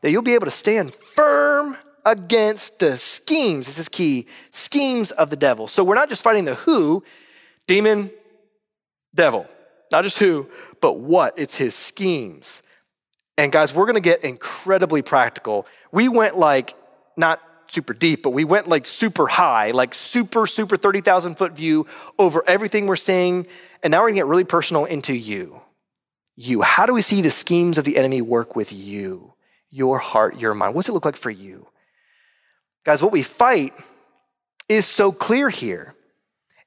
that 0.02 0.10
you'll 0.10 0.22
be 0.22 0.34
able 0.34 0.46
to 0.46 0.52
stand 0.52 0.94
firm 0.94 1.76
against 2.04 2.78
the 2.78 2.96
schemes. 2.96 3.66
This 3.66 3.78
is 3.78 3.88
key 3.88 4.26
schemes 4.52 5.10
of 5.10 5.30
the 5.30 5.36
devil. 5.36 5.68
So 5.68 5.84
we're 5.84 5.96
not 5.96 6.08
just 6.08 6.22
fighting 6.22 6.44
the 6.44 6.54
who, 6.54 7.04
demon, 7.66 8.10
devil. 9.14 9.46
Not 9.92 10.04
just 10.04 10.18
who, 10.18 10.48
but 10.80 10.98
what. 10.98 11.38
It's 11.38 11.56
his 11.56 11.74
schemes. 11.74 12.62
And 13.38 13.52
guys, 13.52 13.74
we're 13.74 13.84
going 13.84 13.94
to 13.94 14.00
get 14.00 14.24
incredibly 14.24 15.02
practical. 15.02 15.66
We 15.92 16.08
went 16.08 16.38
like, 16.38 16.74
not 17.16 17.40
super 17.70 17.92
deep, 17.92 18.22
but 18.22 18.30
we 18.30 18.44
went 18.44 18.68
like 18.68 18.86
super 18.86 19.26
high, 19.26 19.70
like 19.70 19.94
super, 19.94 20.46
super 20.46 20.76
30,000 20.76 21.36
foot 21.36 21.52
view 21.52 21.86
over 22.18 22.42
everything 22.46 22.86
we're 22.86 22.96
seeing. 22.96 23.46
And 23.82 23.90
now 23.90 24.02
we're 24.02 24.10
to 24.10 24.14
get 24.14 24.26
really 24.26 24.44
personal 24.44 24.84
into 24.84 25.14
you. 25.14 25.60
You. 26.34 26.62
How 26.62 26.86
do 26.86 26.92
we 26.92 27.02
see 27.02 27.22
the 27.22 27.30
schemes 27.30 27.78
of 27.78 27.84
the 27.84 27.96
enemy 27.96 28.20
work 28.20 28.56
with 28.56 28.72
you? 28.72 29.34
Your 29.70 29.98
heart, 29.98 30.38
your 30.38 30.54
mind. 30.54 30.74
What's 30.74 30.88
it 30.88 30.92
look 30.92 31.04
like 31.04 31.16
for 31.16 31.30
you? 31.30 31.68
Guys, 32.84 33.02
what 33.02 33.12
we 33.12 33.22
fight 33.22 33.72
is 34.68 34.86
so 34.86 35.12
clear 35.12 35.48
here. 35.50 35.94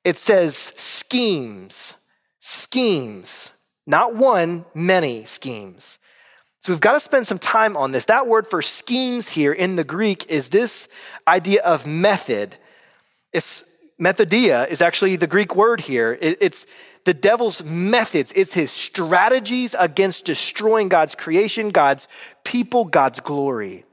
It 0.03 0.17
says 0.17 0.55
schemes, 0.55 1.95
schemes, 2.39 3.51
not 3.85 4.15
one, 4.15 4.65
many 4.73 5.25
schemes. 5.25 5.99
So 6.61 6.73
we've 6.73 6.81
got 6.81 6.93
to 6.93 6.99
spend 6.99 7.25
some 7.25 7.39
time 7.39 7.77
on 7.77 7.91
this. 7.91 8.05
That 8.05 8.27
word 8.27 8.47
for 8.47 8.61
schemes 8.61 9.29
here 9.29 9.53
in 9.53 9.75
the 9.75 9.83
Greek 9.83 10.29
is 10.29 10.49
this 10.49 10.89
idea 11.27 11.61
of 11.63 11.87
method. 11.87 12.57
It's 13.31 13.63
methodia 13.99 14.67
is 14.67 14.81
actually 14.81 15.15
the 15.15 15.27
Greek 15.27 15.55
word 15.55 15.81
here. 15.81 16.17
it's 16.21 16.65
the 17.05 17.13
devil's 17.13 17.63
methods, 17.63 18.33
it's 18.35 18.53
his 18.53 18.71
strategies 18.71 19.75
against 19.79 20.25
destroying 20.25 20.89
God's 20.89 21.15
creation, 21.15 21.69
God's 21.69 22.07
people, 22.43 22.85
God's 22.85 23.19
glory. 23.21 23.85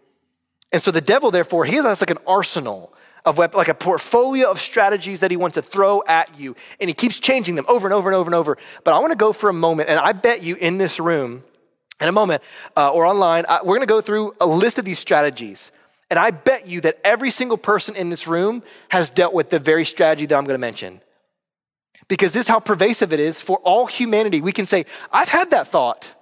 And 0.73 0.83
so 0.83 0.91
the 0.91 1.01
devil, 1.01 1.31
therefore, 1.31 1.65
he 1.65 1.77
has 1.77 2.03
like 2.03 2.11
an 2.11 2.19
arsenal 2.27 2.93
of 3.25 3.39
weapons, 3.39 3.57
like 3.57 3.69
a 3.69 3.75
portfolio 3.75 4.51
of 4.51 4.61
strategies 4.61 5.21
that 5.21 5.31
he 5.31 5.37
wants 5.37 5.55
to 5.55 5.63
throw 5.63 6.03
at 6.07 6.39
you. 6.39 6.57
And 6.81 6.91
he 6.91 6.95
keeps 6.95 7.19
changing 7.19 7.55
them 7.55 7.65
over 7.69 7.87
and 7.87 7.95
over 7.95 8.09
and 8.09 8.17
over 8.17 8.29
and 8.29 8.35
over. 8.35 8.59
But 8.85 8.93
I 8.93 8.99
want 8.99 9.13
to 9.13 9.17
go 9.17 9.33
for 9.33 9.49
a 9.49 9.55
moment, 9.55 9.89
and 9.89 9.99
I 9.99 10.13
bet 10.13 10.43
you 10.43 10.57
in 10.57 10.79
this 10.79 10.99
room, 10.99 11.45
in 12.01 12.09
a 12.09 12.13
moment 12.13 12.43
uh, 12.77 12.91
or 12.91 13.07
online, 13.07 13.45
uh, 13.49 13.61
we're 13.63 13.77
going 13.77 13.81
to 13.81 13.87
go 13.87 14.01
through 14.01 14.35
a 14.41 14.47
list 14.47 14.79
of 14.79 14.85
these 14.85 14.99
strategies. 14.99 15.73
And 16.11 16.19
I 16.19 16.31
bet 16.31 16.67
you 16.67 16.81
that 16.83 16.99
every 17.05 17.31
single 17.31 17.57
person 17.57 17.97
in 17.97 18.11
this 18.11 18.27
room 18.27 18.63
has 18.89 19.11
dealt 19.11 19.33
with 19.33 19.51
the 19.51 19.59
very 19.59 19.85
strategy 19.85 20.27
that 20.27 20.37
I'm 20.37 20.45
going 20.45 20.55
to 20.55 20.59
mention. 20.59 21.01
Because 22.09 22.33
this 22.33 22.43
is 22.43 22.49
how 22.49 22.61
pervasive 22.61 23.13
it 23.13 23.19
is 23.19 23.41
for 23.41 23.59
all 23.59 23.87
humanity. 23.87 24.41
We 24.41 24.53
can 24.53 24.67
say, 24.67 24.87
I've 25.11 25.29
had 25.29 25.51
that 25.51 25.67
thought. 25.67 26.15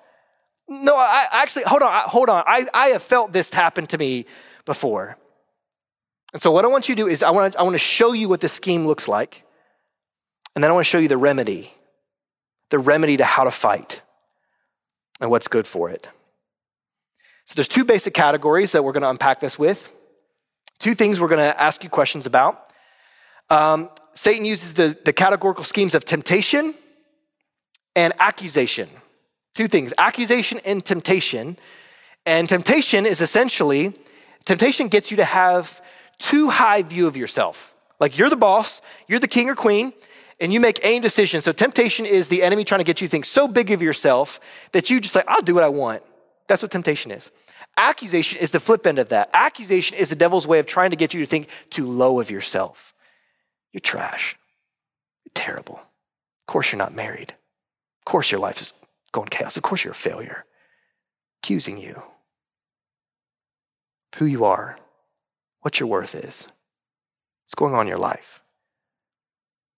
No, 0.66 0.96
I 0.96 1.26
actually, 1.30 1.64
hold 1.64 1.82
on, 1.82 2.08
hold 2.08 2.30
on. 2.30 2.42
I, 2.46 2.66
I 2.72 2.88
have 2.88 3.02
felt 3.02 3.32
this 3.32 3.52
happen 3.52 3.86
to 3.86 3.98
me 3.98 4.24
before. 4.64 5.18
And 6.32 6.40
so, 6.40 6.50
what 6.50 6.64
I 6.64 6.68
want 6.68 6.88
you 6.88 6.94
to 6.94 7.02
do 7.02 7.06
is, 7.06 7.22
I 7.22 7.30
want 7.30 7.52
to, 7.52 7.58
I 7.58 7.62
want 7.62 7.74
to 7.74 7.78
show 7.78 8.12
you 8.12 8.30
what 8.30 8.40
the 8.40 8.48
scheme 8.48 8.86
looks 8.86 9.06
like. 9.06 9.44
And 10.54 10.64
then 10.64 10.70
I 10.70 10.74
want 10.74 10.86
to 10.86 10.90
show 10.90 10.98
you 10.98 11.08
the 11.08 11.18
remedy, 11.18 11.70
the 12.70 12.78
remedy 12.78 13.18
to 13.18 13.24
how 13.24 13.44
to 13.44 13.50
fight 13.50 14.00
and 15.24 15.30
what's 15.30 15.48
good 15.48 15.66
for 15.66 15.88
it. 15.88 16.10
So 17.46 17.54
there's 17.54 17.66
two 17.66 17.84
basic 17.84 18.12
categories 18.12 18.72
that 18.72 18.84
we're 18.84 18.92
going 18.92 19.04
to 19.04 19.08
unpack 19.08 19.40
this 19.40 19.58
with. 19.58 19.90
Two 20.78 20.94
things 20.94 21.18
we're 21.18 21.28
going 21.28 21.50
to 21.50 21.58
ask 21.58 21.82
you 21.82 21.88
questions 21.88 22.26
about. 22.26 22.68
Um, 23.48 23.88
Satan 24.12 24.44
uses 24.44 24.74
the, 24.74 24.96
the 25.02 25.14
categorical 25.14 25.64
schemes 25.64 25.94
of 25.94 26.04
temptation 26.04 26.74
and 27.96 28.12
accusation. 28.20 28.90
Two 29.54 29.66
things 29.66 29.94
accusation 29.96 30.60
and 30.62 30.84
temptation. 30.84 31.56
And 32.26 32.46
temptation 32.46 33.06
is 33.06 33.22
essentially, 33.22 33.94
temptation 34.44 34.88
gets 34.88 35.10
you 35.10 35.16
to 35.16 35.24
have 35.24 35.80
too 36.18 36.50
high 36.50 36.82
view 36.82 37.06
of 37.06 37.16
yourself. 37.16 37.74
Like 37.98 38.18
you're 38.18 38.28
the 38.28 38.36
boss, 38.36 38.82
you're 39.08 39.20
the 39.20 39.28
king 39.28 39.48
or 39.48 39.54
queen, 39.54 39.94
and 40.40 40.52
you 40.52 40.60
make 40.60 40.80
any 40.82 41.00
decision. 41.00 41.40
So 41.40 41.52
temptation 41.52 42.06
is 42.06 42.28
the 42.28 42.42
enemy 42.42 42.64
trying 42.64 42.80
to 42.80 42.84
get 42.84 43.00
you 43.00 43.06
to 43.06 43.10
think 43.10 43.24
so 43.24 43.46
big 43.48 43.70
of 43.70 43.82
yourself 43.82 44.40
that 44.72 44.90
you 44.90 45.00
just 45.00 45.14
like, 45.14 45.26
I'll 45.28 45.42
do 45.42 45.54
what 45.54 45.64
I 45.64 45.68
want. 45.68 46.02
That's 46.48 46.62
what 46.62 46.70
temptation 46.70 47.10
is. 47.10 47.30
Accusation 47.76 48.38
is 48.38 48.50
the 48.50 48.60
flip 48.60 48.86
end 48.86 48.98
of 48.98 49.08
that. 49.08 49.30
Accusation 49.32 49.96
is 49.96 50.08
the 50.08 50.16
devil's 50.16 50.46
way 50.46 50.58
of 50.58 50.66
trying 50.66 50.90
to 50.90 50.96
get 50.96 51.14
you 51.14 51.20
to 51.20 51.26
think 51.26 51.48
too 51.70 51.86
low 51.86 52.20
of 52.20 52.30
yourself. 52.30 52.94
You're 53.72 53.80
trash. 53.80 54.36
You're 55.24 55.32
terrible. 55.34 55.76
Of 55.76 56.46
course 56.46 56.70
you're 56.70 56.78
not 56.78 56.94
married. 56.94 57.30
Of 57.30 58.04
course 58.04 58.30
your 58.30 58.40
life 58.40 58.60
is 58.60 58.72
going 59.12 59.28
chaos. 59.28 59.56
Of 59.56 59.62
course 59.62 59.82
you're 59.82 59.92
a 59.92 59.96
failure. 59.96 60.44
Accusing 61.42 61.78
you. 61.78 62.02
Who 64.16 64.26
you 64.26 64.44
are, 64.44 64.78
what 65.62 65.80
your 65.80 65.88
worth 65.88 66.14
is. 66.14 66.46
What's 67.44 67.54
going 67.56 67.74
on 67.74 67.82
in 67.82 67.88
your 67.88 67.98
life? 67.98 68.43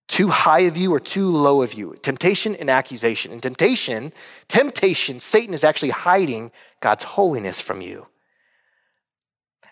Too 0.08 0.28
high 0.28 0.60
of 0.60 0.76
you 0.76 0.94
or 0.94 1.00
too 1.00 1.28
low 1.28 1.62
of 1.62 1.74
you? 1.74 1.96
Temptation 2.02 2.54
and 2.56 2.70
accusation. 2.70 3.32
And 3.32 3.42
temptation, 3.42 4.12
temptation, 4.48 5.18
Satan 5.20 5.52
is 5.52 5.64
actually 5.64 5.90
hiding 5.90 6.52
God's 6.80 7.04
holiness 7.04 7.60
from 7.60 7.80
you 7.80 8.06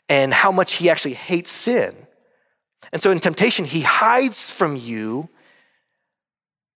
and 0.08 0.34
how 0.34 0.50
much 0.50 0.74
he 0.74 0.90
actually 0.90 1.14
hates 1.14 1.50
sin. 1.50 1.94
And 2.92 3.00
so 3.00 3.10
in 3.10 3.20
temptation, 3.20 3.64
he 3.64 3.82
hides 3.82 4.50
from 4.50 4.76
you 4.76 5.28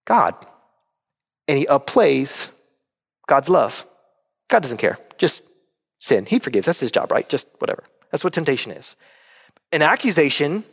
God 0.05 0.35
and 1.47 1.59
he 1.59 1.67
upplays 1.67 2.49
God's 3.27 3.49
love. 3.49 3.85
God 4.49 4.63
doesn't 4.63 4.79
care. 4.79 4.99
Just 5.19 5.43
sin. 5.99 6.25
He 6.27 6.39
forgives. 6.39 6.67
That's 6.67 6.81
his 6.81 6.91
job, 6.91 7.13
right? 7.13 7.29
Just 7.29 7.47
whatever. 7.59 7.85
That's 8.11 8.25
what 8.25 8.33
temptation 8.33 8.73
is. 8.73 8.97
An 9.73 9.83
accusation 9.83 10.65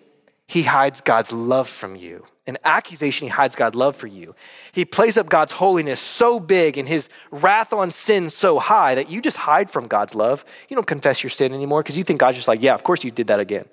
he 0.48 0.64
hides 0.64 1.02
God's 1.02 1.32
love 1.32 1.68
from 1.68 1.96
you. 1.96 2.26
In 2.46 2.58
accusation, 2.64 3.26
he 3.26 3.32
hides 3.32 3.56
God's 3.56 3.76
love 3.76 3.96
for 3.96 4.06
you. 4.06 4.36
He 4.72 4.86
plays 4.86 5.18
up 5.18 5.28
God's 5.28 5.54
holiness 5.54 6.00
so 6.00 6.40
big 6.40 6.78
and 6.78 6.88
his 6.88 7.10
wrath 7.32 7.74
on 7.74 7.90
sin 7.90 8.30
so 8.30 8.60
high 8.60 8.94
that 8.96 9.10
you 9.10 9.22
just 9.22 9.38
hide 9.38 9.72
from 9.72 9.88
God's 9.88 10.14
love. 10.14 10.46
You 10.70 10.76
don't 10.76 10.86
confess 10.86 11.24
your 11.24 11.32
sin 11.32 11.54
anymore 11.54 11.82
because 11.82 11.98
you 11.98 12.04
think 12.04 12.20
God's 12.20 12.38
just 12.38 12.48
like, 12.48 12.62
yeah, 12.62 12.76
of 12.76 12.84
course 12.84 13.04
you 13.04 13.10
did 13.10 13.28
that 13.28 13.40
again. 13.40 13.66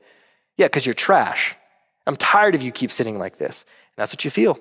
Yeah, 0.56 0.66
because 0.66 0.86
you're 0.86 0.94
trash. 0.94 1.54
I'm 2.06 2.16
tired 2.16 2.54
of 2.54 2.62
you 2.62 2.72
keep 2.72 2.90
sitting 2.90 3.18
like 3.18 3.36
this. 3.36 3.64
And 3.94 4.02
that's 4.02 4.12
what 4.12 4.24
you 4.24 4.30
feel. 4.30 4.54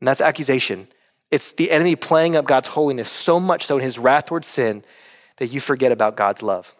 And 0.00 0.06
that's 0.06 0.20
accusation. 0.20 0.86
It's 1.30 1.52
the 1.52 1.70
enemy 1.70 1.96
playing 1.96 2.36
up 2.36 2.46
God's 2.46 2.68
holiness 2.68 3.08
so 3.10 3.40
much 3.40 3.64
so 3.64 3.78
in 3.78 3.82
his 3.82 3.98
wrath 3.98 4.26
towards 4.26 4.46
sin 4.46 4.84
that 5.38 5.48
you 5.48 5.60
forget 5.60 5.92
about 5.92 6.16
God's 6.16 6.42
love. 6.42 6.76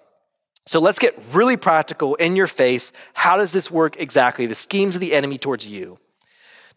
So 0.68 0.80
let's 0.80 0.98
get 0.98 1.18
really 1.32 1.56
practical 1.56 2.14
in 2.16 2.36
your 2.36 2.46
face. 2.46 2.92
How 3.14 3.38
does 3.38 3.52
this 3.52 3.70
work 3.70 3.96
exactly? 3.98 4.44
The 4.44 4.54
schemes 4.54 4.96
of 4.96 5.00
the 5.00 5.14
enemy 5.14 5.38
towards 5.38 5.66
you. 5.66 5.98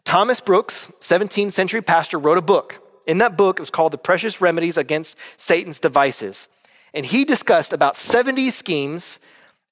Thomas 0.06 0.40
Brooks, 0.40 0.90
17th 1.00 1.52
century 1.52 1.82
pastor, 1.82 2.18
wrote 2.18 2.38
a 2.38 2.42
book. 2.42 2.80
In 3.06 3.18
that 3.18 3.36
book, 3.36 3.58
it 3.58 3.60
was 3.60 3.68
called 3.68 3.92
The 3.92 3.98
Precious 3.98 4.40
Remedies 4.40 4.78
Against 4.78 5.18
Satan's 5.36 5.78
Devices. 5.78 6.48
And 6.94 7.04
he 7.04 7.26
discussed 7.26 7.74
about 7.74 7.98
70 7.98 8.48
schemes 8.48 9.20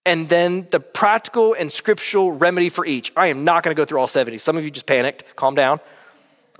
and 0.05 0.29
then 0.29 0.68
the 0.71 0.81
practical 0.81 1.55
and 1.55 1.73
scriptural 1.73 2.31
remedy 2.31 2.68
for 2.68 2.85
each. 2.85 3.11
I 3.16 3.29
am 3.29 3.45
not 3.45 3.62
going 3.62 3.75
to 3.75 3.81
go 3.81 3.87
through 3.87 4.01
all 4.01 4.07
70. 4.07 4.37
Some 4.37 4.59
of 4.59 4.64
you 4.64 4.71
just 4.71 4.85
panicked. 4.85 5.35
Calm 5.35 5.55
down. 5.55 5.81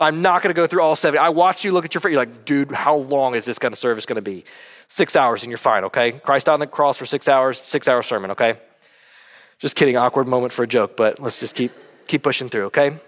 I'm 0.01 0.23
not 0.23 0.43
going 0.43 0.55
to 0.55 0.59
go 0.59 0.67
through 0.67 0.81
all 0.81 0.97
70. 0.97 1.19
I 1.19 1.29
watched 1.29 1.63
you 1.63 1.73
look 1.73 1.85
at 1.85 1.93
your 1.93 2.01
face. 2.01 2.13
You're 2.13 2.21
like, 2.21 2.47
dude, 2.47 2.73
how 2.73 2.97
long 2.97 3.35
is 3.35 3.45
this 3.45 3.59
kind 3.59 3.75
of 3.75 3.79
service 3.79 4.07
going 4.07 4.17
to 4.17 4.23
be? 4.23 4.45
Six 4.93 5.15
hours 5.15 5.45
and 5.45 5.53
you're 5.53 5.57
fine, 5.57 5.85
okay? 5.85 6.11
Christ 6.11 6.49
on 6.49 6.59
the 6.59 6.67
cross 6.67 6.97
for 6.97 7.07
six 7.07 7.29
hours, 7.29 7.61
six 7.61 7.87
hour 7.87 8.03
sermon, 8.03 8.33
okay? 8.33 8.59
Just 9.61 9.77
kidding, 9.77 9.97
awkward 9.97 10.27
moment 10.27 10.53
for 10.53 10.65
a 10.65 10.67
joke, 10.67 10.97
but 10.97 11.21
let's 11.21 11.39
just 11.39 11.55
keep, 11.55 11.71
keep 12.09 12.25
pushing 12.25 12.49
through, 12.49 12.65
okay? 12.65 12.99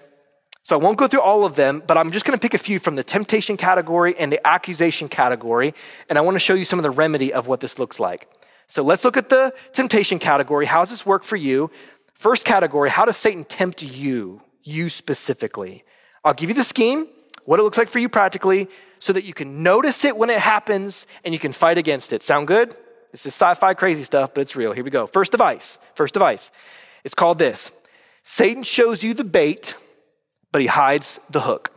So 0.63 0.79
I 0.79 0.81
won't 0.81 0.97
go 0.97 1.09
through 1.09 1.23
all 1.23 1.45
of 1.45 1.57
them, 1.57 1.83
but 1.85 1.99
I'm 1.99 2.13
just 2.13 2.25
to 2.25 2.39
pick 2.39 2.55
a 2.55 2.59
few 2.59 2.79
from 2.79 2.95
the 2.95 3.03
temptation 3.03 3.57
category 3.57 4.17
and 4.17 4.31
the 4.31 4.47
accusation 4.47 5.09
category, 5.09 5.75
and 6.09 6.17
I 6.17 6.21
want 6.21 6.37
to 6.37 6.39
show 6.39 6.55
you 6.55 6.65
some 6.65 6.79
of 6.79 6.85
the 6.85 6.91
remedy 6.93 7.33
of 7.33 7.49
what 7.49 7.59
this 7.59 7.81
looks 7.81 7.99
like. 7.99 8.29
So 8.69 8.85
let's 8.85 9.05
look 9.05 9.17
at 9.17 9.29
the 9.29 9.53
temptation 9.73 10.21
category. 10.21 10.67
How 10.67 10.83
does 10.83 10.91
this 10.91 11.05
work 11.05 11.25
for 11.25 11.35
you? 11.35 11.69
First 12.15 12.45
category, 12.45 12.91
how 12.91 13.07
does 13.07 13.17
Satan 13.17 13.43
tempt 13.43 13.83
you, 13.83 14.41
you 14.63 14.89
specifically? 14.89 15.83
I'll 16.25 16.33
give 16.33 16.49
you 16.49 16.55
the 16.55 16.63
scheme, 16.63 17.09
what 17.45 17.59
it 17.59 17.63
looks 17.63 17.79
like 17.79 17.89
for 17.89 17.99
you 17.99 18.09
practically, 18.09 18.69
so 18.99 19.13
that 19.13 19.25
you 19.25 19.35
can 19.35 19.63
notice 19.63 20.05
it 20.05 20.17
when 20.17 20.31
it 20.31 20.39
happens 20.39 21.07
and 21.25 21.35
you 21.35 21.41
can 21.41 21.53
fight 21.53 21.79
against 21.79 22.13
it. 22.13 22.23
Sound 22.23 22.47
good? 22.47 22.77
This 23.11 23.27
is 23.27 23.35
sci 23.35 23.55
fi 23.55 23.75
crazy 23.75 24.05
stuff, 24.05 24.33
but 24.35 24.43
it's 24.43 24.57
real. 24.57 24.73
Here 24.73 24.85
we 24.85 24.91
go. 24.91 25.07
First 25.07 25.33
device. 25.33 25.79
First 25.95 26.15
device. 26.15 26.51
It's 27.05 27.15
called 27.15 27.39
this 27.39 27.73
Satan 28.23 28.63
shows 28.63 29.03
you 29.03 29.15
the 29.15 29.25
bait, 29.25 29.75
but 30.53 30.61
he 30.61 30.69
hides 30.69 31.21
the 31.31 31.41
hook, 31.41 31.73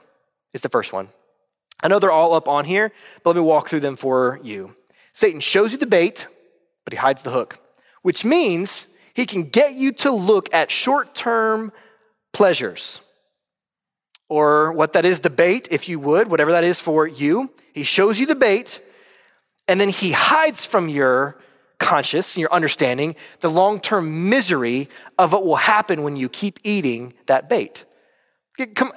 is 0.53 0.61
the 0.61 0.69
first 0.69 0.93
one. 0.93 1.09
I 1.83 1.87
know 1.87 1.99
they're 1.99 2.11
all 2.11 2.33
up 2.33 2.47
on 2.47 2.65
here, 2.65 2.91
but 3.23 3.31
let 3.31 3.35
me 3.35 3.41
walk 3.41 3.67
through 3.67 3.81
them 3.81 3.95
for 3.95 4.39
you. 4.43 4.75
Satan 5.13 5.39
shows 5.39 5.71
you 5.71 5.77
the 5.77 5.85
bait, 5.85 6.27
but 6.83 6.93
he 6.93 6.97
hides 6.97 7.23
the 7.23 7.31
hook, 7.31 7.59
which 8.01 8.23
means 8.23 8.87
he 9.13 9.25
can 9.25 9.43
get 9.43 9.73
you 9.73 9.91
to 9.93 10.11
look 10.11 10.53
at 10.53 10.71
short 10.71 11.15
term 11.15 11.71
pleasures 12.31 13.01
or 14.35 14.73
what 14.73 14.91
that 14.91 15.05
is, 15.05 15.21
the 15.21 15.29
bait, 15.29 15.69
if 15.71 15.87
you 15.87 15.97
would, 15.97 16.27
whatever 16.27 16.51
that 16.51 16.65
is 16.65 16.77
for 16.77 17.07
you. 17.07 17.49
He 17.73 17.83
shows 17.83 18.19
you 18.19 18.25
the 18.25 18.35
bait, 18.35 18.81
and 19.65 19.79
then 19.79 19.87
he 19.87 20.11
hides 20.11 20.65
from 20.65 20.89
your 20.89 21.37
conscious, 21.79 22.37
your 22.37 22.51
understanding, 22.51 23.15
the 23.39 23.49
long 23.49 23.79
term 23.79 24.29
misery 24.29 24.89
of 25.17 25.31
what 25.31 25.45
will 25.45 25.55
happen 25.55 26.03
when 26.03 26.17
you 26.17 26.27
keep 26.27 26.59
eating 26.65 27.13
that 27.27 27.47
bait. 27.47 27.85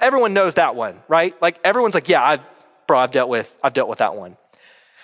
Everyone 0.01 0.33
knows 0.33 0.55
that 0.55 0.75
one, 0.75 0.99
right? 1.07 1.41
Like 1.41 1.57
everyone's 1.63 1.93
like, 1.93 2.09
yeah, 2.09 2.21
I've, 2.21 2.41
bro, 2.85 2.99
I've 2.99 3.11
dealt 3.11 3.29
with, 3.29 3.57
I've 3.63 3.73
dealt 3.73 3.87
with 3.87 3.99
that 3.99 4.15
one. 4.15 4.35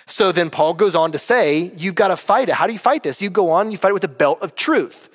So 0.06 0.32
then 0.32 0.50
Paul 0.50 0.74
goes 0.74 0.94
on 0.94 1.12
to 1.12 1.18
say, 1.18 1.72
you've 1.78 1.94
got 1.94 2.08
to 2.08 2.16
fight 2.16 2.50
it. 2.50 2.56
How 2.56 2.66
do 2.66 2.74
you 2.74 2.78
fight 2.78 3.02
this? 3.02 3.22
You 3.22 3.30
go 3.30 3.52
on, 3.52 3.70
you 3.70 3.78
fight 3.78 3.88
it 3.88 3.94
with 3.94 4.02
the 4.02 4.08
belt 4.08 4.42
of 4.42 4.54
truth. 4.54 5.08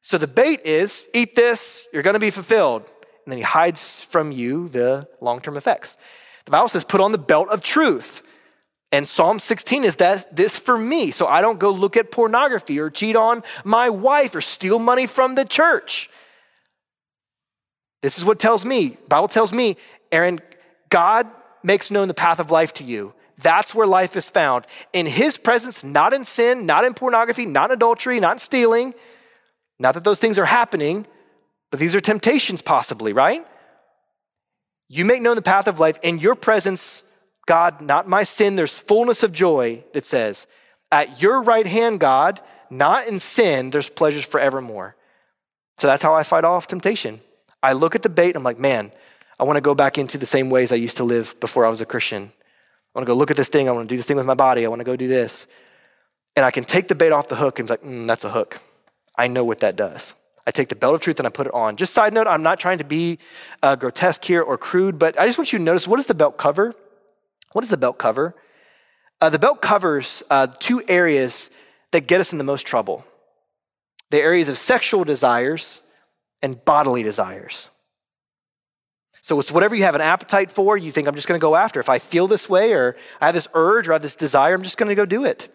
So 0.00 0.16
the 0.16 0.28
bait 0.28 0.60
is 0.64 1.08
eat 1.12 1.34
this, 1.34 1.88
you're 1.92 2.04
going 2.04 2.14
to 2.14 2.20
be 2.20 2.30
fulfilled 2.30 2.88
and 3.28 3.32
then 3.32 3.40
he 3.40 3.44
hides 3.44 4.04
from 4.04 4.32
you 4.32 4.68
the 4.68 5.06
long 5.20 5.42
term 5.42 5.58
effects. 5.58 5.98
The 6.46 6.50
Bible 6.50 6.68
says, 6.68 6.82
put 6.82 7.02
on 7.02 7.12
the 7.12 7.18
belt 7.18 7.50
of 7.50 7.60
truth. 7.60 8.22
And 8.90 9.06
Psalm 9.06 9.38
16 9.38 9.84
is 9.84 9.96
that 9.96 10.34
this 10.34 10.58
for 10.58 10.78
me, 10.78 11.10
so 11.10 11.26
I 11.26 11.42
don't 11.42 11.58
go 11.58 11.70
look 11.70 11.98
at 11.98 12.10
pornography 12.10 12.80
or 12.80 12.88
cheat 12.88 13.16
on 13.16 13.42
my 13.64 13.90
wife 13.90 14.34
or 14.34 14.40
steal 14.40 14.78
money 14.78 15.06
from 15.06 15.34
the 15.34 15.44
church. 15.44 16.08
This 18.00 18.16
is 18.16 18.24
what 18.24 18.38
tells 18.38 18.64
me. 18.64 18.96
Bible 19.10 19.28
tells 19.28 19.52
me, 19.52 19.76
Aaron, 20.10 20.40
God 20.88 21.28
makes 21.62 21.90
known 21.90 22.08
the 22.08 22.14
path 22.14 22.40
of 22.40 22.50
life 22.50 22.72
to 22.74 22.84
you. 22.84 23.12
That's 23.42 23.74
where 23.74 23.86
life 23.86 24.16
is 24.16 24.30
found. 24.30 24.64
In 24.94 25.04
his 25.04 25.36
presence, 25.36 25.84
not 25.84 26.14
in 26.14 26.24
sin, 26.24 26.64
not 26.64 26.86
in 26.86 26.94
pornography, 26.94 27.44
not 27.44 27.68
in 27.68 27.74
adultery, 27.74 28.20
not 28.20 28.32
in 28.32 28.38
stealing. 28.38 28.94
Not 29.78 29.92
that 29.92 30.04
those 30.04 30.18
things 30.18 30.38
are 30.38 30.46
happening, 30.46 31.06
but 31.70 31.80
these 31.80 31.94
are 31.94 32.00
temptations, 32.00 32.62
possibly, 32.62 33.12
right? 33.12 33.46
You 34.88 35.04
make 35.04 35.20
known 35.20 35.36
the 35.36 35.42
path 35.42 35.66
of 35.66 35.80
life. 35.80 35.98
In 36.02 36.18
your 36.18 36.34
presence, 36.34 37.02
God, 37.46 37.80
not 37.80 38.08
my 38.08 38.22
sin, 38.22 38.56
there's 38.56 38.78
fullness 38.78 39.22
of 39.22 39.32
joy 39.32 39.84
that 39.92 40.06
says, 40.06 40.46
At 40.90 41.20
your 41.20 41.42
right 41.42 41.66
hand, 41.66 42.00
God, 42.00 42.40
not 42.70 43.06
in 43.06 43.20
sin, 43.20 43.70
there's 43.70 43.90
pleasures 43.90 44.24
forevermore. 44.24 44.96
So 45.78 45.86
that's 45.86 46.02
how 46.02 46.14
I 46.14 46.22
fight 46.22 46.44
off 46.44 46.66
temptation. 46.66 47.20
I 47.62 47.72
look 47.72 47.94
at 47.94 48.02
the 48.02 48.08
bait, 48.08 48.36
I'm 48.36 48.42
like, 48.42 48.58
man, 48.58 48.92
I 49.38 49.44
want 49.44 49.56
to 49.56 49.60
go 49.60 49.74
back 49.74 49.98
into 49.98 50.18
the 50.18 50.26
same 50.26 50.50
ways 50.50 50.72
I 50.72 50.76
used 50.76 50.96
to 50.96 51.04
live 51.04 51.38
before 51.40 51.64
I 51.64 51.68
was 51.68 51.80
a 51.80 51.86
Christian. 51.86 52.32
I 52.94 52.98
want 52.98 53.06
to 53.06 53.12
go 53.12 53.16
look 53.16 53.30
at 53.30 53.36
this 53.36 53.48
thing. 53.48 53.68
I 53.68 53.72
want 53.72 53.88
to 53.88 53.92
do 53.92 53.96
this 53.96 54.06
thing 54.06 54.16
with 54.16 54.26
my 54.26 54.34
body. 54.34 54.64
I 54.64 54.68
want 54.68 54.80
to 54.80 54.84
go 54.84 54.96
do 54.96 55.06
this. 55.06 55.46
And 56.34 56.44
I 56.44 56.50
can 56.50 56.64
take 56.64 56.88
the 56.88 56.94
bait 56.94 57.12
off 57.12 57.28
the 57.28 57.36
hook 57.36 57.58
and 57.58 57.68
be 57.68 57.72
like, 57.72 57.82
mm, 57.82 58.06
that's 58.06 58.24
a 58.24 58.30
hook. 58.30 58.60
I 59.16 59.28
know 59.28 59.44
what 59.44 59.60
that 59.60 59.76
does. 59.76 60.14
I 60.48 60.50
take 60.50 60.70
the 60.70 60.76
belt 60.76 60.94
of 60.94 61.02
truth 61.02 61.20
and 61.20 61.26
I 61.26 61.30
put 61.30 61.46
it 61.46 61.52
on. 61.52 61.76
Just 61.76 61.92
side 61.92 62.14
note, 62.14 62.26
I'm 62.26 62.42
not 62.42 62.58
trying 62.58 62.78
to 62.78 62.84
be 62.84 63.18
uh, 63.62 63.76
grotesque 63.76 64.24
here 64.24 64.40
or 64.40 64.56
crude, 64.56 64.98
but 64.98 65.20
I 65.20 65.26
just 65.26 65.36
want 65.36 65.52
you 65.52 65.58
to 65.58 65.64
notice 65.64 65.86
what 65.86 65.98
does 65.98 66.06
the 66.06 66.14
belt 66.14 66.38
cover? 66.38 66.74
What 67.52 67.60
does 67.60 67.68
the 67.68 67.76
belt 67.76 67.98
cover? 67.98 68.34
Uh, 69.20 69.28
the 69.28 69.38
belt 69.38 69.60
covers 69.60 70.22
uh, 70.30 70.46
two 70.46 70.82
areas 70.88 71.50
that 71.90 72.06
get 72.06 72.22
us 72.22 72.32
in 72.32 72.38
the 72.38 72.44
most 72.44 72.66
trouble 72.66 73.04
the 74.08 74.18
areas 74.18 74.48
of 74.48 74.56
sexual 74.56 75.04
desires 75.04 75.82
and 76.40 76.64
bodily 76.64 77.02
desires. 77.02 77.68
So 79.20 79.38
it's 79.38 79.52
whatever 79.52 79.74
you 79.74 79.82
have 79.82 79.94
an 79.94 80.00
appetite 80.00 80.50
for, 80.50 80.78
you 80.78 80.90
think 80.90 81.06
I'm 81.06 81.14
just 81.14 81.28
going 81.28 81.38
to 81.38 81.42
go 81.42 81.56
after. 81.56 81.78
If 81.78 81.90
I 81.90 81.98
feel 81.98 82.26
this 82.26 82.48
way 82.48 82.72
or 82.72 82.96
I 83.20 83.26
have 83.26 83.34
this 83.34 83.48
urge 83.52 83.86
or 83.86 83.92
I 83.92 83.96
have 83.96 84.02
this 84.02 84.14
desire, 84.14 84.54
I'm 84.54 84.62
just 84.62 84.78
going 84.78 84.88
to 84.88 84.94
go 84.94 85.04
do 85.04 85.26
it. 85.26 85.54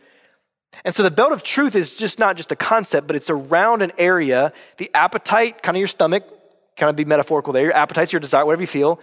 And 0.83 0.93
so 0.93 1.03
the 1.03 1.11
belt 1.11 1.31
of 1.31 1.43
truth 1.43 1.75
is 1.75 1.95
just 1.95 2.19
not 2.19 2.35
just 2.35 2.51
a 2.51 2.55
concept, 2.55 3.07
but 3.07 3.15
it's 3.15 3.29
around 3.29 3.81
an 3.81 3.91
area, 3.97 4.53
the 4.77 4.89
appetite, 4.93 5.63
kind 5.63 5.77
of 5.77 5.79
your 5.79 5.87
stomach, 5.87 6.23
kind 6.75 6.89
of 6.89 6.95
be 6.95 7.05
metaphorical 7.05 7.53
there, 7.53 7.63
your 7.63 7.75
appetites, 7.75 8.11
your 8.11 8.19
desire, 8.19 8.45
whatever 8.45 8.61
you 8.61 8.67
feel, 8.67 8.99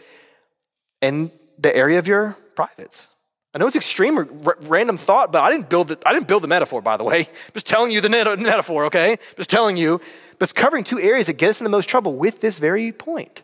and 1.00 1.30
the 1.58 1.74
area 1.74 1.98
of 1.98 2.06
your 2.06 2.36
privates. 2.54 3.08
I 3.52 3.58
know 3.58 3.66
it's 3.66 3.76
extreme 3.76 4.18
or 4.18 4.28
r- 4.46 4.58
random 4.62 4.96
thought, 4.96 5.32
but 5.32 5.42
I 5.42 5.50
didn't 5.50 5.68
build 5.68 5.88
the, 5.88 5.98
I 6.06 6.12
didn't 6.12 6.28
build 6.28 6.42
the 6.42 6.48
metaphor, 6.48 6.80
by 6.80 6.96
the 6.96 7.04
way. 7.04 7.20
I'm 7.20 7.26
just 7.54 7.66
telling 7.66 7.90
you 7.90 8.00
the 8.00 8.08
net- 8.08 8.38
metaphor, 8.38 8.84
okay? 8.86 9.18
Just 9.36 9.50
telling 9.50 9.76
you. 9.76 10.00
But 10.38 10.44
it's 10.44 10.52
covering 10.52 10.84
two 10.84 11.00
areas 11.00 11.26
that 11.26 11.34
get 11.34 11.50
us 11.50 11.60
in 11.60 11.64
the 11.64 11.70
most 11.70 11.88
trouble 11.88 12.14
with 12.14 12.40
this 12.40 12.58
very 12.58 12.92
point. 12.92 13.42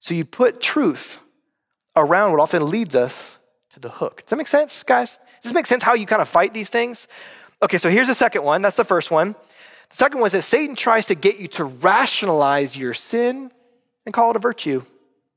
So 0.00 0.14
you 0.14 0.24
put 0.24 0.60
truth 0.60 1.20
around 1.94 2.32
what 2.32 2.40
often 2.40 2.68
leads 2.70 2.94
us 2.94 3.38
to 3.70 3.80
the 3.80 3.90
hook. 3.90 4.22
Does 4.22 4.30
that 4.30 4.36
make 4.36 4.46
sense, 4.46 4.82
guys? 4.82 5.20
Does 5.42 5.50
this 5.50 5.54
make 5.54 5.66
sense 5.66 5.82
how 5.82 5.94
you 5.94 6.06
kind 6.06 6.22
of 6.22 6.28
fight 6.28 6.54
these 6.54 6.68
things? 6.68 7.08
Okay, 7.62 7.78
so 7.78 7.88
here's 7.88 8.08
the 8.08 8.14
second 8.14 8.42
one. 8.42 8.62
That's 8.62 8.76
the 8.76 8.84
first 8.84 9.10
one. 9.10 9.34
The 9.90 9.96
second 9.96 10.20
one 10.20 10.26
is 10.26 10.32
that 10.32 10.42
Satan 10.42 10.76
tries 10.76 11.06
to 11.06 11.14
get 11.14 11.38
you 11.38 11.48
to 11.48 11.64
rationalize 11.64 12.76
your 12.76 12.94
sin 12.94 13.50
and 14.04 14.12
call 14.12 14.30
it 14.30 14.36
a 14.36 14.40
virtue. 14.40 14.84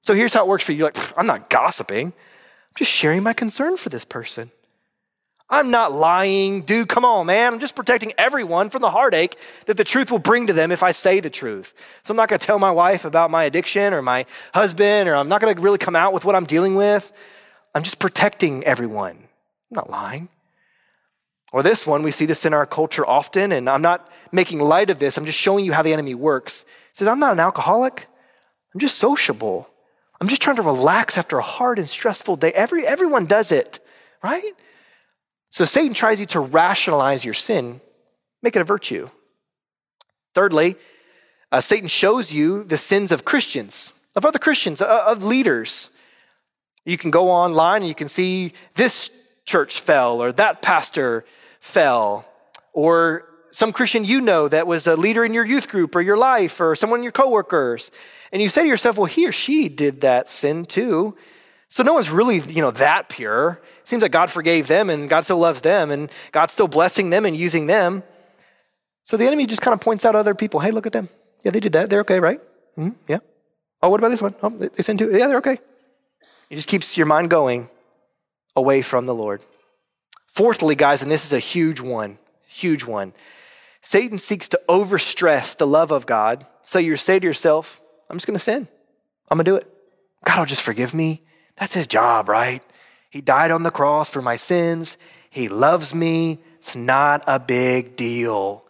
So 0.01 0.13
here's 0.13 0.33
how 0.33 0.43
it 0.43 0.47
works 0.47 0.63
for 0.63 0.71
you. 0.71 0.79
You're 0.79 0.87
like, 0.87 1.17
I'm 1.17 1.27
not 1.27 1.49
gossiping. 1.49 2.07
I'm 2.07 2.75
just 2.75 2.91
sharing 2.91 3.23
my 3.23 3.33
concern 3.33 3.77
for 3.77 3.89
this 3.89 4.05
person. 4.05 4.51
I'm 5.49 5.69
not 5.69 5.91
lying. 5.91 6.61
Dude, 6.61 6.87
come 6.87 7.03
on, 7.03 7.25
man. 7.25 7.53
I'm 7.53 7.59
just 7.59 7.75
protecting 7.75 8.13
everyone 8.17 8.69
from 8.69 8.81
the 8.81 8.89
heartache 8.89 9.37
that 9.65 9.75
the 9.75 9.83
truth 9.83 10.09
will 10.09 10.19
bring 10.19 10.47
to 10.47 10.53
them 10.53 10.71
if 10.71 10.81
I 10.81 10.91
say 10.91 11.19
the 11.19 11.29
truth. 11.29 11.73
So 12.03 12.11
I'm 12.13 12.17
not 12.17 12.29
going 12.29 12.39
to 12.39 12.45
tell 12.45 12.57
my 12.57 12.71
wife 12.71 13.03
about 13.03 13.29
my 13.29 13.43
addiction 13.43 13.93
or 13.93 14.01
my 14.01 14.25
husband, 14.53 15.09
or 15.09 15.15
I'm 15.15 15.27
not 15.27 15.41
going 15.41 15.53
to 15.53 15.61
really 15.61 15.77
come 15.77 15.95
out 15.95 16.13
with 16.13 16.23
what 16.23 16.35
I'm 16.35 16.45
dealing 16.45 16.75
with. 16.75 17.11
I'm 17.75 17.83
just 17.83 17.99
protecting 17.99 18.63
everyone. 18.63 19.20
I'm 19.71 19.75
not 19.75 19.89
lying. 19.89 20.29
Or 21.53 21.63
this 21.63 21.87
one, 21.87 22.03
we 22.03 22.11
see 22.11 22.25
this 22.25 22.45
in 22.45 22.53
our 22.53 22.65
culture 22.65 23.05
often, 23.05 23.51
and 23.51 23.69
I'm 23.69 23.81
not 23.81 24.09
making 24.31 24.59
light 24.59 24.89
of 24.89 24.99
this. 24.99 25.17
I'm 25.17 25.25
just 25.25 25.37
showing 25.37 25.65
you 25.65 25.73
how 25.73 25.81
the 25.81 25.93
enemy 25.93 26.15
works. 26.15 26.63
He 26.63 26.97
says, 26.97 27.07
I'm 27.07 27.19
not 27.19 27.33
an 27.33 27.39
alcoholic. 27.39 28.07
I'm 28.73 28.79
just 28.79 28.97
sociable. 28.97 29.69
I'm 30.19 30.27
just 30.27 30.41
trying 30.41 30.57
to 30.57 30.61
relax 30.61 31.17
after 31.17 31.37
a 31.37 31.43
hard 31.43 31.79
and 31.79 31.89
stressful 31.89 32.37
day. 32.37 32.51
Every, 32.51 32.85
everyone 32.85 33.25
does 33.25 33.51
it, 33.51 33.79
right? 34.23 34.53
So 35.49 35.65
Satan 35.65 35.93
tries 35.93 36.19
you 36.19 36.25
to 36.27 36.39
rationalize 36.39 37.25
your 37.25 37.33
sin, 37.33 37.81
make 38.41 38.55
it 38.55 38.61
a 38.61 38.65
virtue. 38.65 39.09
Thirdly, 40.33 40.75
uh, 41.51 41.59
Satan 41.59 41.89
shows 41.89 42.31
you 42.31 42.63
the 42.63 42.77
sins 42.77 43.11
of 43.11 43.25
Christians, 43.25 43.93
of 44.15 44.25
other 44.25 44.39
Christians, 44.39 44.81
uh, 44.81 45.03
of 45.05 45.23
leaders. 45.23 45.89
You 46.85 46.97
can 46.97 47.11
go 47.11 47.29
online 47.29 47.81
and 47.81 47.89
you 47.89 47.95
can 47.95 48.07
see 48.07 48.53
this 48.75 49.11
church 49.45 49.79
fell 49.79 50.21
or 50.21 50.31
that 50.33 50.61
pastor 50.61 51.25
fell, 51.59 52.25
or 52.73 53.27
some 53.51 53.71
Christian 53.71 54.05
you 54.05 54.21
know 54.21 54.47
that 54.47 54.65
was 54.65 54.87
a 54.87 54.95
leader 54.95 55.25
in 55.25 55.33
your 55.33 55.45
youth 55.45 55.67
group 55.67 55.95
or 55.95 56.01
your 56.01 56.17
life 56.17 56.59
or 56.61 56.75
someone 56.75 56.99
in 56.99 57.03
your 57.03 57.11
coworkers. 57.11 57.91
And 58.31 58.41
you 58.41 58.49
say 58.49 58.63
to 58.63 58.67
yourself, 58.67 58.97
well, 58.97 59.05
he 59.05 59.27
or 59.27 59.31
she 59.31 59.67
did 59.67 60.01
that 60.01 60.29
sin 60.29 60.65
too. 60.65 61.17
So 61.67 61.83
no 61.83 61.93
one's 61.93 62.09
really, 62.09 62.39
you 62.39 62.61
know, 62.61 62.71
that 62.71 63.09
pure. 63.09 63.61
It 63.81 63.87
seems 63.87 64.01
like 64.01 64.11
God 64.11 64.29
forgave 64.29 64.67
them 64.67 64.89
and 64.89 65.09
God 65.09 65.25
still 65.25 65.37
loves 65.37 65.61
them 65.61 65.91
and 65.91 66.09
God's 66.31 66.53
still 66.53 66.67
blessing 66.67 67.09
them 67.09 67.25
and 67.25 67.35
using 67.35 67.67
them. 67.67 68.03
So 69.03 69.17
the 69.17 69.27
enemy 69.27 69.45
just 69.45 69.61
kind 69.61 69.73
of 69.73 69.81
points 69.81 70.05
out 70.05 70.15
other 70.15 70.35
people. 70.35 70.61
Hey, 70.61 70.71
look 70.71 70.85
at 70.85 70.93
them. 70.93 71.09
Yeah, 71.43 71.51
they 71.51 71.59
did 71.59 71.73
that. 71.73 71.89
They're 71.89 72.01
okay, 72.01 72.19
right? 72.19 72.39
Mm-hmm. 72.77 72.91
Yeah. 73.07 73.19
Oh, 73.81 73.89
what 73.89 73.99
about 73.99 74.09
this 74.09 74.21
one? 74.21 74.35
Oh, 74.41 74.49
they 74.49 74.83
sinned 74.83 74.99
too. 74.99 75.11
Yeah, 75.11 75.27
they're 75.27 75.37
okay. 75.37 75.59
It 76.49 76.55
just 76.55 76.67
keeps 76.67 76.97
your 76.97 77.07
mind 77.07 77.29
going 77.29 77.69
away 78.55 78.81
from 78.81 79.05
the 79.05 79.15
Lord. 79.15 79.43
Fourthly, 80.27 80.75
guys, 80.75 81.03
and 81.03 81.11
this 81.11 81.25
is 81.25 81.33
a 81.33 81.39
huge 81.39 81.81
one, 81.81 82.17
huge 82.47 82.85
one. 82.85 83.13
Satan 83.81 84.19
seeks 84.19 84.47
to 84.49 84.61
overstress 84.69 85.57
the 85.57 85.67
love 85.67 85.91
of 85.91 86.05
God. 86.05 86.45
So 86.61 86.79
you 86.79 86.95
say 86.95 87.19
to 87.19 87.27
yourself, 87.27 87.81
I'm 88.09 88.15
just 88.15 88.27
going 88.27 88.37
to 88.37 88.43
sin. 88.43 88.67
I'm 89.29 89.37
going 89.37 89.45
to 89.45 89.51
do 89.51 89.55
it. 89.55 89.67
God 90.23 90.39
will 90.39 90.45
just 90.45 90.61
forgive 90.61 90.93
me. 90.93 91.23
That's 91.57 91.73
his 91.73 91.87
job, 91.87 92.29
right? 92.29 92.61
He 93.09 93.21
died 93.21 93.51
on 93.51 93.63
the 93.63 93.71
cross 93.71 94.09
for 94.09 94.21
my 94.21 94.37
sins. 94.37 94.97
He 95.29 95.49
loves 95.49 95.93
me. 95.93 96.39
It's 96.59 96.75
not 96.75 97.23
a 97.27 97.39
big 97.39 97.95
deal. 97.95 98.65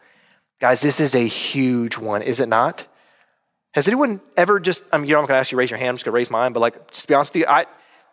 Guys, 0.60 0.82
this 0.82 1.00
is 1.00 1.16
a 1.16 1.28
huge 1.28 1.98
one, 1.98 2.22
is 2.22 2.40
it 2.40 2.48
not? 2.48 2.88
Has 3.74 3.88
anyone 3.88 4.22
ever 4.38 4.60
just, 4.60 4.84
I 4.92 4.98
mean, 4.98 5.08
you 5.08 5.14
know, 5.14 5.20
I'm 5.20 5.26
going 5.26 5.36
to 5.36 5.40
ask 5.40 5.52
you 5.52 5.56
to 5.56 5.60
raise 5.60 5.72
your 5.72 5.80
hand. 5.80 5.90
I'm 5.90 5.96
just 5.96 6.06
going 6.06 6.14
to 6.14 6.16
raise 6.16 6.32
mine, 6.32 6.54
but 6.54 6.60
like, 6.60 6.92
just 6.92 7.08
be 7.08 7.14
honest 7.14 7.34
with 7.34 7.42
you, 7.42 7.48
I, 7.48 7.66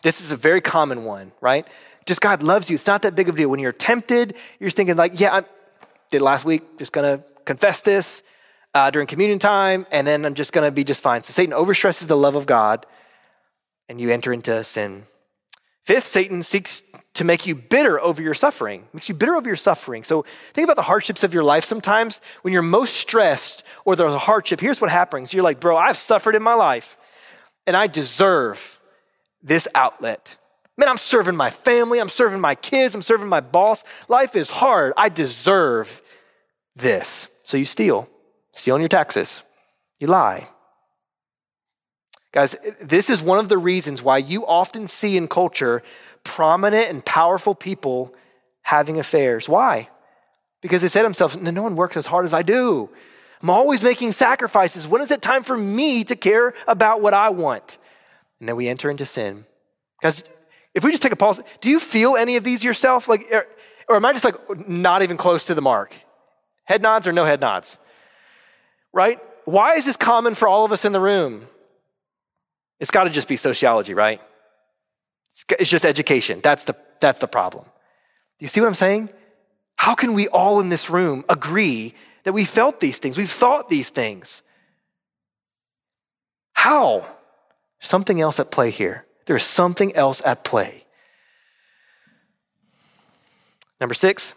this 0.03 0.21
is 0.21 0.31
a 0.31 0.37
very 0.37 0.61
common 0.61 1.05
one, 1.05 1.33
right? 1.41 1.67
Just 2.07 2.21
God 2.21 2.43
loves 2.43 2.71
you. 2.71 2.75
It's 2.75 2.87
not 2.87 3.03
that 3.03 3.15
big 3.15 3.29
of 3.29 3.35
a 3.35 3.39
deal. 3.39 3.49
When 3.49 3.61
you're 3.61 3.73
tempted, 3.73 4.37
you're 4.61 4.71
thinking 4.71 4.97
like, 4.97 5.19
yeah, 5.21 5.35
I 5.35 5.43
did 6.11 6.23
last 6.23 6.45
week, 6.45 6.79
just 6.79 6.93
to 7.07 7.23
confess 7.45 7.81
this 7.81 8.23
uh, 8.75 8.91
during 8.91 9.07
communion 9.07 9.39
time, 9.39 9.87
and 9.91 10.07
then 10.07 10.25
I'm 10.25 10.35
just 10.35 10.53
to 10.65 10.71
be 10.71 10.85
just 10.85 11.03
fine. 11.03 11.23
So 11.23 11.33
Satan 11.33 11.55
overstresses 11.55 12.07
the 12.07 12.17
love 12.17 12.37
of 12.37 12.47
God 12.47 12.87
and 13.89 14.01
you 14.01 14.11
enter 14.11 14.33
into 14.33 14.63
sin. 14.65 15.05
Fifth, 15.83 16.07
Satan 16.07 16.43
seeks 16.43 16.83
to 17.15 17.25
make 17.25 17.47
you 17.47 17.55
bitter 17.55 17.99
over 18.01 18.23
your 18.23 18.35
suffering, 18.35 18.87
makes 18.93 19.09
you 19.09 19.15
bitter 19.15 19.35
over 19.35 19.49
your 19.49 19.57
suffering. 19.57 20.05
So 20.05 20.25
think 20.53 20.65
about 20.65 20.77
the 20.77 20.83
hardships 20.83 21.25
of 21.25 21.33
your 21.33 21.43
life. 21.43 21.65
Sometimes 21.65 22.21
when 22.43 22.53
you're 22.53 22.63
most 22.63 22.95
stressed 22.95 23.65
or 23.85 23.97
there's 23.97 24.13
a 24.13 24.19
hardship, 24.19 24.61
here's 24.61 24.81
what 24.81 24.91
happens. 24.91 25.33
You're 25.33 25.43
like, 25.43 25.61
bro, 25.61 25.77
I've 25.77 25.97
suffered 25.97 26.35
in 26.35 26.43
my 26.43 26.55
life 26.55 26.97
and 27.67 27.75
I 27.75 27.87
deserve 27.87 28.78
this 29.43 29.69
outlet. 29.75 30.37
Man, 30.77 30.89
I'm 30.89 30.99
serving 30.99 31.37
my 31.37 31.51
family, 31.51 31.99
I'm 31.99 32.09
serving 32.09 32.41
my 32.41 32.55
kids, 32.55 32.95
I'm 32.95 33.03
serving 33.03 33.29
my 33.29 33.41
boss. 33.41 33.83
Life 34.09 34.37
is 34.37 34.49
hard. 34.49 34.93
I 34.97 35.09
deserve 35.09 36.03
this. 36.77 37.29
So 37.43 37.57
you 37.57 37.65
steal, 37.65 38.09
stealing 38.53 38.83
your 38.83 38.89
taxes, 38.89 39.43
you 39.99 40.07
lie, 40.07 40.49
Guys, 42.33 42.57
this 42.81 43.09
is 43.09 43.23
one 43.23 43.39
of 43.39 43.49
the 43.49 43.59
reasons 43.59 44.03
why 44.03 44.19
you 44.19 44.47
often 44.47 44.87
see 44.87 45.17
in 45.17 45.29
culture 45.29 45.83
prominent 46.25 46.91
and 46.91 47.05
powerful 47.05 47.55
people 47.55 48.15
having 48.63 48.99
affairs. 48.99 49.49
Why? 49.49 49.89
Because 50.61 50.83
they 50.83 50.89
say 50.89 51.01
to 51.01 51.05
themselves, 51.05 51.37
no 51.37 51.63
one 51.63 51.77
works 51.77 51.97
as 51.97 52.07
hard 52.07 52.27
as 52.27 52.35
I 52.35 52.43
do. 52.43 52.91
I'm 53.41 53.51
always 53.51 53.83
making 53.83 54.13
sacrifices. 54.13 54.87
When 54.87 55.01
is 55.01 55.11
it 55.11 55.23
time 55.23 55.43
for 55.43 55.57
me 55.57 56.05
to 56.05 56.17
care 56.17 56.53
about 56.67 57.01
what 57.01 57.15
I 57.15 57.31
want? 57.31 57.79
And 58.41 58.49
then 58.49 58.57
we 58.57 58.69
enter 58.69 58.91
into 58.91 59.07
sin. 59.07 59.45
Guys, 60.03 60.25
if 60.75 60.85
we 60.85 60.91
just 60.91 61.03
take 61.03 61.13
a 61.13 61.17
pause, 61.17 61.41
do 61.61 61.71
you 61.71 61.81
feel 61.81 62.17
any 62.17 62.37
of 62.37 62.45
these 62.45 62.63
yourself? 62.63 63.09
Like, 63.09 63.33
or 63.89 63.97
am 63.97 64.05
I 64.05 64.13
just 64.13 64.25
like 64.25 64.69
not 64.69 65.03
even 65.03 65.17
close 65.17 65.45
to 65.45 65.55
the 65.55 65.63
mark? 65.63 65.95
Head 66.65 66.83
nods 66.83 67.09
or 67.09 67.13
no 67.13 67.25
head 67.25 67.41
nods? 67.41 67.79
Right? 68.93 69.19
Why 69.45 69.75
is 69.75 69.85
this 69.85 69.97
common 69.97 70.35
for 70.35 70.47
all 70.47 70.65
of 70.65 70.73
us 70.73 70.85
in 70.85 70.93
the 70.93 71.01
room? 71.01 71.49
It's 72.79 72.91
got 72.91 73.05
to 73.05 73.11
just 73.11 73.27
be 73.27 73.37
sociology, 73.37 73.95
right? 73.95 74.21
It's 75.59 75.71
just 75.71 75.85
education. 75.85 76.41
That's 76.43 76.65
the, 76.65 76.77
that's 77.01 77.21
the 77.21 77.29
problem. 77.29 77.65
Do 77.65 78.45
you 78.45 78.49
see 78.49 78.61
what 78.61 78.67
I'm 78.67 78.75
saying? 78.75 79.11
How 79.77 79.95
can 79.95 80.15
we 80.15 80.29
all 80.29 80.61
in 80.61 80.69
this 80.69 80.91
room 80.91 81.25
agree 81.29 81.95
that 82.25 82.33
we 82.33 82.45
felt 82.45 82.81
these 82.81 82.99
things? 82.99 83.17
We've 83.17 83.31
thought 83.31 83.69
these 83.69 83.91
things. 83.91 84.43
How? 86.53 87.07
Something 87.81 88.21
else 88.21 88.41
at 88.41 88.51
play 88.51 88.71
here. 88.71 89.07
There's 89.27 89.45
something 89.45 89.95
else 89.95 90.23
at 90.25 90.45
play. 90.45 90.85
Number 93.81 93.95
six, 93.95 94.35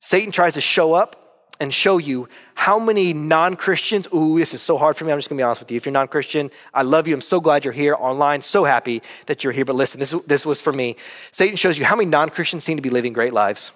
Satan 0.00 0.32
tries 0.32 0.54
to 0.54 0.60
show 0.60 0.94
up 0.94 1.22
and 1.60 1.72
show 1.72 1.98
you 1.98 2.28
how 2.54 2.78
many 2.78 3.12
non 3.12 3.56
Christians, 3.56 4.08
ooh, 4.12 4.38
this 4.38 4.54
is 4.54 4.62
so 4.62 4.78
hard 4.78 4.96
for 4.96 5.04
me. 5.04 5.12
I'm 5.12 5.18
just 5.18 5.28
gonna 5.28 5.38
be 5.38 5.44
honest 5.44 5.60
with 5.60 5.70
you. 5.70 5.76
If 5.76 5.86
you're 5.86 5.92
non 5.92 6.08
Christian, 6.08 6.50
I 6.72 6.82
love 6.82 7.06
you. 7.06 7.14
I'm 7.14 7.20
so 7.20 7.40
glad 7.40 7.64
you're 7.64 7.72
here 7.72 7.94
online. 7.94 8.42
So 8.42 8.64
happy 8.64 9.02
that 9.26 9.44
you're 9.44 9.52
here. 9.52 9.64
But 9.64 9.76
listen, 9.76 10.00
this, 10.00 10.14
this 10.26 10.46
was 10.46 10.60
for 10.60 10.72
me. 10.72 10.96
Satan 11.30 11.56
shows 11.56 11.78
you 11.78 11.84
how 11.84 11.96
many 11.96 12.10
non 12.10 12.30
Christians 12.30 12.64
seem 12.64 12.76
to 12.78 12.82
be 12.82 12.90
living 12.90 13.12
great 13.12 13.32
lives. 13.32 13.70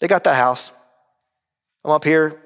They 0.00 0.08
got 0.08 0.24
that 0.24 0.36
house. 0.36 0.70
I'm 1.84 1.90
up 1.90 2.04
here. 2.04 2.40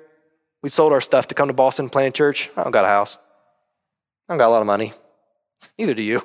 We 0.62 0.70
sold 0.70 0.92
our 0.92 1.00
stuff 1.00 1.28
to 1.28 1.34
come 1.34 1.48
to 1.48 1.54
Boston, 1.54 1.90
plant 1.90 2.08
a 2.08 2.16
church. 2.16 2.50
I 2.56 2.62
don't 2.62 2.72
got 2.72 2.84
a 2.84 2.88
house. 2.88 3.18
I 4.28 4.32
don't 4.32 4.38
got 4.38 4.48
a 4.48 4.50
lot 4.50 4.60
of 4.60 4.66
money. 4.66 4.92
Neither 5.78 5.94
do 5.94 6.02
you. 6.02 6.22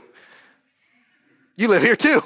You 1.55 1.67
live 1.67 1.81
here 1.81 1.95
too. 1.95 2.23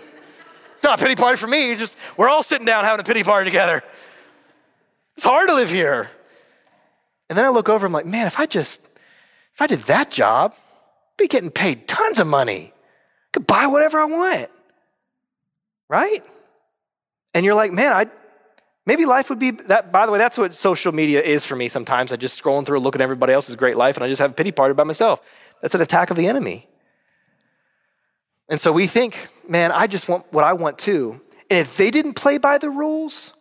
It's 0.75 0.83
not 0.83 0.99
a 0.99 1.03
pity 1.03 1.15
party 1.15 1.37
for 1.37 1.47
me. 1.47 1.75
Just 1.75 1.95
we're 2.17 2.29
all 2.29 2.43
sitting 2.43 2.65
down 2.65 2.83
having 2.83 2.99
a 2.99 3.03
pity 3.03 3.23
party 3.23 3.49
together. 3.49 3.83
It's 5.15 5.23
hard 5.23 5.47
to 5.49 5.55
live 5.55 5.69
here. 5.69 6.09
And 7.29 7.37
then 7.37 7.45
I 7.45 7.49
look 7.49 7.69
over, 7.69 7.85
I'm 7.85 7.93
like, 7.93 8.05
man, 8.05 8.27
if 8.27 8.39
I 8.39 8.45
just, 8.45 8.81
if 9.53 9.61
I 9.61 9.67
did 9.67 9.79
that 9.81 10.11
job, 10.11 10.53
I'd 10.53 11.17
be 11.17 11.27
getting 11.27 11.49
paid 11.49 11.87
tons 11.87 12.19
of 12.19 12.27
money. 12.27 12.73
I 12.73 13.29
could 13.31 13.47
buy 13.47 13.67
whatever 13.67 13.99
I 13.99 14.05
want. 14.05 14.49
Right? 15.87 16.23
And 17.33 17.45
you're 17.45 17.55
like, 17.55 17.71
man, 17.71 17.93
I 17.93 18.07
maybe 18.85 19.05
life 19.05 19.29
would 19.29 19.39
be 19.39 19.51
that. 19.51 19.91
By 19.91 20.05
the 20.05 20.11
way, 20.11 20.17
that's 20.17 20.37
what 20.37 20.55
social 20.55 20.91
media 20.91 21.21
is 21.21 21.45
for 21.45 21.55
me 21.55 21.67
sometimes. 21.67 22.11
I 22.11 22.15
just 22.15 22.41
scrolling 22.41 22.65
through, 22.65 22.77
and 22.77 22.83
looking 22.83 23.01
at 23.01 23.03
everybody 23.03 23.33
else's 23.33 23.55
great 23.55 23.77
life, 23.77 23.95
and 23.95 24.03
I 24.03 24.09
just 24.09 24.19
have 24.21 24.31
a 24.31 24.33
pity 24.33 24.51
party 24.51 24.73
by 24.73 24.83
myself. 24.83 25.21
That's 25.61 25.75
an 25.75 25.81
attack 25.81 26.09
of 26.09 26.17
the 26.17 26.27
enemy. 26.27 26.67
And 28.51 28.59
so 28.59 28.73
we 28.73 28.85
think, 28.85 29.29
man, 29.47 29.71
I 29.71 29.87
just 29.87 30.09
want 30.09 30.25
what 30.31 30.43
I 30.43 30.53
want 30.53 30.77
too. 30.77 31.21
And 31.49 31.59
if 31.59 31.77
they 31.77 31.89
didn't 31.89 32.13
play 32.13 32.37
by 32.37 32.57
the 32.57 32.69
rules, 32.69 33.33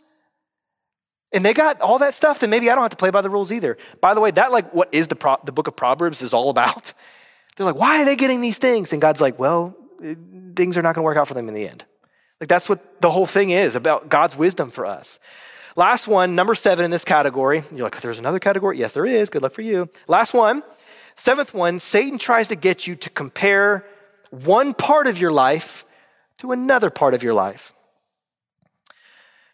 and 1.33 1.45
they 1.45 1.53
got 1.53 1.81
all 1.81 1.99
that 1.99 2.15
stuff, 2.15 2.39
then 2.39 2.51
maybe 2.51 2.71
I 2.71 2.75
don't 2.75 2.83
have 2.83 2.93
to 2.93 2.97
play 2.97 3.11
by 3.11 3.21
the 3.21 3.29
rules 3.29 3.51
either. 3.51 3.77
By 4.01 4.15
the 4.15 4.21
way, 4.21 4.31
that 4.31 4.53
like 4.53 4.73
what 4.73 4.89
is 4.93 5.09
the, 5.09 5.17
Pro- 5.17 5.39
the 5.45 5.53
book 5.53 5.67
of 5.67 5.75
Proverbs 5.75 6.23
is 6.23 6.33
all 6.33 6.49
about. 6.49 6.95
They're 7.57 7.67
like, 7.67 7.75
why 7.75 8.01
are 8.01 8.05
they 8.05 8.17
getting 8.17 8.41
these 8.41 8.59
things? 8.59 8.93
And 8.93 9.03
God's 9.03 9.21
like, 9.21 9.39
well, 9.39 9.77
things 10.55 10.77
are 10.77 10.83
not 10.83 10.95
going 10.95 11.03
to 11.03 11.07
work 11.07 11.17
out 11.17 11.29
for 11.29 11.35
them 11.35 11.49
in 11.49 11.55
the 11.55 11.69
end. 11.69 11.85
Like 12.41 12.49
that's 12.49 12.69
what 12.69 13.01
the 13.03 13.11
whole 13.11 13.27
thing 13.27 13.51
is 13.51 13.75
about 13.75 14.09
God's 14.09 14.37
wisdom 14.37 14.71
for 14.71 14.87
us. 14.87 15.19
Last 15.77 16.07
one, 16.07 16.35
number 16.37 16.55
seven 16.55 16.85
in 16.85 16.91
this 16.91 17.05
category. 17.05 17.65
You're 17.73 17.85
like, 17.85 18.01
there's 18.01 18.19
another 18.19 18.39
category? 18.39 18.79
Yes, 18.79 18.93
there 18.93 19.07
is. 19.07 19.29
Good 19.29 19.43
luck 19.43 19.53
for 19.53 19.63
you. 19.63 19.89
Last 20.07 20.35
one, 20.35 20.63
seventh 21.17 21.53
one, 21.53 21.81
Satan 21.81 22.19
tries 22.19 22.49
to 22.49 22.57
get 22.57 22.87
you 22.87 22.97
to 22.97 23.11
compare 23.11 23.85
one 24.31 24.75
part 24.75 25.07
of 25.07 25.19
your 25.19 25.33
life 25.33 25.85
to 26.39 26.53
another 26.53 26.91
part 26.91 27.15
of 27.15 27.23
your 27.23 27.35
life. 27.35 27.73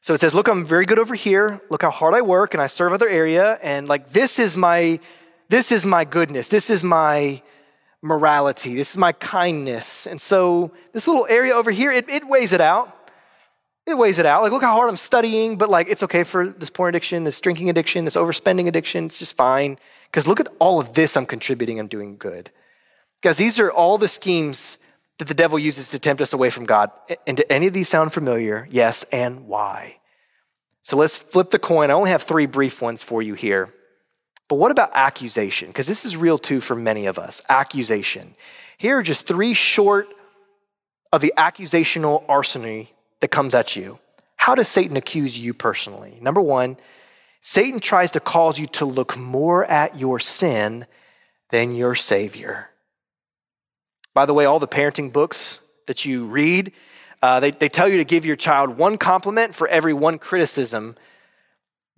So 0.01 0.15
it 0.15 0.21
says, 0.21 0.35
Look, 0.35 0.49
I'm 0.49 0.65
very 0.65 0.87
good 0.87 0.99
over 0.99 1.15
here. 1.15 1.61
Look 1.69 1.83
how 1.83 1.91
hard 1.91 2.15
I 2.15 2.23
work 2.23 2.55
and 2.55 2.63
I 2.63 2.69
serve 2.69 2.93
other 2.93 3.09
area. 3.09 3.59
And 3.63 3.89
like, 3.89 4.11
this 4.11 4.39
is 4.39 4.57
my, 4.57 5.01
this 5.49 5.73
is 5.73 5.85
my 5.85 6.05
goodness. 6.05 6.49
This 6.49 6.71
is 6.71 6.85
my 6.85 7.43
morality. 8.03 8.75
This 8.75 8.93
is 8.93 8.99
my 8.99 9.13
kindness. 9.13 10.07
And 10.07 10.21
so 10.21 10.71
this 10.93 11.09
little 11.09 11.27
area 11.29 11.55
over 11.55 11.71
here, 11.71 11.91
it, 11.91 12.09
it 12.09 12.27
weighs 12.27 12.53
it 12.53 12.61
out. 12.61 12.93
It 13.85 13.97
weighs 13.97 14.19
it 14.19 14.27
out. 14.27 14.43
Like, 14.43 14.53
look 14.53 14.63
how 14.63 14.75
hard 14.75 14.89
I'm 14.89 14.97
studying, 14.97 15.59
but 15.59 15.69
like, 15.69 15.89
it's 15.89 16.03
okay 16.03 16.25
for 16.25 16.49
this 16.49 16.71
porn 16.71 16.89
addiction, 16.89 17.25
this 17.25 17.41
drinking 17.41 17.71
addiction, 17.71 18.05
this 18.05 18.17
overspending 18.17 18.67
addiction. 18.67 19.07
It's 19.07 19.19
just 19.19 19.37
fine. 19.37 19.79
Because 20.11 20.27
look 20.27 20.41
at 20.41 20.49
all 20.59 20.81
of 20.81 20.93
this 20.93 21.17
I'm 21.17 21.27
contributing, 21.27 21.79
I'm 21.79 21.87
doing 21.89 22.17
good. 22.17 22.51
Guys, 23.23 23.37
these 23.37 23.59
are 23.59 23.71
all 23.71 23.99
the 23.99 24.09
schemes 24.09 24.79
that 25.19 25.29
the 25.29 25.35
devil 25.35 25.59
uses 25.59 25.91
to 25.91 25.99
tempt 25.99 26.21
us 26.21 26.33
away 26.33 26.51
from 26.51 26.67
God. 26.67 26.91
And 27.27 27.37
do 27.37 27.43
any 27.49 27.67
of 27.67 27.73
these 27.73 27.89
sound 27.89 28.13
familiar? 28.13 28.69
Yes, 28.71 29.05
and 29.13 29.47
why? 29.47 29.99
So 30.83 30.97
let's 30.97 31.17
flip 31.17 31.51
the 31.51 31.59
coin. 31.59 31.91
I 31.91 31.95
only 31.95 32.11
have 32.11 32.23
three 32.23 32.47
brief 32.47 32.81
ones 32.81 33.03
for 33.03 33.23
you 33.23 33.35
here. 33.35 33.73
But 34.49 34.57
what 34.57 34.71
about 34.71 34.91
accusation? 34.95 35.69
Because 35.69 35.89
this 35.89 36.05
is 36.05 36.17
real 36.17 36.39
too 36.39 36.61
for 36.61 36.77
many 36.77 37.07
of 37.07 37.19
us. 37.19 37.43
Accusation. 37.49 38.35
Here 38.79 38.99
are 38.99 39.03
just 39.03 39.27
three 39.27 39.55
short 39.55 40.09
of 41.13 41.21
the 41.21 41.33
accusational 41.37 42.25
arsenal 42.29 42.87
that 43.21 43.29
comes 43.29 43.55
at 43.55 43.75
you. 43.75 43.99
How 44.37 44.55
does 44.55 44.69
Satan 44.69 44.97
accuse 44.97 45.37
you 45.37 45.55
personally? 45.55 46.19
Number 46.21 46.41
one, 46.41 46.77
Satan 47.41 47.81
tries 47.81 48.11
to 48.13 48.21
cause 48.21 48.59
you 48.59 48.67
to 48.69 48.85
look 48.85 49.17
more 49.17 49.65
at 49.65 49.99
your 49.99 50.21
sin 50.21 50.87
than 51.51 51.75
your 51.75 51.95
Savior. 51.95 52.71
By 54.17 54.25
the 54.25 54.33
way, 54.33 54.47
all 54.47 54.59
the 54.59 54.67
parenting 54.67 55.13
books 55.13 55.61
that 55.85 56.07
you 56.07 56.25
read, 56.25 56.73
uh, 57.21 57.39
they, 57.39 57.51
they 57.51 57.69
tell 57.69 57.87
you 57.87 57.99
to 57.99 58.05
give 58.05 58.25
your 58.25 58.35
child 58.35 58.79
one 58.79 58.97
compliment 58.97 59.55
for 59.55 59.69
every 59.69 59.93
one 59.93 60.17
criticism 60.17 60.97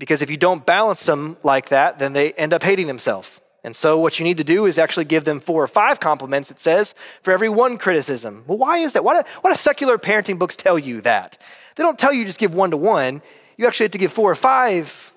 because 0.00 0.20
if 0.20 0.28
you 0.28 0.36
don't 0.36 0.66
balance 0.66 1.06
them 1.06 1.36
like 1.44 1.68
that, 1.68 2.00
then 2.00 2.14
they 2.14 2.32
end 2.32 2.52
up 2.52 2.64
hating 2.64 2.88
themselves. 2.88 3.40
And 3.62 3.76
so, 3.76 4.00
what 4.00 4.18
you 4.18 4.24
need 4.24 4.38
to 4.38 4.42
do 4.44 4.66
is 4.66 4.80
actually 4.80 5.04
give 5.04 5.26
them 5.26 5.38
four 5.38 5.62
or 5.62 5.68
five 5.68 6.00
compliments, 6.00 6.50
it 6.50 6.58
says, 6.58 6.96
for 7.22 7.32
every 7.32 7.48
one 7.48 7.78
criticism. 7.78 8.42
Well, 8.48 8.58
why 8.58 8.78
is 8.78 8.94
that? 8.94 9.04
Why 9.04 9.22
do, 9.22 9.28
why 9.42 9.52
do 9.52 9.56
secular 9.56 9.96
parenting 9.96 10.40
books 10.40 10.56
tell 10.56 10.76
you 10.76 11.00
that? 11.02 11.40
They 11.76 11.84
don't 11.84 12.00
tell 12.00 12.12
you 12.12 12.24
just 12.24 12.40
give 12.40 12.52
one 12.52 12.72
to 12.72 12.76
one. 12.76 13.22
You 13.56 13.68
actually 13.68 13.84
have 13.84 13.92
to 13.92 13.98
give 13.98 14.12
four 14.12 14.28
or 14.28 14.34
five 14.34 15.12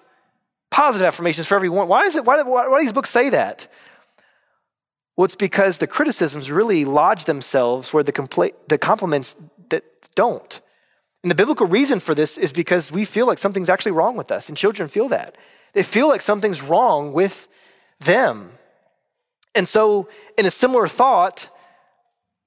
positive 0.70 1.08
affirmations 1.08 1.48
for 1.48 1.56
every 1.56 1.70
one. 1.70 1.88
Why, 1.88 2.04
is 2.04 2.16
it, 2.16 2.26
why, 2.26 2.40
why, 2.44 2.68
why 2.68 2.78
do 2.78 2.84
these 2.84 2.94
books 2.94 3.10
say 3.10 3.32
that? 3.32 3.68
Well, 5.16 5.26
it's 5.26 5.36
because 5.36 5.78
the 5.78 5.88
criticisms 5.88 6.52
really 6.52 6.86
lodge 6.86 7.26
themselves 7.26 7.94
where 7.94 8.04
the, 8.04 8.14
compla- 8.14 8.54
the 8.68 8.78
compliments 8.78 9.36
that 9.70 9.84
don't. 10.16 10.62
And 11.24 11.30
the 11.30 11.36
biblical 11.36 11.68
reason 11.68 12.00
for 12.00 12.16
this 12.16 12.38
is 12.38 12.52
because 12.52 12.92
we 12.92 13.06
feel 13.06 13.28
like 13.28 13.38
something's 13.38 13.70
actually 13.70 13.92
wrong 13.92 14.16
with 14.16 14.32
us, 14.32 14.50
and 14.50 14.58
children 14.58 14.88
feel 14.90 15.10
that. 15.10 15.38
They 15.74 15.84
feel 15.84 16.08
like 16.08 16.22
something's 16.22 16.62
wrong 16.62 17.14
with 17.14 17.48
them. 18.00 18.54
And 19.54 19.68
so, 19.68 20.10
in 20.38 20.46
a 20.46 20.52
similar 20.52 20.88
thought, 20.88 21.50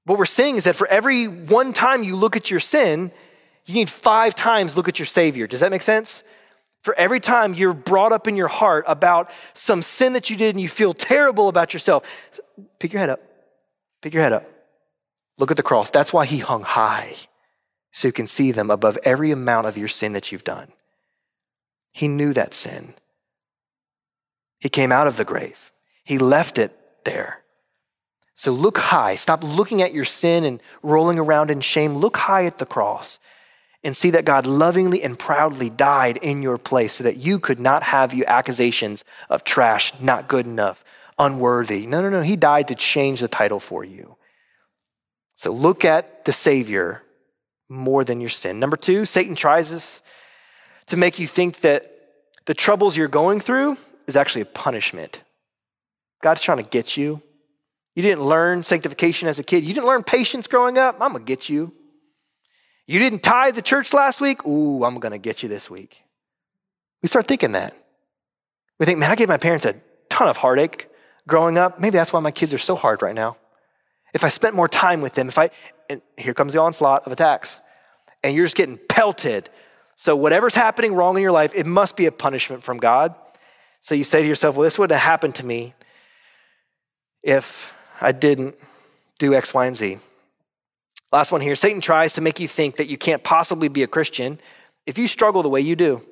what 0.06 0.18
we're 0.18 0.26
saying 0.26 0.56
is 0.56 0.64
that 0.64 0.76
for 0.76 0.86
every 0.88 1.28
one 1.28 1.72
time 1.72 2.02
you 2.02 2.16
look 2.16 2.36
at 2.36 2.50
your 2.50 2.60
sin, 2.60 3.12
you 3.66 3.74
need 3.74 3.88
five 3.88 4.34
times 4.34 4.76
look 4.76 4.88
at 4.88 4.98
your 4.98 5.06
Savior. 5.06 5.46
Does 5.46 5.60
that 5.60 5.70
make 5.70 5.82
sense? 5.82 6.24
For 6.84 6.94
every 6.96 7.18
time 7.18 7.54
you're 7.54 7.72
brought 7.72 8.12
up 8.12 8.28
in 8.28 8.36
your 8.36 8.46
heart 8.46 8.84
about 8.86 9.30
some 9.54 9.80
sin 9.80 10.12
that 10.12 10.28
you 10.28 10.36
did 10.36 10.54
and 10.54 10.60
you 10.60 10.68
feel 10.68 10.92
terrible 10.92 11.48
about 11.48 11.72
yourself, 11.72 12.04
pick 12.78 12.92
your 12.92 13.00
head 13.00 13.08
up. 13.08 13.20
Pick 14.02 14.12
your 14.12 14.22
head 14.22 14.34
up. 14.34 14.44
Look 15.38 15.50
at 15.50 15.56
the 15.56 15.62
cross. 15.62 15.88
That's 15.90 16.12
why 16.12 16.26
he 16.26 16.40
hung 16.40 16.62
high, 16.62 17.14
so 17.90 18.08
you 18.08 18.12
can 18.12 18.26
see 18.26 18.52
them 18.52 18.70
above 18.70 18.98
every 19.02 19.30
amount 19.30 19.66
of 19.66 19.78
your 19.78 19.88
sin 19.88 20.12
that 20.12 20.30
you've 20.30 20.44
done. 20.44 20.72
He 21.94 22.06
knew 22.06 22.34
that 22.34 22.52
sin. 22.52 22.92
He 24.60 24.68
came 24.68 24.92
out 24.92 25.06
of 25.06 25.16
the 25.16 25.24
grave, 25.24 25.72
he 26.04 26.18
left 26.18 26.58
it 26.58 26.78
there. 27.06 27.40
So 28.34 28.50
look 28.50 28.76
high. 28.76 29.14
Stop 29.14 29.42
looking 29.42 29.80
at 29.80 29.94
your 29.94 30.04
sin 30.04 30.44
and 30.44 30.60
rolling 30.82 31.18
around 31.18 31.50
in 31.50 31.62
shame. 31.62 31.94
Look 31.94 32.16
high 32.16 32.44
at 32.44 32.58
the 32.58 32.66
cross 32.66 33.20
and 33.84 33.94
see 33.94 34.10
that 34.10 34.24
God 34.24 34.46
lovingly 34.46 35.02
and 35.02 35.18
proudly 35.18 35.68
died 35.68 36.16
in 36.16 36.42
your 36.42 36.56
place 36.56 36.94
so 36.94 37.04
that 37.04 37.18
you 37.18 37.38
could 37.38 37.60
not 37.60 37.82
have 37.82 38.14
you 38.14 38.24
accusations 38.26 39.04
of 39.28 39.44
trash, 39.44 39.92
not 40.00 40.26
good 40.26 40.46
enough, 40.46 40.82
unworthy. 41.18 41.86
No, 41.86 42.00
no, 42.00 42.08
no. 42.08 42.22
He 42.22 42.34
died 42.34 42.68
to 42.68 42.74
change 42.74 43.20
the 43.20 43.28
title 43.28 43.60
for 43.60 43.84
you. 43.84 44.16
So 45.34 45.50
look 45.50 45.84
at 45.84 46.24
the 46.24 46.32
Savior 46.32 47.02
more 47.68 48.04
than 48.04 48.20
your 48.20 48.30
sin. 48.30 48.58
Number 48.58 48.76
two, 48.76 49.04
Satan 49.04 49.34
tries 49.34 49.72
us 49.72 50.00
to 50.86 50.96
make 50.96 51.18
you 51.18 51.26
think 51.26 51.60
that 51.60 51.90
the 52.46 52.54
troubles 52.54 52.96
you're 52.96 53.08
going 53.08 53.40
through 53.40 53.76
is 54.06 54.16
actually 54.16 54.42
a 54.42 54.46
punishment. 54.46 55.22
God's 56.22 56.40
trying 56.40 56.58
to 56.58 56.68
get 56.68 56.96
you. 56.96 57.20
You 57.94 58.02
didn't 58.02 58.24
learn 58.24 58.64
sanctification 58.64 59.28
as 59.28 59.38
a 59.38 59.42
kid. 59.42 59.62
You 59.62 59.74
didn't 59.74 59.86
learn 59.86 60.02
patience 60.02 60.46
growing 60.46 60.78
up. 60.78 60.96
I'm 61.00 61.12
going 61.12 61.24
to 61.24 61.28
get 61.28 61.48
you. 61.48 61.72
You 62.86 62.98
didn't 62.98 63.22
tithe 63.22 63.54
the 63.54 63.62
church 63.62 63.94
last 63.94 64.20
week? 64.20 64.46
Ooh, 64.46 64.84
I'm 64.84 64.98
going 64.98 65.12
to 65.12 65.18
get 65.18 65.42
you 65.42 65.48
this 65.48 65.70
week. 65.70 66.04
We 67.02 67.08
start 67.08 67.26
thinking 67.26 67.52
that. 67.52 67.74
We 68.78 68.86
think, 68.86 68.98
man, 68.98 69.10
I 69.10 69.14
gave 69.14 69.28
my 69.28 69.38
parents 69.38 69.64
a 69.64 69.74
ton 70.10 70.28
of 70.28 70.36
heartache 70.36 70.88
growing 71.26 71.56
up. 71.56 71.80
Maybe 71.80 71.96
that's 71.96 72.12
why 72.12 72.20
my 72.20 72.30
kids 72.30 72.52
are 72.52 72.58
so 72.58 72.76
hard 72.76 73.02
right 73.02 73.14
now. 73.14 73.36
If 74.12 74.24
I 74.24 74.28
spent 74.28 74.54
more 74.54 74.68
time 74.68 75.00
with 75.00 75.14
them, 75.14 75.28
if 75.28 75.38
I, 75.38 75.50
and 75.88 76.02
here 76.16 76.34
comes 76.34 76.52
the 76.52 76.60
onslaught 76.60 77.04
of 77.06 77.12
attacks, 77.12 77.58
and 78.22 78.34
you're 78.34 78.46
just 78.46 78.56
getting 78.56 78.78
pelted. 78.88 79.50
So, 79.96 80.16
whatever's 80.16 80.54
happening 80.54 80.94
wrong 80.94 81.16
in 81.16 81.22
your 81.22 81.32
life, 81.32 81.52
it 81.54 81.66
must 81.66 81.96
be 81.96 82.06
a 82.06 82.12
punishment 82.12 82.62
from 82.62 82.78
God. 82.78 83.14
So, 83.80 83.94
you 83.94 84.04
say 84.04 84.22
to 84.22 84.28
yourself, 84.28 84.56
well, 84.56 84.64
this 84.64 84.78
wouldn't 84.78 84.98
have 84.98 85.06
happened 85.06 85.34
to 85.36 85.46
me 85.46 85.74
if 87.22 87.76
I 88.00 88.12
didn't 88.12 88.56
do 89.18 89.34
X, 89.34 89.54
Y, 89.54 89.66
and 89.66 89.76
Z. 89.76 89.98
Last 91.14 91.30
one 91.30 91.40
here 91.40 91.54
Satan 91.54 91.80
tries 91.80 92.14
to 92.14 92.20
make 92.20 92.40
you 92.40 92.48
think 92.48 92.74
that 92.74 92.88
you 92.88 92.98
can't 92.98 93.22
possibly 93.22 93.68
be 93.68 93.84
a 93.84 93.86
Christian 93.86 94.40
if 94.84 94.98
you 94.98 95.06
struggle 95.06 95.44
the 95.44 95.48
way 95.48 95.60
you 95.60 95.76
do. 95.76 96.02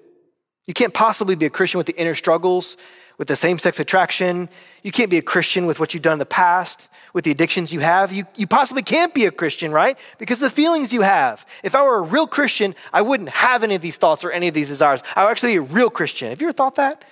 You 0.68 0.74
can't 0.74 0.94
possibly 0.94 1.34
be 1.34 1.44
a 1.44 1.50
Christian 1.50 1.78
with 1.78 1.88
the 1.88 1.96
inner 1.96 2.14
struggles, 2.14 2.76
with 3.18 3.26
the 3.26 3.34
same 3.34 3.58
sex 3.58 3.80
attraction. 3.80 4.48
You 4.84 4.92
can't 4.92 5.10
be 5.10 5.18
a 5.18 5.22
Christian 5.22 5.66
with 5.66 5.80
what 5.80 5.92
you've 5.92 6.04
done 6.04 6.12
in 6.12 6.18
the 6.20 6.24
past, 6.24 6.88
with 7.14 7.24
the 7.24 7.32
addictions 7.32 7.72
you 7.72 7.80
have. 7.80 8.12
You, 8.12 8.26
you 8.36 8.46
possibly 8.46 8.84
can't 8.84 9.12
be 9.12 9.26
a 9.26 9.32
Christian, 9.32 9.72
right? 9.72 9.98
Because 10.18 10.40
of 10.40 10.48
the 10.48 10.54
feelings 10.54 10.92
you 10.92 11.00
have. 11.00 11.44
If 11.64 11.74
I 11.74 11.82
were 11.82 11.96
a 11.96 12.02
real 12.02 12.28
Christian, 12.28 12.72
I 12.92 13.02
wouldn't 13.02 13.30
have 13.30 13.64
any 13.64 13.74
of 13.74 13.82
these 13.82 13.96
thoughts 13.96 14.24
or 14.24 14.30
any 14.30 14.46
of 14.46 14.54
these 14.54 14.68
desires. 14.68 15.02
I 15.16 15.24
would 15.24 15.32
actually 15.32 15.54
be 15.54 15.58
a 15.58 15.62
real 15.62 15.90
Christian. 15.90 16.28
Have 16.28 16.40
you 16.40 16.46
ever 16.46 16.54
thought 16.54 16.76
that? 16.76 17.04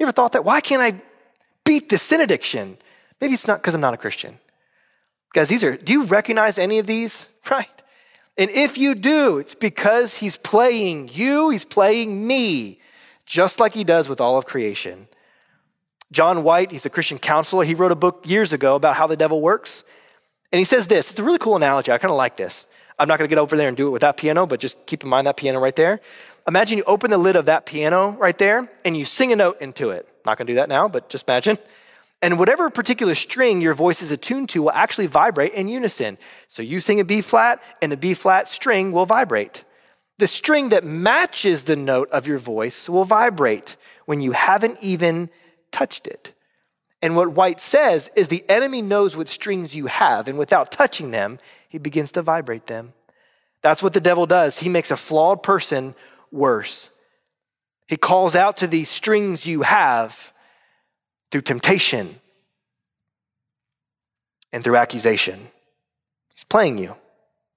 You 0.00 0.06
ever 0.06 0.12
thought 0.12 0.32
that? 0.32 0.44
Why 0.44 0.60
can't 0.60 0.82
I 0.82 1.00
beat 1.64 1.90
this 1.90 2.02
sin 2.02 2.20
addiction? 2.20 2.76
Maybe 3.20 3.34
it's 3.34 3.46
not 3.46 3.60
because 3.60 3.74
I'm 3.74 3.80
not 3.80 3.94
a 3.94 3.98
Christian. 3.98 4.39
Guys, 5.32 5.48
these 5.48 5.62
are, 5.62 5.76
do 5.76 5.92
you 5.92 6.04
recognize 6.04 6.58
any 6.58 6.78
of 6.78 6.86
these? 6.86 7.26
Right? 7.50 7.68
And 8.36 8.50
if 8.50 8.78
you 8.78 8.94
do, 8.94 9.38
it's 9.38 9.54
because 9.54 10.16
he's 10.16 10.36
playing 10.36 11.10
you, 11.12 11.50
he's 11.50 11.64
playing 11.64 12.26
me, 12.26 12.78
just 13.26 13.58
like 13.58 13.72
he 13.72 13.82
does 13.82 14.08
with 14.08 14.20
all 14.20 14.36
of 14.36 14.46
creation. 14.46 15.08
John 16.12 16.42
White, 16.42 16.70
he's 16.70 16.86
a 16.86 16.90
Christian 16.90 17.18
counselor. 17.18 17.64
He 17.64 17.74
wrote 17.74 17.92
a 17.92 17.96
book 17.96 18.24
years 18.26 18.52
ago 18.52 18.76
about 18.76 18.96
how 18.96 19.06
the 19.06 19.16
devil 19.16 19.40
works. 19.40 19.84
And 20.52 20.58
he 20.58 20.64
says 20.64 20.86
this 20.86 21.10
it's 21.10 21.18
a 21.18 21.22
really 21.22 21.38
cool 21.38 21.56
analogy. 21.56 21.92
I 21.92 21.98
kind 21.98 22.10
of 22.10 22.16
like 22.16 22.36
this. 22.36 22.66
I'm 22.98 23.08
not 23.08 23.18
going 23.18 23.28
to 23.28 23.34
get 23.34 23.40
over 23.40 23.56
there 23.56 23.68
and 23.68 23.76
do 23.76 23.88
it 23.88 23.90
with 23.90 24.02
that 24.02 24.16
piano, 24.16 24.46
but 24.46 24.60
just 24.60 24.76
keep 24.86 25.02
in 25.02 25.08
mind 25.08 25.26
that 25.26 25.36
piano 25.36 25.58
right 25.58 25.74
there. 25.74 26.00
Imagine 26.46 26.78
you 26.78 26.84
open 26.84 27.10
the 27.10 27.18
lid 27.18 27.36
of 27.36 27.46
that 27.46 27.64
piano 27.64 28.10
right 28.12 28.36
there 28.36 28.70
and 28.84 28.96
you 28.96 29.04
sing 29.04 29.32
a 29.32 29.36
note 29.36 29.60
into 29.60 29.90
it. 29.90 30.08
Not 30.26 30.36
going 30.36 30.46
to 30.46 30.52
do 30.52 30.56
that 30.56 30.68
now, 30.68 30.88
but 30.88 31.08
just 31.08 31.26
imagine. 31.26 31.58
And 32.22 32.38
whatever 32.38 32.68
particular 32.68 33.14
string 33.14 33.60
your 33.60 33.72
voice 33.72 34.02
is 34.02 34.10
attuned 34.10 34.50
to 34.50 34.62
will 34.62 34.72
actually 34.72 35.06
vibrate 35.06 35.54
in 35.54 35.68
unison. 35.68 36.18
So 36.48 36.62
you 36.62 36.80
sing 36.80 37.00
a 37.00 37.04
B 37.04 37.22
flat, 37.22 37.62
and 37.80 37.90
the 37.90 37.96
B 37.96 38.14
flat 38.14 38.48
string 38.48 38.92
will 38.92 39.06
vibrate. 39.06 39.64
The 40.18 40.28
string 40.28 40.68
that 40.68 40.84
matches 40.84 41.64
the 41.64 41.76
note 41.76 42.10
of 42.10 42.26
your 42.26 42.38
voice 42.38 42.88
will 42.90 43.04
vibrate 43.04 43.76
when 44.04 44.20
you 44.20 44.32
haven't 44.32 44.78
even 44.82 45.30
touched 45.72 46.06
it. 46.06 46.34
And 47.00 47.16
what 47.16 47.32
White 47.32 47.60
says 47.60 48.10
is 48.14 48.28
the 48.28 48.44
enemy 48.50 48.82
knows 48.82 49.16
what 49.16 49.28
strings 49.28 49.74
you 49.74 49.86
have, 49.86 50.28
and 50.28 50.38
without 50.38 50.70
touching 50.70 51.12
them, 51.12 51.38
he 51.70 51.78
begins 51.78 52.12
to 52.12 52.22
vibrate 52.22 52.66
them. 52.66 52.92
That's 53.62 53.82
what 53.82 53.94
the 53.94 54.00
devil 54.00 54.26
does. 54.26 54.58
He 54.58 54.68
makes 54.68 54.90
a 54.90 54.96
flawed 54.96 55.42
person 55.42 55.94
worse. 56.30 56.90
He 57.86 57.96
calls 57.96 58.34
out 58.34 58.58
to 58.58 58.66
these 58.66 58.90
strings 58.90 59.46
you 59.46 59.62
have 59.62 60.34
through 61.30 61.42
temptation 61.42 62.20
and 64.52 64.64
through 64.64 64.76
accusation. 64.76 65.38
He's 66.34 66.44
playing 66.44 66.78
you 66.78 66.96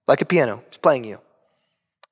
like 0.08 0.22
a 0.22 0.26
piano, 0.26 0.62
he's 0.70 0.78
playing 0.78 1.06
you. 1.06 1.20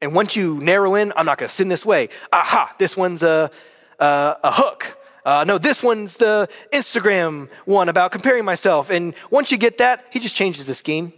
And 0.01 0.15
once 0.15 0.35
you 0.35 0.59
narrow 0.59 0.95
in, 0.95 1.13
I'm 1.15 1.25
not 1.25 1.37
going 1.37 1.49
to 1.49 1.53
sin 1.53 1.67
this 1.67 1.85
way. 1.85 2.09
Aha, 2.33 2.73
this 2.79 2.97
one's 2.97 3.21
a, 3.21 3.51
a, 3.99 4.37
a 4.43 4.51
hook. 4.51 4.97
Uh, 5.23 5.43
no, 5.45 5.59
this 5.59 5.83
one's 5.83 6.17
the 6.17 6.49
Instagram 6.73 7.47
one 7.65 7.87
about 7.87 8.11
comparing 8.11 8.43
myself. 8.43 8.89
And 8.89 9.13
once 9.29 9.51
you 9.51 9.57
get 9.57 9.77
that, 9.77 10.05
he 10.09 10.19
just 10.19 10.35
changes 10.35 10.65
the 10.65 10.73
scheme. 10.73 11.13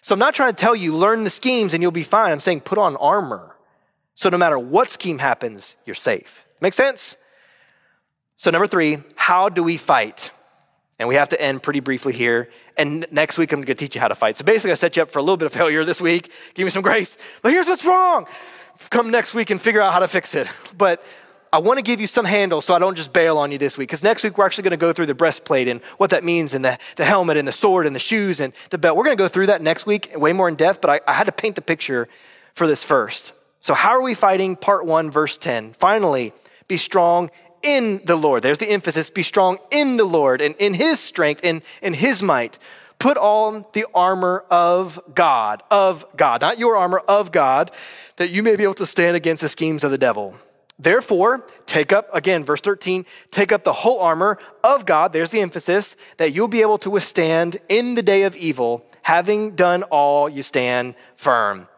So 0.00 0.12
I'm 0.12 0.20
not 0.20 0.34
trying 0.34 0.54
to 0.54 0.60
tell 0.60 0.76
you 0.76 0.94
learn 0.94 1.24
the 1.24 1.30
schemes 1.30 1.74
and 1.74 1.82
you'll 1.82 1.90
be 1.90 2.04
fine. 2.04 2.30
I'm 2.30 2.40
saying 2.40 2.60
put 2.60 2.78
on 2.78 2.96
armor. 2.96 3.56
So 4.14 4.28
no 4.28 4.38
matter 4.38 4.58
what 4.58 4.88
scheme 4.88 5.18
happens, 5.18 5.76
you're 5.84 5.94
safe. 5.94 6.44
Make 6.60 6.74
sense? 6.74 7.16
So, 8.36 8.50
number 8.50 8.66
three, 8.66 8.98
how 9.22 9.48
do 9.48 9.62
we 9.62 9.76
fight? 9.76 10.32
And 10.98 11.08
we 11.08 11.14
have 11.14 11.28
to 11.28 11.40
end 11.40 11.62
pretty 11.62 11.78
briefly 11.78 12.12
here. 12.12 12.50
And 12.76 13.06
next 13.12 13.38
week, 13.38 13.52
I'm 13.52 13.60
going 13.60 13.66
to 13.66 13.74
teach 13.76 13.94
you 13.94 14.00
how 14.00 14.08
to 14.08 14.16
fight. 14.16 14.36
So 14.36 14.42
basically, 14.44 14.72
I 14.72 14.74
set 14.74 14.96
you 14.96 15.02
up 15.02 15.10
for 15.12 15.20
a 15.20 15.22
little 15.22 15.36
bit 15.36 15.46
of 15.46 15.52
failure 15.52 15.84
this 15.84 16.00
week. 16.00 16.32
Give 16.54 16.64
me 16.64 16.70
some 16.72 16.82
grace. 16.82 17.16
But 17.40 17.52
here's 17.52 17.68
what's 17.68 17.84
wrong. 17.84 18.26
Come 18.90 19.12
next 19.12 19.32
week 19.32 19.50
and 19.50 19.60
figure 19.60 19.80
out 19.80 19.92
how 19.92 20.00
to 20.00 20.08
fix 20.08 20.34
it. 20.34 20.48
But 20.76 21.04
I 21.52 21.58
want 21.58 21.78
to 21.78 21.84
give 21.84 22.00
you 22.00 22.08
some 22.08 22.24
handles 22.24 22.64
so 22.64 22.74
I 22.74 22.80
don't 22.80 22.96
just 22.96 23.12
bail 23.12 23.38
on 23.38 23.52
you 23.52 23.58
this 23.58 23.78
week. 23.78 23.90
Because 23.90 24.02
next 24.02 24.24
week, 24.24 24.36
we're 24.36 24.44
actually 24.44 24.64
going 24.64 24.72
to 24.72 24.76
go 24.76 24.92
through 24.92 25.06
the 25.06 25.14
breastplate 25.14 25.68
and 25.68 25.80
what 25.98 26.10
that 26.10 26.24
means, 26.24 26.52
and 26.52 26.64
the, 26.64 26.76
the 26.96 27.04
helmet, 27.04 27.36
and 27.36 27.46
the 27.46 27.52
sword, 27.52 27.86
and 27.86 27.94
the 27.94 28.00
shoes, 28.00 28.40
and 28.40 28.52
the 28.70 28.78
belt. 28.78 28.96
We're 28.96 29.04
going 29.04 29.16
to 29.16 29.22
go 29.22 29.28
through 29.28 29.46
that 29.46 29.62
next 29.62 29.86
week, 29.86 30.10
way 30.16 30.32
more 30.32 30.48
in 30.48 30.56
depth. 30.56 30.80
But 30.80 30.90
I, 30.90 31.00
I 31.06 31.12
had 31.12 31.26
to 31.26 31.32
paint 31.32 31.54
the 31.54 31.62
picture 31.62 32.08
for 32.54 32.66
this 32.66 32.82
first. 32.82 33.34
So, 33.60 33.72
how 33.72 33.90
are 33.90 34.02
we 34.02 34.14
fighting? 34.14 34.56
Part 34.56 34.84
one, 34.84 35.12
verse 35.12 35.38
10. 35.38 35.74
Finally, 35.74 36.32
be 36.66 36.76
strong 36.76 37.30
in 37.62 38.02
the 38.04 38.16
Lord. 38.16 38.42
There's 38.42 38.58
the 38.58 38.70
emphasis 38.70 39.10
be 39.10 39.22
strong 39.22 39.58
in 39.70 39.96
the 39.96 40.04
Lord 40.04 40.40
and 40.40 40.54
in 40.56 40.74
his 40.74 41.00
strength 41.00 41.40
and 41.44 41.62
in 41.80 41.94
his 41.94 42.22
might. 42.22 42.58
Put 42.98 43.16
on 43.16 43.64
the 43.72 43.86
armor 43.94 44.44
of 44.48 45.00
God, 45.12 45.62
of 45.70 46.06
God, 46.16 46.40
not 46.40 46.58
your 46.58 46.76
armor, 46.76 46.98
of 47.00 47.32
God, 47.32 47.72
that 48.16 48.30
you 48.30 48.42
may 48.42 48.54
be 48.54 48.62
able 48.62 48.74
to 48.74 48.86
stand 48.86 49.16
against 49.16 49.42
the 49.42 49.48
schemes 49.48 49.82
of 49.82 49.90
the 49.90 49.98
devil. 49.98 50.36
Therefore, 50.78 51.44
take 51.66 51.92
up, 51.92 52.08
again, 52.12 52.44
verse 52.44 52.60
13, 52.60 53.04
take 53.30 53.52
up 53.52 53.64
the 53.64 53.72
whole 53.72 54.00
armor 54.00 54.38
of 54.64 54.86
God, 54.86 55.12
there's 55.12 55.30
the 55.30 55.40
emphasis, 55.40 55.96
that 56.16 56.32
you'll 56.32 56.48
be 56.48 56.62
able 56.62 56.78
to 56.78 56.90
withstand 56.90 57.58
in 57.68 57.94
the 57.94 58.02
day 58.02 58.22
of 58.22 58.36
evil, 58.36 58.84
having 59.02 59.54
done 59.54 59.82
all, 59.84 60.28
you 60.28 60.42
stand 60.42 60.94
firm. 61.16 61.68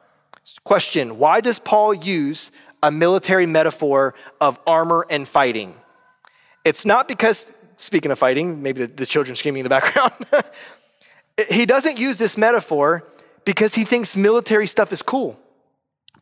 Question 0.63 1.19
Why 1.19 1.41
does 1.41 1.59
Paul 1.59 1.95
use 1.95 2.51
a 2.85 2.91
military 2.91 3.47
metaphor 3.47 4.15
of 4.43 4.61
armor 4.67 5.07
and 5.09 5.27
fighting. 5.27 5.75
It's 6.65 6.85
not 6.85 7.09
because, 7.09 7.47
speaking 7.79 8.11
of 8.13 8.19
fighting, 8.19 8.63
maybe 8.63 8.85
the, 8.85 8.93
the 8.93 9.07
children 9.07 9.35
screaming 9.37 9.61
in 9.61 9.65
the 9.65 9.71
background, 9.71 10.13
he 11.51 11.65
doesn't 11.65 11.99
use 11.99 12.19
this 12.19 12.37
metaphor 12.37 13.03
because 13.47 13.75
he 13.75 13.85
thinks 13.85 14.15
military 14.15 14.67
stuff 14.67 14.93
is 14.93 15.01
cool. 15.01 15.41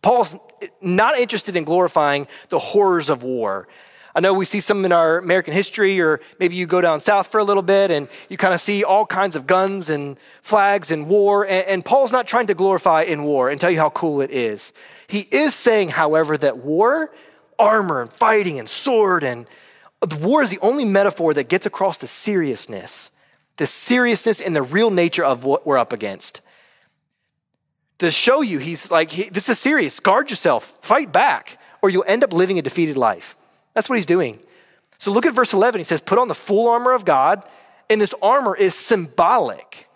Paul's 0.03 0.37
not 0.81 1.19
interested 1.19 1.57
in 1.57 1.65
glorifying 1.65 2.29
the 2.49 2.61
horrors 2.61 3.09
of 3.09 3.25
war. 3.25 3.67
I 4.15 4.21
know 4.21 4.35
we 4.35 4.45
see 4.45 4.61
some 4.61 4.85
in 4.85 4.93
our 4.93 5.19
American 5.19 5.55
history, 5.55 6.01
or 6.01 6.21
maybe 6.39 6.55
you 6.55 6.67
go 6.67 6.81
down 6.81 7.01
south 7.01 7.29
for 7.29 7.39
a 7.39 7.45
little 7.45 7.63
bit 7.63 7.91
and 7.91 8.09
you 8.29 8.37
kind 8.37 8.53
of 8.53 8.61
see 8.61 8.85
all 8.85 9.07
kinds 9.07 9.37
of 9.37 9.47
guns 9.47 9.89
and 9.89 10.19
flags 10.43 10.91
and 10.91 11.09
war. 11.09 11.47
And, 11.47 11.67
and, 11.67 11.85
Paul's 11.85 12.13
not 12.13 12.27
trying 12.27 12.47
to 12.49 12.55
glorify 12.55 13.03
in 13.03 13.25
war 13.25 13.49
and 13.49 13.59
tell 13.59 13.71
you 13.71 13.79
how 13.79 13.91
cool 13.91 14.21
it 14.21 14.31
is. 14.31 14.75
He 15.07 15.21
is 15.31 15.55
saying, 15.55 15.91
however, 15.91 16.37
that 16.37 16.59
war, 16.59 17.11
armor 17.59 18.03
and 18.03 18.13
fighting 18.13 18.59
and 18.59 18.69
sword 18.69 19.25
and 19.25 19.47
uh, 20.03 20.07
the 20.07 20.17
war 20.17 20.43
is 20.43 20.51
the 20.51 20.59
only 20.61 20.85
metaphor 20.85 21.33
that 21.35 21.49
gets 21.49 21.65
across 21.65 21.99
the 21.99 22.07
seriousness, 22.07 23.11
the 23.57 23.67
seriousness 23.67 24.41
and 24.41 24.55
the 24.55 24.63
real 24.63 24.91
nature 24.91 25.25
of 25.25 25.45
what 25.45 25.67
we're 25.67 25.79
up 25.79 25.93
against. 25.93 26.41
To 27.99 28.11
show 28.11 28.43
you, 28.43 28.59
he's 28.59 28.91
like, 28.91 29.11
this 29.31 29.49
is 29.49 29.61
serious. 29.61 30.01
Guard 30.01 30.29
yourself, 30.29 30.65
fight 30.83 31.13
back, 31.13 31.59
or 31.81 31.89
you'll 31.89 32.05
end 32.09 32.25
up 32.25 32.33
living 32.33 32.59
a 32.59 32.63
defeated 32.63 32.97
life. 32.97 33.37
That's 33.75 33.89
what 33.89 33.97
he's 33.97 34.07
doing. 34.07 34.39
So 34.99 35.11
look 35.11 35.27
at 35.27 35.33
verse 35.33 35.53
11. 35.53 35.79
He 35.79 35.85
says, 35.85 36.01
Put 36.01 36.19
on 36.19 36.29
the 36.29 36.35
full 36.35 36.69
armor 36.69 36.93
of 36.93 37.05
God, 37.05 37.43
and 37.91 38.01
this 38.01 38.15
armor 38.23 38.55
is 38.55 38.75
symbolic. 38.75 39.89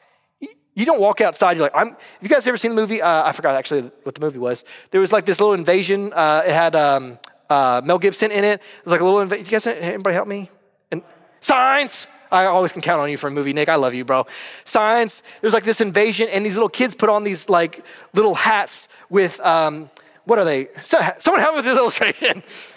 You 0.75 0.85
don't 0.85 1.01
walk 1.01 1.23
outside, 1.23 1.57
you're 1.57 1.65
like, 1.65 1.75
I'm, 1.75 1.89
have 1.89 1.99
you 2.21 2.29
guys 2.29 2.47
ever 2.47 2.59
seen 2.59 2.73
the 2.73 2.81
movie? 2.81 3.01
Uh, 3.01 3.25
I 3.25 3.33
forgot 3.33 3.57
actually 3.57 3.91
what 4.03 4.15
the 4.15 4.21
movie 4.21 4.39
was. 4.39 4.63
There 4.91 5.01
was 5.01 5.11
like 5.11 5.25
this 5.25 5.41
little 5.41 5.55
invasion. 5.55 6.13
Uh, 6.13 6.43
it 6.45 6.53
had 6.53 6.77
um, 6.77 7.19
uh, 7.49 7.81
Mel 7.83 7.99
Gibson 7.99 8.31
in 8.31 8.45
it. 8.45 8.61
It 8.61 8.85
was 8.85 8.93
like 8.93 9.01
a 9.01 9.05
little 9.05 9.21
invasion. 9.21 9.47
You 9.47 9.51
guys, 9.53 9.67
anybody 9.67 10.13
help 10.13 10.29
me? 10.29 10.51
And 10.91 11.03
Signs. 11.41 12.09
I 12.31 12.47
always 12.47 12.73
can 12.73 12.83
count 12.83 13.01
on 13.01 13.09
you 13.09 13.17
for 13.17 13.29
a 13.29 13.31
movie, 13.31 13.53
Nick. 13.53 13.69
I 13.69 13.77
love 13.77 13.95
you, 13.95 14.05
bro. 14.05 14.27
Signs. 14.65 15.23
There's 15.41 15.55
like 15.55 15.65
this 15.65 15.81
invasion, 15.81 16.29
and 16.31 16.45
these 16.45 16.57
little 16.57 16.69
kids 16.69 16.95
put 16.95 17.09
on 17.09 17.25
these 17.25 17.49
like 17.49 17.87
little 18.13 18.35
hats 18.35 18.89
with, 19.09 19.39
um, 19.41 19.89
what 20.25 20.39
are 20.39 20.45
they? 20.45 20.69
Someone 20.83 21.41
help 21.41 21.55
me 21.55 21.57
with 21.59 21.65
this 21.65 21.79
illustration 21.79 22.43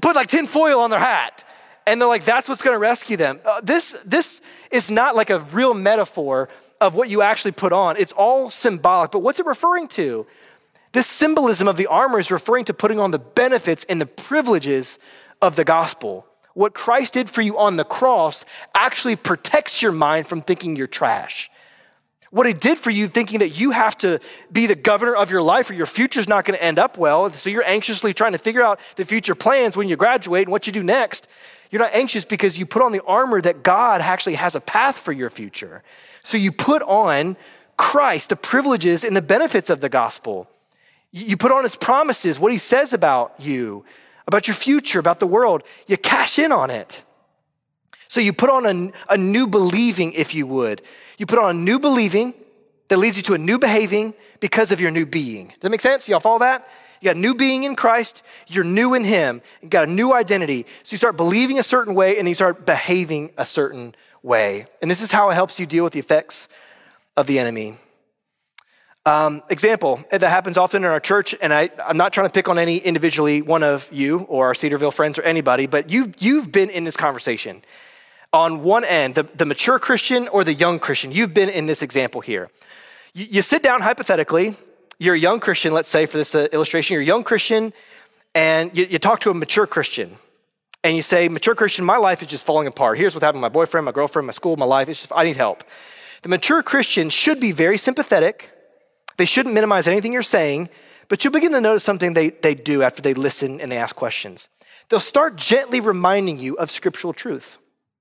put 0.00 0.16
like 0.16 0.28
tin 0.28 0.46
foil 0.46 0.80
on 0.80 0.90
their 0.90 1.00
hat. 1.00 1.44
And 1.86 2.00
they're 2.00 2.08
like, 2.08 2.24
that's 2.24 2.48
what's 2.48 2.62
going 2.62 2.74
to 2.74 2.78
rescue 2.78 3.16
them. 3.16 3.40
Uh, 3.44 3.60
this, 3.62 3.96
this 4.04 4.40
is 4.70 4.90
not 4.90 5.16
like 5.16 5.30
a 5.30 5.40
real 5.40 5.74
metaphor 5.74 6.48
of 6.80 6.94
what 6.94 7.08
you 7.08 7.22
actually 7.22 7.52
put 7.52 7.72
on. 7.72 7.96
It's 7.96 8.12
all 8.12 8.50
symbolic. 8.50 9.10
But 9.10 9.20
what's 9.20 9.40
it 9.40 9.46
referring 9.46 9.88
to? 9.88 10.26
This 10.92 11.06
symbolism 11.06 11.68
of 11.68 11.76
the 11.76 11.86
armor 11.86 12.18
is 12.18 12.30
referring 12.30 12.64
to 12.66 12.74
putting 12.74 12.98
on 12.98 13.10
the 13.10 13.18
benefits 13.18 13.84
and 13.88 14.00
the 14.00 14.06
privileges 14.06 14.98
of 15.40 15.56
the 15.56 15.64
gospel. 15.64 16.26
What 16.54 16.74
Christ 16.74 17.14
did 17.14 17.30
for 17.30 17.42
you 17.42 17.58
on 17.58 17.76
the 17.76 17.84
cross 17.84 18.44
actually 18.74 19.16
protects 19.16 19.82
your 19.82 19.92
mind 19.92 20.26
from 20.26 20.42
thinking 20.42 20.76
you're 20.76 20.86
trash. 20.86 21.50
What 22.30 22.46
it 22.46 22.60
did 22.60 22.78
for 22.78 22.90
you, 22.90 23.08
thinking 23.08 23.40
that 23.40 23.58
you 23.58 23.72
have 23.72 23.98
to 23.98 24.20
be 24.52 24.66
the 24.66 24.76
governor 24.76 25.16
of 25.16 25.32
your 25.32 25.42
life 25.42 25.68
or 25.68 25.74
your 25.74 25.86
future's 25.86 26.28
not 26.28 26.44
going 26.44 26.56
to 26.56 26.64
end 26.64 26.78
up 26.78 26.96
well. 26.96 27.28
So 27.30 27.50
you're 27.50 27.66
anxiously 27.66 28.14
trying 28.14 28.32
to 28.32 28.38
figure 28.38 28.62
out 28.62 28.78
the 28.94 29.04
future 29.04 29.34
plans 29.34 29.76
when 29.76 29.88
you 29.88 29.96
graduate 29.96 30.44
and 30.44 30.52
what 30.52 30.66
you 30.66 30.72
do 30.72 30.82
next. 30.82 31.26
You're 31.70 31.82
not 31.82 31.92
anxious 31.92 32.24
because 32.24 32.56
you 32.56 32.66
put 32.66 32.82
on 32.82 32.92
the 32.92 33.02
armor 33.04 33.40
that 33.40 33.64
God 33.64 34.00
actually 34.00 34.36
has 34.36 34.54
a 34.54 34.60
path 34.60 34.98
for 34.98 35.12
your 35.12 35.28
future. 35.28 35.82
So 36.22 36.36
you 36.36 36.52
put 36.52 36.82
on 36.82 37.36
Christ, 37.76 38.28
the 38.28 38.36
privileges 38.36 39.04
and 39.04 39.16
the 39.16 39.22
benefits 39.22 39.70
of 39.70 39.80
the 39.80 39.88
gospel. 39.88 40.48
You 41.12 41.36
put 41.36 41.50
on 41.50 41.64
his 41.64 41.76
promises, 41.76 42.38
what 42.38 42.52
he 42.52 42.58
says 42.58 42.92
about 42.92 43.34
you, 43.38 43.84
about 44.28 44.46
your 44.46 44.54
future, 44.54 45.00
about 45.00 45.18
the 45.18 45.26
world. 45.26 45.64
You 45.88 45.96
cash 45.96 46.38
in 46.38 46.52
on 46.52 46.70
it. 46.70 47.04
So 48.10 48.20
you 48.20 48.32
put 48.32 48.50
on 48.50 48.66
a, 48.66 48.92
a 49.14 49.16
new 49.16 49.46
believing, 49.46 50.14
if 50.14 50.34
you 50.34 50.44
would. 50.44 50.82
You 51.16 51.26
put 51.26 51.38
on 51.38 51.54
a 51.54 51.58
new 51.58 51.78
believing 51.78 52.34
that 52.88 52.96
leads 52.96 53.16
you 53.16 53.22
to 53.22 53.34
a 53.34 53.38
new 53.38 53.56
behaving 53.56 54.14
because 54.40 54.72
of 54.72 54.80
your 54.80 54.90
new 54.90 55.06
being. 55.06 55.46
Does 55.46 55.58
that 55.60 55.70
make 55.70 55.80
sense? 55.80 56.08
Y'all 56.08 56.18
follow 56.18 56.40
that? 56.40 56.68
You 57.00 57.06
got 57.06 57.14
a 57.14 57.20
new 57.20 57.36
being 57.36 57.62
in 57.62 57.76
Christ, 57.76 58.24
you're 58.48 58.64
new 58.64 58.94
in 58.94 59.04
Him, 59.04 59.42
you 59.62 59.68
got 59.68 59.86
a 59.86 59.90
new 59.92 60.12
identity. 60.12 60.66
So 60.82 60.94
you 60.94 60.96
start 60.98 61.16
believing 61.16 61.60
a 61.60 61.62
certain 61.62 61.94
way 61.94 62.18
and 62.18 62.26
then 62.26 62.30
you 62.30 62.34
start 62.34 62.66
behaving 62.66 63.30
a 63.38 63.46
certain 63.46 63.94
way. 64.24 64.66
And 64.82 64.90
this 64.90 65.02
is 65.02 65.12
how 65.12 65.30
it 65.30 65.34
helps 65.34 65.60
you 65.60 65.66
deal 65.66 65.84
with 65.84 65.92
the 65.92 66.00
effects 66.00 66.48
of 67.16 67.28
the 67.28 67.38
enemy. 67.38 67.76
Um, 69.06 69.40
example 69.50 70.04
that 70.10 70.20
happens 70.22 70.56
often 70.58 70.82
in 70.82 70.90
our 70.90 70.98
church, 70.98 71.36
and 71.40 71.54
I, 71.54 71.70
am 71.78 71.96
not 71.96 72.12
trying 72.12 72.26
to 72.26 72.32
pick 72.32 72.48
on 72.48 72.58
any 72.58 72.78
individually 72.78 73.40
one 73.40 73.62
of 73.62 73.88
you 73.92 74.22
or 74.22 74.46
our 74.46 74.54
Cedarville 74.56 74.90
friends 74.90 75.16
or 75.16 75.22
anybody, 75.22 75.68
but 75.68 75.90
you've, 75.90 76.20
you've 76.20 76.50
been 76.50 76.70
in 76.70 76.82
this 76.82 76.96
conversation 76.96 77.62
on 78.32 78.62
one 78.62 78.84
end, 78.84 79.14
the, 79.14 79.24
the 79.34 79.46
mature 79.46 79.78
Christian 79.78 80.28
or 80.28 80.44
the 80.44 80.54
young 80.54 80.78
Christian. 80.78 81.12
You've 81.12 81.34
been 81.34 81.48
in 81.48 81.66
this 81.66 81.82
example 81.82 82.20
here. 82.20 82.50
You, 83.14 83.26
you 83.30 83.42
sit 83.42 83.62
down 83.62 83.80
hypothetically, 83.80 84.56
you're 84.98 85.14
a 85.14 85.18
young 85.18 85.40
Christian, 85.40 85.72
let's 85.72 85.88
say 85.88 86.06
for 86.06 86.18
this 86.18 86.34
uh, 86.34 86.46
illustration, 86.52 86.94
you're 86.94 87.02
a 87.02 87.06
young 87.06 87.24
Christian, 87.24 87.72
and 88.34 88.76
you, 88.76 88.84
you 88.84 88.98
talk 88.98 89.20
to 89.20 89.30
a 89.30 89.34
mature 89.34 89.66
Christian. 89.66 90.16
And 90.82 90.96
you 90.96 91.02
say, 91.02 91.28
mature 91.28 91.54
Christian, 91.54 91.84
my 91.84 91.98
life 91.98 92.22
is 92.22 92.28
just 92.28 92.46
falling 92.46 92.66
apart. 92.66 92.96
Here's 92.96 93.14
what's 93.14 93.24
happening 93.24 93.42
my 93.42 93.48
boyfriend, 93.50 93.84
my 93.84 93.92
girlfriend, 93.92 94.26
my 94.26 94.32
school, 94.32 94.56
my 94.56 94.64
life. 94.64 94.88
It's 94.88 95.00
just, 95.00 95.12
I 95.14 95.24
need 95.24 95.36
help. 95.36 95.64
The 96.22 96.28
mature 96.28 96.62
Christian 96.62 97.10
should 97.10 97.40
be 97.40 97.52
very 97.52 97.76
sympathetic. 97.76 98.50
They 99.16 99.26
shouldn't 99.26 99.54
minimize 99.54 99.86
anything 99.86 100.12
you're 100.12 100.22
saying, 100.22 100.70
but 101.08 101.22
you'll 101.22 101.32
begin 101.32 101.52
to 101.52 101.60
notice 101.60 101.84
something 101.84 102.14
they, 102.14 102.30
they 102.30 102.54
do 102.54 102.82
after 102.82 103.02
they 103.02 103.12
listen 103.12 103.60
and 103.60 103.70
they 103.70 103.76
ask 103.76 103.94
questions. 103.94 104.48
They'll 104.88 105.00
start 105.00 105.36
gently 105.36 105.80
reminding 105.80 106.38
you 106.38 106.56
of 106.56 106.70
scriptural 106.70 107.12
truth. 107.12 107.58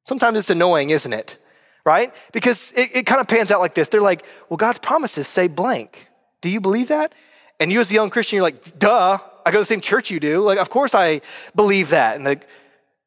Sometimes 0.09 0.39
it's 0.39 0.49
annoying, 0.49 0.89
isn't 0.89 1.13
it? 1.13 1.37
Right? 1.85 2.11
Because 2.31 2.71
it, 2.75 2.89
it 2.95 3.05
kind 3.05 3.21
of 3.21 3.27
pans 3.27 3.51
out 3.51 3.59
like 3.59 3.75
this. 3.75 3.89
They're 3.89 4.01
like, 4.01 4.25
well, 4.49 4.57
God's 4.57 4.79
promises 4.79 5.27
say 5.27 5.47
blank. 5.47 6.07
Do 6.41 6.49
you 6.49 6.59
believe 6.59 6.87
that? 6.87 7.13
And 7.59 7.71
you, 7.71 7.79
as 7.79 7.89
the 7.89 7.93
young 7.93 8.09
Christian, 8.09 8.37
you're 8.37 8.43
like, 8.43 8.79
duh, 8.79 9.19
I 9.45 9.51
go 9.51 9.59
to 9.59 9.61
the 9.61 9.65
same 9.65 9.81
church 9.81 10.09
you 10.09 10.19
do. 10.19 10.41
Like, 10.41 10.57
of 10.57 10.71
course 10.71 10.95
I 10.95 11.21
believe 11.55 11.91
that. 11.91 12.15
And 12.17 12.25
the 12.25 12.41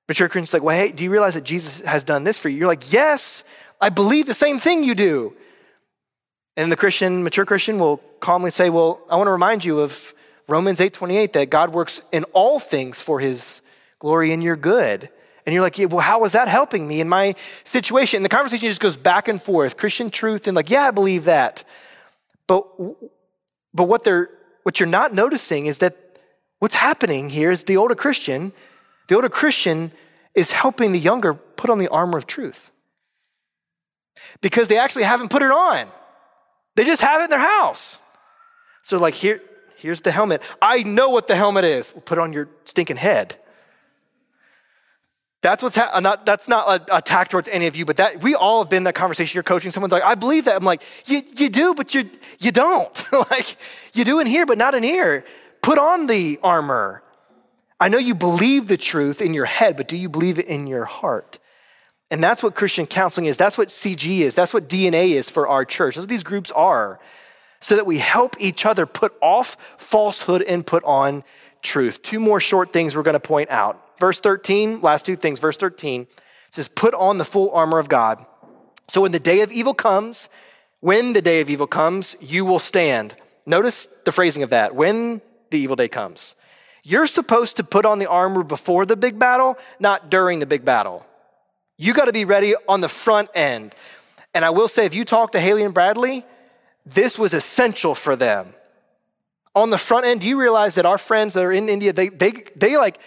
mature 0.09 0.29
Christian's 0.29 0.53
like, 0.53 0.63
well, 0.63 0.77
hey, 0.79 0.93
do 0.93 1.03
you 1.03 1.11
realize 1.11 1.35
that 1.35 1.43
Jesus 1.43 1.85
has 1.85 2.05
done 2.05 2.23
this 2.23 2.39
for 2.39 2.49
you? 2.49 2.59
You're 2.59 2.69
like, 2.69 2.93
yes, 2.93 3.43
I 3.81 3.89
believe 3.89 4.27
the 4.27 4.33
same 4.33 4.61
thing 4.61 4.85
you 4.85 4.95
do. 4.95 5.35
And 6.57 6.71
the 6.71 6.77
Christian, 6.77 7.25
mature 7.25 7.45
Christian 7.45 7.81
will 7.81 7.97
calmly 8.21 8.53
say, 8.53 8.71
well, 8.71 9.01
I 9.11 9.17
want 9.17 9.27
to 9.27 9.33
remind 9.33 9.65
you 9.65 9.81
of 9.81 10.15
Romans 10.47 10.79
8:28 10.79 11.33
that 11.33 11.51
God 11.51 11.73
works 11.73 12.01
in 12.13 12.23
all 12.33 12.61
things 12.61 13.03
for 13.03 13.19
his 13.19 13.61
glory 13.99 14.33
and 14.33 14.41
your 14.41 14.55
good. 14.55 15.09
And 15.45 15.53
you're 15.53 15.63
like, 15.63 15.79
yeah, 15.79 15.87
well, 15.87 16.01
how 16.01 16.25
is 16.25 16.33
that 16.33 16.49
helping 16.49 16.87
me 16.87 17.01
in 17.01 17.09
my 17.09 17.35
situation? 17.65 18.19
And 18.19 18.25
the 18.25 18.29
conversation 18.29 18.69
just 18.69 18.81
goes 18.81 18.97
back 18.97 19.29
and 19.29 19.43
forth, 19.43 19.77
Christian 19.77 20.11
truth, 20.11 20.47
and 20.47 20.55
like, 20.55 20.71
yeah, 20.71 20.85
I 20.87 20.91
believe 20.93 21.25
that. 21.25 21.65
But, 22.47 22.67
but 23.75 23.85
what, 23.85 24.05
they're, 24.05 24.31
what 24.63 24.79
you're 24.79 24.89
not 24.89 25.13
noticing 25.13 25.67
is 25.67 25.79
that 25.79 25.97
what's 26.61 26.77
happening 26.77 27.29
here 27.29 27.51
is 27.51 27.65
the 27.65 27.77
older 27.77 27.95
Christian, 27.95 28.53
the 29.09 29.17
older 29.17 29.29
Christian 29.29 29.91
is 30.35 30.53
helping 30.53 30.93
the 30.93 30.99
younger 30.99 31.35
put 31.35 31.71
on 31.71 31.79
the 31.79 31.89
armor 31.89 32.19
of 32.19 32.27
truth. 32.27 32.71
Because 34.41 34.69
they 34.69 34.79
actually 34.79 35.05
haven't 35.05 35.31
put 35.31 35.43
it 35.43 35.51
on. 35.51 35.89
They 36.77 36.85
just 36.85 37.03
have 37.03 37.21
it 37.21 37.25
in 37.25 37.31
their 37.31 37.39
house. 37.39 37.99
So, 38.83 38.99
like, 38.99 39.15
here, 39.15 39.41
here's 39.77 40.01
the 40.01 40.11
helmet. 40.11 40.41
I 40.61 40.83
know 40.85 41.11
what 41.11 41.27
the 41.29 41.37
helmet 41.37 41.65
is. 41.65 41.93
We'll 41.95 42.03
put 42.03 42.19
it 42.19 42.21
on 42.21 42.33
your 42.33 42.49
stinking 42.65 42.97
head. 42.97 43.37
That's 45.43 45.61
what's 45.61 45.77
ha- 45.77 45.99
not, 45.99 46.25
that's 46.25 46.47
not 46.47 46.89
a 46.89 46.97
attack 46.97 47.29
towards 47.29 47.49
any 47.49 47.67
of 47.67 47.75
you, 47.75 47.85
but 47.85 47.97
that 47.97 48.23
we 48.23 48.37
all 48.37 48.63
have 48.63 48.71
been 48.71 48.79
in 48.79 48.85
that 48.85 48.95
conversation. 48.95 49.37
You're 49.37 49.43
coaching 49.43 49.73
someone's 49.73 49.93
like, 49.93 50.05
I 50.05 50.15
believe 50.15 50.45
that. 50.45 50.57
I'm 50.57 50.65
like, 50.65 50.83
you, 51.07 51.21
you 51.35 51.49
do, 51.49 51.75
but 51.75 51.95
you 51.95 52.09
you 52.39 52.53
don't. 52.53 53.13
like 53.31 53.57
you 53.93 54.05
do 54.05 54.21
in 54.21 54.29
here, 54.29 54.47
but 54.47 54.57
not 54.57 54.77
in 54.77 54.85
here. 54.85 55.25
Put 55.61 55.79
on 55.79 56.07
the 56.07 56.39
armor. 56.43 57.03
I 57.81 57.89
know 57.89 57.99
you 57.99 58.15
believe 58.15 58.69
the 58.69 58.77
truth 58.77 59.21
in 59.21 59.35
your 59.35 59.45
head, 59.45 59.77
but 59.77 59.89
do 59.89 59.97
you 59.97 60.09
believe 60.09 60.39
it 60.39 60.47
in 60.47 60.69
your 60.69 60.85
heart? 60.85 61.41
And 62.13 62.23
that's 62.23 62.43
what 62.43 62.55
Christian 62.55 62.87
counseling 62.87 63.27
is. 63.27 63.37
That's 63.37 63.59
what 63.59 63.69
CG 63.69 64.21
is. 64.21 64.37
That's 64.37 64.55
what 64.55 64.69
DNA 64.69 65.11
is 65.11 65.29
for 65.29 65.49
our 65.49 65.65
church. 65.65 65.97
That's 65.97 66.03
what 66.03 66.09
these 66.09 66.23
groups 66.23 66.53
are. 66.53 67.01
So 67.61 67.75
that 67.75 67.87
we 67.87 67.99
help 67.99 68.37
each 68.39 68.65
other 68.65 68.87
put 68.87 69.15
off 69.21 69.57
falsehood 69.77 70.43
and 70.43 70.65
put 70.65 70.85
on 70.85 71.25
truth. 71.63 72.03
Two 72.03 72.21
more 72.21 72.39
short 72.39 72.73
things 72.73 72.95
we're 72.95 73.03
going 73.03 73.15
to 73.15 73.21
point 73.21 73.51
out. 73.51 73.82
Verse 74.03 74.19
13, 74.19 74.81
last 74.81 75.07
two 75.07 75.15
things. 75.15 75.39
Verse 75.39 75.57
13 75.57 76.09
says, 76.51 76.69
Put 76.69 76.93
on 76.93 77.19
the 77.19 77.25
full 77.25 77.53
armor 77.53 77.79
of 77.79 77.89
God. 77.89 78.27
So 78.89 79.03
when 79.03 79.13
the 79.13 79.21
day 79.21 79.43
of 79.43 79.53
evil 79.53 79.75
comes, 79.75 80.29
when 80.81 81.13
the 81.13 81.23
day 81.23 81.41
of 81.41 81.49
evil 81.49 81.69
comes, 81.69 82.17
you 82.21 82.45
will 82.45 82.59
stand. 82.59 83.15
Notice 83.47 83.87
the 84.05 84.11
phrasing 84.11 84.43
of 84.43 84.51
that. 84.51 84.75
When 84.75 85.23
the 85.51 85.61
evil 85.61 85.77
day 85.77 85.87
comes. 85.87 86.35
You're 86.83 87.07
supposed 87.07 87.59
to 87.59 87.63
put 87.63 87.87
on 87.87 88.01
the 88.01 88.11
armor 88.11 88.43
before 88.43 88.87
the 88.87 88.97
big 88.97 89.21
battle, 89.21 89.57
not 89.79 90.11
during 90.11 90.41
the 90.41 90.47
big 90.47 90.65
battle. 90.65 91.07
You 91.79 91.95
got 91.95 92.07
to 92.07 92.13
be 92.13 92.25
ready 92.25 92.55
on 92.69 92.81
the 92.81 92.89
front 92.89 93.31
end. 93.37 93.73
And 94.35 94.45
I 94.45 94.51
will 94.51 94.67
say, 94.67 94.85
if 94.85 94.97
you 94.97 95.05
talk 95.05 95.31
to 95.31 95.41
Haley 95.41 95.63
and 95.63 95.73
Bradley, 95.73 96.27
this 96.85 97.21
was 97.21 97.35
essential 97.35 97.95
for 97.95 98.17
them. 98.17 98.53
On 99.55 99.71
the 99.71 99.79
front 99.79 100.07
end, 100.07 100.25
you 100.25 100.41
realize 100.41 100.75
that 100.75 100.87
our 100.87 100.99
friends 100.99 101.35
that 101.35 101.45
are 101.45 101.53
in 101.53 101.69
India, 101.69 101.93
they, 101.93 102.09
they, 102.09 102.33
they 102.57 102.77
like 102.77 102.99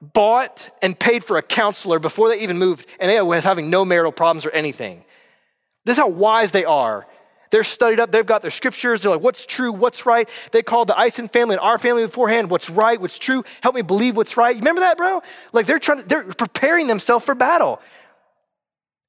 bought 0.00 0.70
and 0.82 0.98
paid 0.98 1.24
for 1.24 1.36
a 1.36 1.42
counselor 1.42 1.98
before 1.98 2.28
they 2.28 2.40
even 2.40 2.58
moved, 2.58 2.88
and 3.00 3.10
they 3.10 3.20
were 3.20 3.40
having 3.40 3.70
no 3.70 3.84
marital 3.84 4.12
problems 4.12 4.46
or 4.46 4.50
anything. 4.50 5.04
This 5.84 5.96
is 5.96 6.00
how 6.00 6.08
wise 6.08 6.52
they 6.52 6.64
are. 6.64 7.06
They're 7.50 7.64
studied 7.64 7.98
up, 7.98 8.12
they've 8.12 8.26
got 8.26 8.42
their 8.42 8.50
scriptures, 8.50 9.02
they're 9.02 9.12
like, 9.12 9.22
what's 9.22 9.46
true, 9.46 9.72
what's 9.72 10.04
right? 10.04 10.28
They 10.52 10.62
called 10.62 10.88
the 10.88 10.98
Eisen 10.98 11.28
family 11.28 11.54
and 11.54 11.62
our 11.62 11.78
family 11.78 12.02
beforehand, 12.02 12.50
what's 12.50 12.68
right, 12.68 13.00
what's 13.00 13.18
true, 13.18 13.42
help 13.62 13.74
me 13.74 13.80
believe 13.80 14.16
what's 14.16 14.36
right. 14.36 14.54
You 14.54 14.60
remember 14.60 14.82
that, 14.82 14.98
bro? 14.98 15.22
Like 15.54 15.64
they're 15.64 15.78
trying 15.78 16.02
to, 16.02 16.06
they're 16.06 16.24
preparing 16.24 16.88
themselves 16.88 17.24
for 17.24 17.34
battle. 17.34 17.80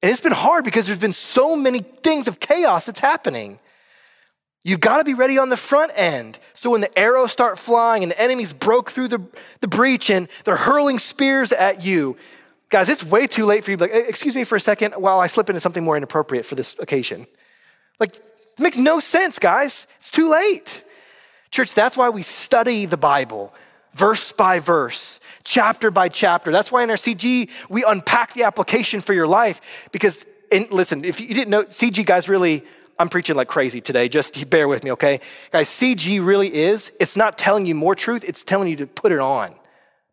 And 0.02 0.10
it's 0.10 0.22
been 0.22 0.32
hard 0.32 0.64
because 0.64 0.86
there's 0.86 0.98
been 0.98 1.12
so 1.12 1.54
many 1.54 1.80
things 1.80 2.28
of 2.28 2.40
chaos 2.40 2.86
that's 2.86 3.00
happening. 3.00 3.58
You've 4.62 4.80
got 4.80 4.98
to 4.98 5.04
be 5.04 5.14
ready 5.14 5.38
on 5.38 5.48
the 5.48 5.56
front 5.56 5.92
end. 5.94 6.38
So 6.52 6.70
when 6.70 6.82
the 6.82 6.98
arrows 6.98 7.32
start 7.32 7.58
flying 7.58 8.02
and 8.02 8.12
the 8.12 8.20
enemies 8.20 8.52
broke 8.52 8.90
through 8.90 9.08
the, 9.08 9.22
the 9.60 9.68
breach 9.68 10.10
and 10.10 10.28
they're 10.44 10.56
hurling 10.56 10.98
spears 10.98 11.50
at 11.52 11.82
you, 11.82 12.16
guys, 12.68 12.88
it's 12.88 13.02
way 13.02 13.26
too 13.26 13.46
late 13.46 13.64
for 13.64 13.70
you 13.70 13.76
like, 13.78 13.92
excuse 13.92 14.34
me 14.34 14.44
for 14.44 14.56
a 14.56 14.60
second 14.60 14.92
while 14.92 15.18
I 15.18 15.28
slip 15.28 15.48
into 15.48 15.60
something 15.60 15.82
more 15.82 15.96
inappropriate 15.96 16.44
for 16.44 16.56
this 16.56 16.76
occasion. 16.78 17.26
Like, 17.98 18.16
it 18.16 18.60
makes 18.60 18.76
no 18.76 19.00
sense, 19.00 19.38
guys. 19.38 19.86
It's 19.96 20.10
too 20.10 20.28
late. 20.28 20.84
Church, 21.50 21.72
that's 21.72 21.96
why 21.96 22.10
we 22.10 22.22
study 22.22 22.84
the 22.84 22.98
Bible 22.98 23.54
verse 23.92 24.32
by 24.32 24.60
verse, 24.60 25.20
chapter 25.44 25.90
by 25.90 26.08
chapter. 26.08 26.52
That's 26.52 26.70
why 26.70 26.82
in 26.82 26.90
our 26.90 26.96
CG, 26.96 27.50
we 27.68 27.84
unpack 27.84 28.34
the 28.34 28.44
application 28.44 29.00
for 29.00 29.12
your 29.12 29.26
life 29.26 29.88
because, 29.92 30.24
and 30.52 30.70
listen, 30.70 31.04
if 31.04 31.20
you 31.20 31.34
didn't 31.34 31.50
know, 31.50 31.64
CG 31.64 32.04
guys 32.06 32.28
really 32.28 32.64
I'm 33.00 33.08
preaching 33.08 33.34
like 33.34 33.48
crazy 33.48 33.80
today. 33.80 34.10
Just 34.10 34.50
bear 34.50 34.68
with 34.68 34.84
me, 34.84 34.92
okay? 34.92 35.20
Guys, 35.50 35.70
CG 35.70 36.24
really 36.24 36.54
is, 36.54 36.92
it's 37.00 37.16
not 37.16 37.38
telling 37.38 37.64
you 37.64 37.74
more 37.74 37.94
truth, 37.94 38.22
it's 38.28 38.44
telling 38.44 38.68
you 38.68 38.76
to 38.76 38.86
put 38.86 39.10
it 39.10 39.18
on. 39.18 39.54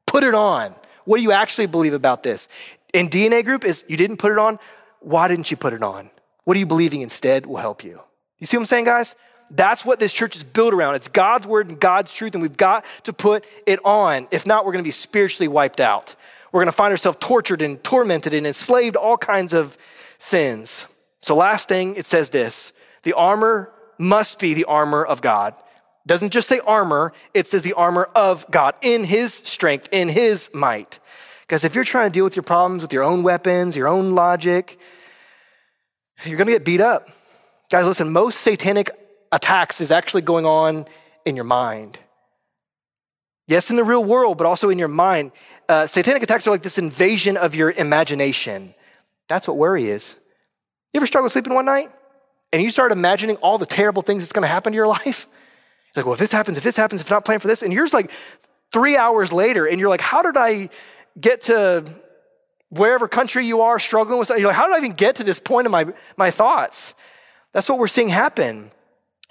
Put 0.06 0.24
it 0.24 0.34
on. 0.34 0.74
What 1.04 1.18
do 1.18 1.24
you 1.24 1.34
actually 1.34 1.68
believe 1.68 1.94
about 1.94 2.24
this? 2.24 2.48
In 2.94 3.10
DNA 3.10 3.44
group 3.44 3.66
is 3.66 3.84
you 3.90 3.98
didn't 3.98 4.18
put 4.18 4.32
it 4.32 4.38
on. 4.38 4.58
Why 5.02 5.28
didn't 5.28 5.52
you 5.52 5.58
put 5.58 5.74
it 5.74 5.84
on? 5.84 6.10
What 6.46 6.56
are 6.56 6.60
you 6.62 6.66
believing 6.66 7.02
instead 7.02 7.46
will 7.46 7.58
help 7.58 7.84
you. 7.84 8.00
You 8.40 8.48
see 8.48 8.56
what 8.56 8.62
I'm 8.62 8.68
saying, 8.68 8.86
guys? 8.86 9.16
That's 9.52 9.84
what 9.84 10.00
this 10.00 10.14
church 10.14 10.38
is 10.38 10.44
built 10.44 10.74
around. 10.74 10.96
It's 10.96 11.10
God's 11.10 11.46
word 11.46 11.68
and 11.68 11.78
God's 11.78 12.14
truth, 12.14 12.36
and 12.36 12.42
we've 12.42 12.56
got 12.56 12.86
to 13.04 13.12
put 13.12 13.46
it 13.66 13.80
on. 13.84 14.30
If 14.32 14.46
not, 14.46 14.66
we're 14.66 14.72
going 14.72 14.84
to 14.84 14.88
be 14.88 14.92
spiritually 14.92 15.50
wiped 15.50 15.82
out. 15.82 16.16
We're 16.54 16.62
going 16.62 16.68
to 16.68 16.78
find 16.78 16.92
ourselves 16.92 17.18
tortured 17.20 17.62
and 17.62 17.84
tormented 17.84 18.34
and 18.34 18.48
enslaved 18.48 18.96
all 18.96 19.18
kinds 19.18 19.54
of 19.54 19.78
sins. 20.18 20.88
So, 21.22 21.36
last 21.36 21.68
thing, 21.68 21.96
it 21.96 22.06
says 22.06 22.30
this 22.30 22.72
the 23.04 23.14
armor 23.14 23.72
must 23.98 24.40
be 24.40 24.54
the 24.54 24.66
armor 24.66 25.04
of 25.04 25.22
God. 25.22 25.54
It 25.54 26.08
doesn't 26.08 26.32
just 26.32 26.48
say 26.48 26.60
armor, 26.60 27.14
it 27.34 27.48
says 27.48 27.62
the 27.62 27.74
armor 27.74 28.06
of 28.16 28.46
God 28.50 28.76
in 28.82 29.04
his 29.04 29.34
strength, 29.34 29.90
in 29.92 30.10
his 30.10 30.50
might. 30.54 31.00
Because 31.42 31.64
if 31.64 31.76
you're 31.76 31.84
trying 31.84 32.12
to 32.12 32.14
deal 32.14 32.24
with 32.24 32.36
your 32.36 32.44
problems 32.44 32.82
with 32.82 32.94
your 32.94 33.04
own 33.04 33.24
weapons, 33.24 33.76
your 33.76 33.88
own 33.88 34.16
logic, 34.16 34.80
you're 36.26 36.38
going 36.38 36.48
to 36.48 36.54
get 36.54 36.66
beat 36.66 36.82
up. 36.82 37.10
Guys, 37.70 37.86
listen, 37.86 38.12
most 38.12 38.42
satanic 38.42 38.90
attacks 39.32 39.82
is 39.82 39.92
actually 39.92 40.22
going 40.22 40.46
on 40.46 40.86
in 41.26 41.36
your 41.36 41.46
mind. 41.46 42.00
Yes, 43.48 43.70
in 43.70 43.78
the 43.78 43.84
real 43.84 44.04
world, 44.04 44.38
but 44.38 44.46
also 44.46 44.70
in 44.70 44.78
your 44.78 44.90
mind. 44.90 45.32
Uh, 45.70 45.88
satanic 45.88 46.22
attacks 46.24 46.46
are 46.48 46.52
like 46.52 46.64
this 46.64 46.78
invasion 46.78 47.38
of 47.38 47.56
your 47.56 47.72
imagination. 47.72 48.74
That's 49.30 49.48
what 49.48 49.58
worry 49.58 49.90
is. 49.90 50.16
You 50.94 51.00
ever 51.00 51.08
struggle 51.08 51.30
sleeping 51.30 51.54
one 51.54 51.66
night? 51.66 51.92
And 52.54 52.62
you 52.62 52.70
start 52.70 52.92
imagining 52.92 53.36
all 53.38 53.58
the 53.58 53.66
terrible 53.66 54.02
things 54.02 54.24
that's 54.24 54.34
going 54.34 54.44
to 54.44 54.48
happen 54.48 54.74
to 54.74 54.76
your 54.76 54.88
life, 55.06 55.28
like, 55.96 56.06
well, 56.06 56.14
if 56.14 56.20
this 56.20 56.32
happens, 56.32 56.58
if 56.58 56.64
this 56.64 56.78
happens, 56.78 57.02
if 57.02 57.10
not 57.10 57.26
plan 57.26 57.40
for 57.40 57.48
this, 57.48 57.64
and 57.64 57.74
you're 57.74 57.88
like 57.88 58.12
three 58.72 58.96
hours 58.96 59.34
later, 59.34 59.66
and 59.66 59.80
you're 59.80 59.90
like, 59.90 60.02
how 60.02 60.22
did 60.22 60.38
I 60.38 60.70
get 61.20 61.42
to 61.44 61.86
wherever 62.70 63.08
country 63.08 63.46
you 63.46 63.62
are 63.62 63.80
struggling 63.80 64.20
with? 64.20 64.30
You're 64.30 64.48
like, 64.48 64.56
how 64.56 64.68
did 64.68 64.76
I 64.76 64.78
even 64.78 64.94
get 64.94 65.16
to 65.18 65.24
this 65.24 65.40
point 65.40 65.66
in 65.66 65.72
my, 65.72 65.88
my 66.16 66.30
thoughts? 66.30 66.94
That's 67.52 67.68
what 67.68 67.80
we're 67.80 67.88
seeing 67.88 68.10
happen. 68.10 68.72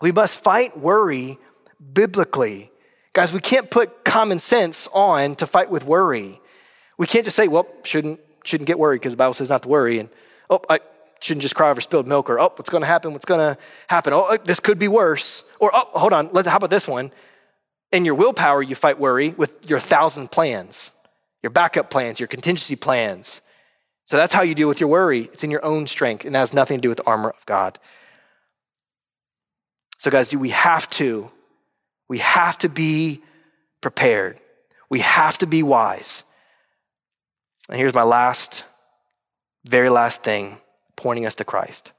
We 0.00 0.10
must 0.10 0.42
fight 0.42 0.76
worry 0.76 1.38
biblically. 1.92 2.72
Guys, 3.12 3.32
we 3.32 3.40
can't 3.40 3.70
put 3.70 4.04
common 4.04 4.40
sense 4.40 4.88
on 4.92 5.36
to 5.36 5.46
fight 5.46 5.70
with 5.70 5.84
worry. 5.84 6.40
We 6.98 7.06
can't 7.06 7.24
just 7.24 7.36
say, 7.36 7.46
well, 7.46 7.68
shouldn't, 7.84 8.20
shouldn't 8.44 8.66
get 8.66 8.78
worried 8.78 9.00
because 9.00 9.12
the 9.12 9.18
Bible 9.18 9.34
says 9.34 9.48
not 9.48 9.62
to 9.62 9.68
worry. 9.68 10.00
And, 10.00 10.08
oh, 10.50 10.60
I, 10.68 10.80
shouldn't 11.26 11.42
just 11.42 11.54
cry 11.54 11.70
over 11.70 11.80
spilled 11.80 12.06
milk 12.06 12.30
or, 12.30 12.38
oh, 12.38 12.52
what's 12.56 12.70
going 12.70 12.82
to 12.82 12.86
happen? 12.86 13.12
What's 13.12 13.24
going 13.24 13.40
to 13.40 13.60
happen? 13.88 14.12
Oh, 14.12 14.22
uh, 14.22 14.38
this 14.42 14.60
could 14.60 14.78
be 14.78 14.88
worse. 14.88 15.44
Or, 15.58 15.70
oh, 15.74 15.88
hold 15.92 16.12
on, 16.12 16.30
Let's, 16.32 16.48
how 16.48 16.56
about 16.56 16.70
this 16.70 16.88
one? 16.88 17.12
In 17.92 18.04
your 18.04 18.14
willpower, 18.14 18.62
you 18.62 18.74
fight 18.74 18.98
worry 18.98 19.30
with 19.30 19.68
your 19.68 19.78
thousand 19.78 20.30
plans, 20.30 20.92
your 21.42 21.50
backup 21.50 21.90
plans, 21.90 22.18
your 22.18 22.26
contingency 22.26 22.76
plans. 22.76 23.40
So 24.04 24.16
that's 24.16 24.32
how 24.32 24.42
you 24.42 24.54
deal 24.54 24.68
with 24.68 24.80
your 24.80 24.88
worry. 24.88 25.22
It's 25.32 25.44
in 25.44 25.50
your 25.50 25.64
own 25.64 25.86
strength, 25.86 26.24
and 26.24 26.34
that 26.34 26.40
has 26.40 26.54
nothing 26.54 26.78
to 26.78 26.82
do 26.82 26.88
with 26.88 26.98
the 26.98 27.06
armor 27.06 27.30
of 27.30 27.44
God. 27.46 27.78
So, 29.98 30.10
guys, 30.10 30.28
do 30.28 30.38
we 30.38 30.50
have 30.50 30.88
to? 30.90 31.30
We 32.08 32.18
have 32.18 32.58
to 32.58 32.68
be 32.68 33.22
prepared. 33.80 34.40
We 34.88 35.00
have 35.00 35.38
to 35.38 35.46
be 35.46 35.62
wise. 35.62 36.22
And 37.68 37.78
here's 37.78 37.94
my 37.94 38.04
last, 38.04 38.64
very 39.64 39.88
last 39.88 40.22
thing 40.22 40.58
pointing 40.97 41.26
us 41.26 41.34
to 41.36 41.44
Christ. 41.44 41.92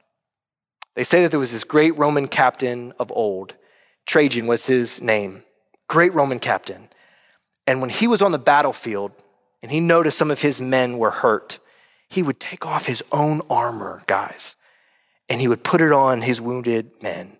They 0.95 1.03
say 1.03 1.21
that 1.21 1.29
there 1.31 1.39
was 1.39 1.51
this 1.51 1.63
great 1.63 1.95
Roman 1.97 2.27
captain 2.27 2.93
of 2.99 3.11
old. 3.11 3.55
Trajan 4.05 4.47
was 4.47 4.65
his 4.65 5.01
name. 5.01 5.43
Great 5.87 6.13
Roman 6.13 6.39
captain. 6.39 6.89
And 7.67 7.81
when 7.81 7.89
he 7.89 8.07
was 8.07 8.21
on 8.21 8.31
the 8.31 8.39
battlefield 8.39 9.11
and 9.61 9.71
he 9.71 9.79
noticed 9.79 10.17
some 10.17 10.31
of 10.31 10.41
his 10.41 10.59
men 10.59 10.97
were 10.97 11.11
hurt, 11.11 11.59
he 12.09 12.23
would 12.23 12.39
take 12.39 12.65
off 12.65 12.85
his 12.85 13.03
own 13.11 13.41
armor, 13.49 14.01
guys, 14.07 14.55
and 15.29 15.41
he 15.41 15.47
would 15.47 15.63
put 15.63 15.81
it 15.81 15.91
on 15.91 16.21
his 16.21 16.39
wounded 16.39 16.91
men. 17.03 17.37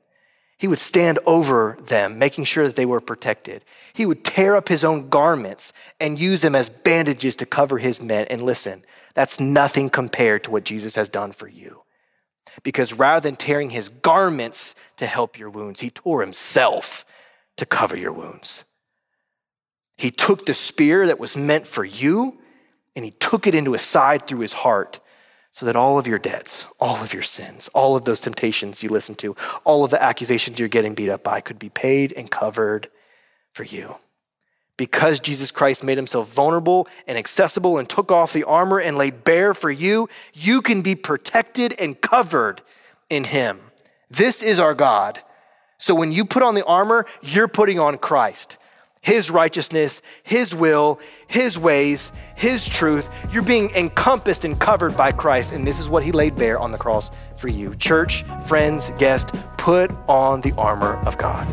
He 0.60 0.68
would 0.68 0.80
stand 0.80 1.20
over 1.26 1.78
them, 1.80 2.18
making 2.18 2.46
sure 2.46 2.66
that 2.66 2.76
they 2.76 2.86
were 2.86 3.00
protected. 3.00 3.64
He 3.94 4.06
would 4.06 4.26
tear 4.26 4.56
up 4.56 4.70
his 4.70 4.84
own 4.84 5.10
garments 5.10 5.72
and 6.00 6.20
use 6.20 6.42
them 6.42 6.56
as 6.56 6.70
bandages 6.70 7.36
to 7.38 7.46
cover 7.46 7.78
his 7.78 8.02
men. 8.02 8.26
And 8.30 8.42
listen, 8.42 8.84
that's 9.18 9.40
nothing 9.40 9.90
compared 9.90 10.44
to 10.44 10.52
what 10.52 10.64
Jesus 10.64 10.94
has 10.94 11.10
done 11.10 11.32
for 11.32 11.48
you. 11.48 11.82
Because 12.62 12.94
rather 12.94 13.28
than 13.28 13.36
tearing 13.36 13.72
his 13.72 13.90
garments 13.90 14.76
to 14.98 15.08
help 15.08 15.40
your 15.40 15.50
wounds, 15.50 15.80
he 15.80 15.90
tore 15.90 16.22
himself 16.22 17.04
to 17.56 17.66
cover 17.66 17.98
your 17.98 18.14
wounds. 18.14 18.64
He 19.98 20.12
took 20.12 20.46
the 20.46 20.54
spear 20.54 21.08
that 21.08 21.18
was 21.18 21.36
meant 21.36 21.66
for 21.66 21.84
you 21.84 22.38
and 22.96 23.04
he 23.04 23.10
took 23.10 23.48
it 23.48 23.56
into 23.56 23.72
his 23.74 23.82
side 23.82 24.28
through 24.28 24.42
his 24.42 24.54
heart 24.54 25.00
so 25.50 25.66
that 25.66 25.76
all 25.76 25.98
of 25.98 26.06
your 26.06 26.20
debts, 26.20 26.68
all 26.80 26.98
of 26.98 27.12
your 27.12 27.24
sins, 27.24 27.70
all 27.74 27.96
of 27.96 28.06
those 28.06 28.20
temptations 28.20 28.84
you 28.84 28.90
listen 28.90 29.16
to, 29.16 29.36
all 29.64 29.84
of 29.84 29.90
the 29.90 30.02
accusations 30.02 30.60
you're 30.60 30.68
getting 30.68 30.94
beat 30.94 31.10
up 31.10 31.24
by 31.24 31.42
could 31.42 31.58
be 31.58 31.70
paid 31.70 32.14
and 32.14 32.30
covered 32.30 32.88
for 33.52 33.64
you. 33.64 33.96
Because 34.78 35.20
Jesus 35.20 35.52
Christ 35.52 35.84
made 35.84 35.98
himself 35.98 36.34
vulnerable 36.34 36.88
and 37.08 37.18
accessible 37.18 37.78
and 37.78 37.90
took 37.90 38.12
off 38.12 38.32
the 38.32 38.44
armor 38.44 38.80
and 38.80 38.98
laid 38.98 39.24
bare 39.24 39.54
for 39.54 39.72
you, 39.72 40.08
you 40.34 40.62
can 40.62 40.82
be 40.82 40.96
protected 40.96 41.74
and 41.80 42.00
covered 42.00 42.62
in 43.10 43.26
him. 43.26 43.60
This 44.10 44.42
is 44.42 44.60
our 44.60 44.76
God. 44.76 45.22
So 45.78 45.94
when 45.94 46.12
you 46.12 46.26
put 46.26 46.44
on 46.44 46.56
the 46.56 46.66
armor, 46.66 47.06
you're 47.22 47.48
putting 47.48 47.80
on 47.80 47.98
Christ. 47.98 48.58
His 49.02 49.30
righteousness, 49.30 50.02
His 50.24 50.54
will, 50.54 51.00
His 51.28 51.58
ways, 51.58 52.12
His 52.36 52.66
truth. 52.66 53.08
You're 53.32 53.44
being 53.44 53.70
encompassed 53.72 54.44
and 54.44 54.60
covered 54.60 54.98
by 54.98 55.14
Christ, 55.14 55.54
and 55.54 55.66
this 55.66 55.80
is 55.80 55.88
what 55.88 56.04
He 56.04 56.12
laid 56.12 56.36
bare 56.36 56.60
on 56.60 56.72
the 56.72 56.78
cross 56.78 57.12
for 57.38 57.48
you. 57.48 57.76
Church, 57.76 58.24
friends, 58.48 58.92
guest, 58.98 59.30
put 59.58 59.92
on 60.10 60.42
the 60.42 60.52
armor 60.58 60.98
of 61.06 61.18
God. 61.18 61.48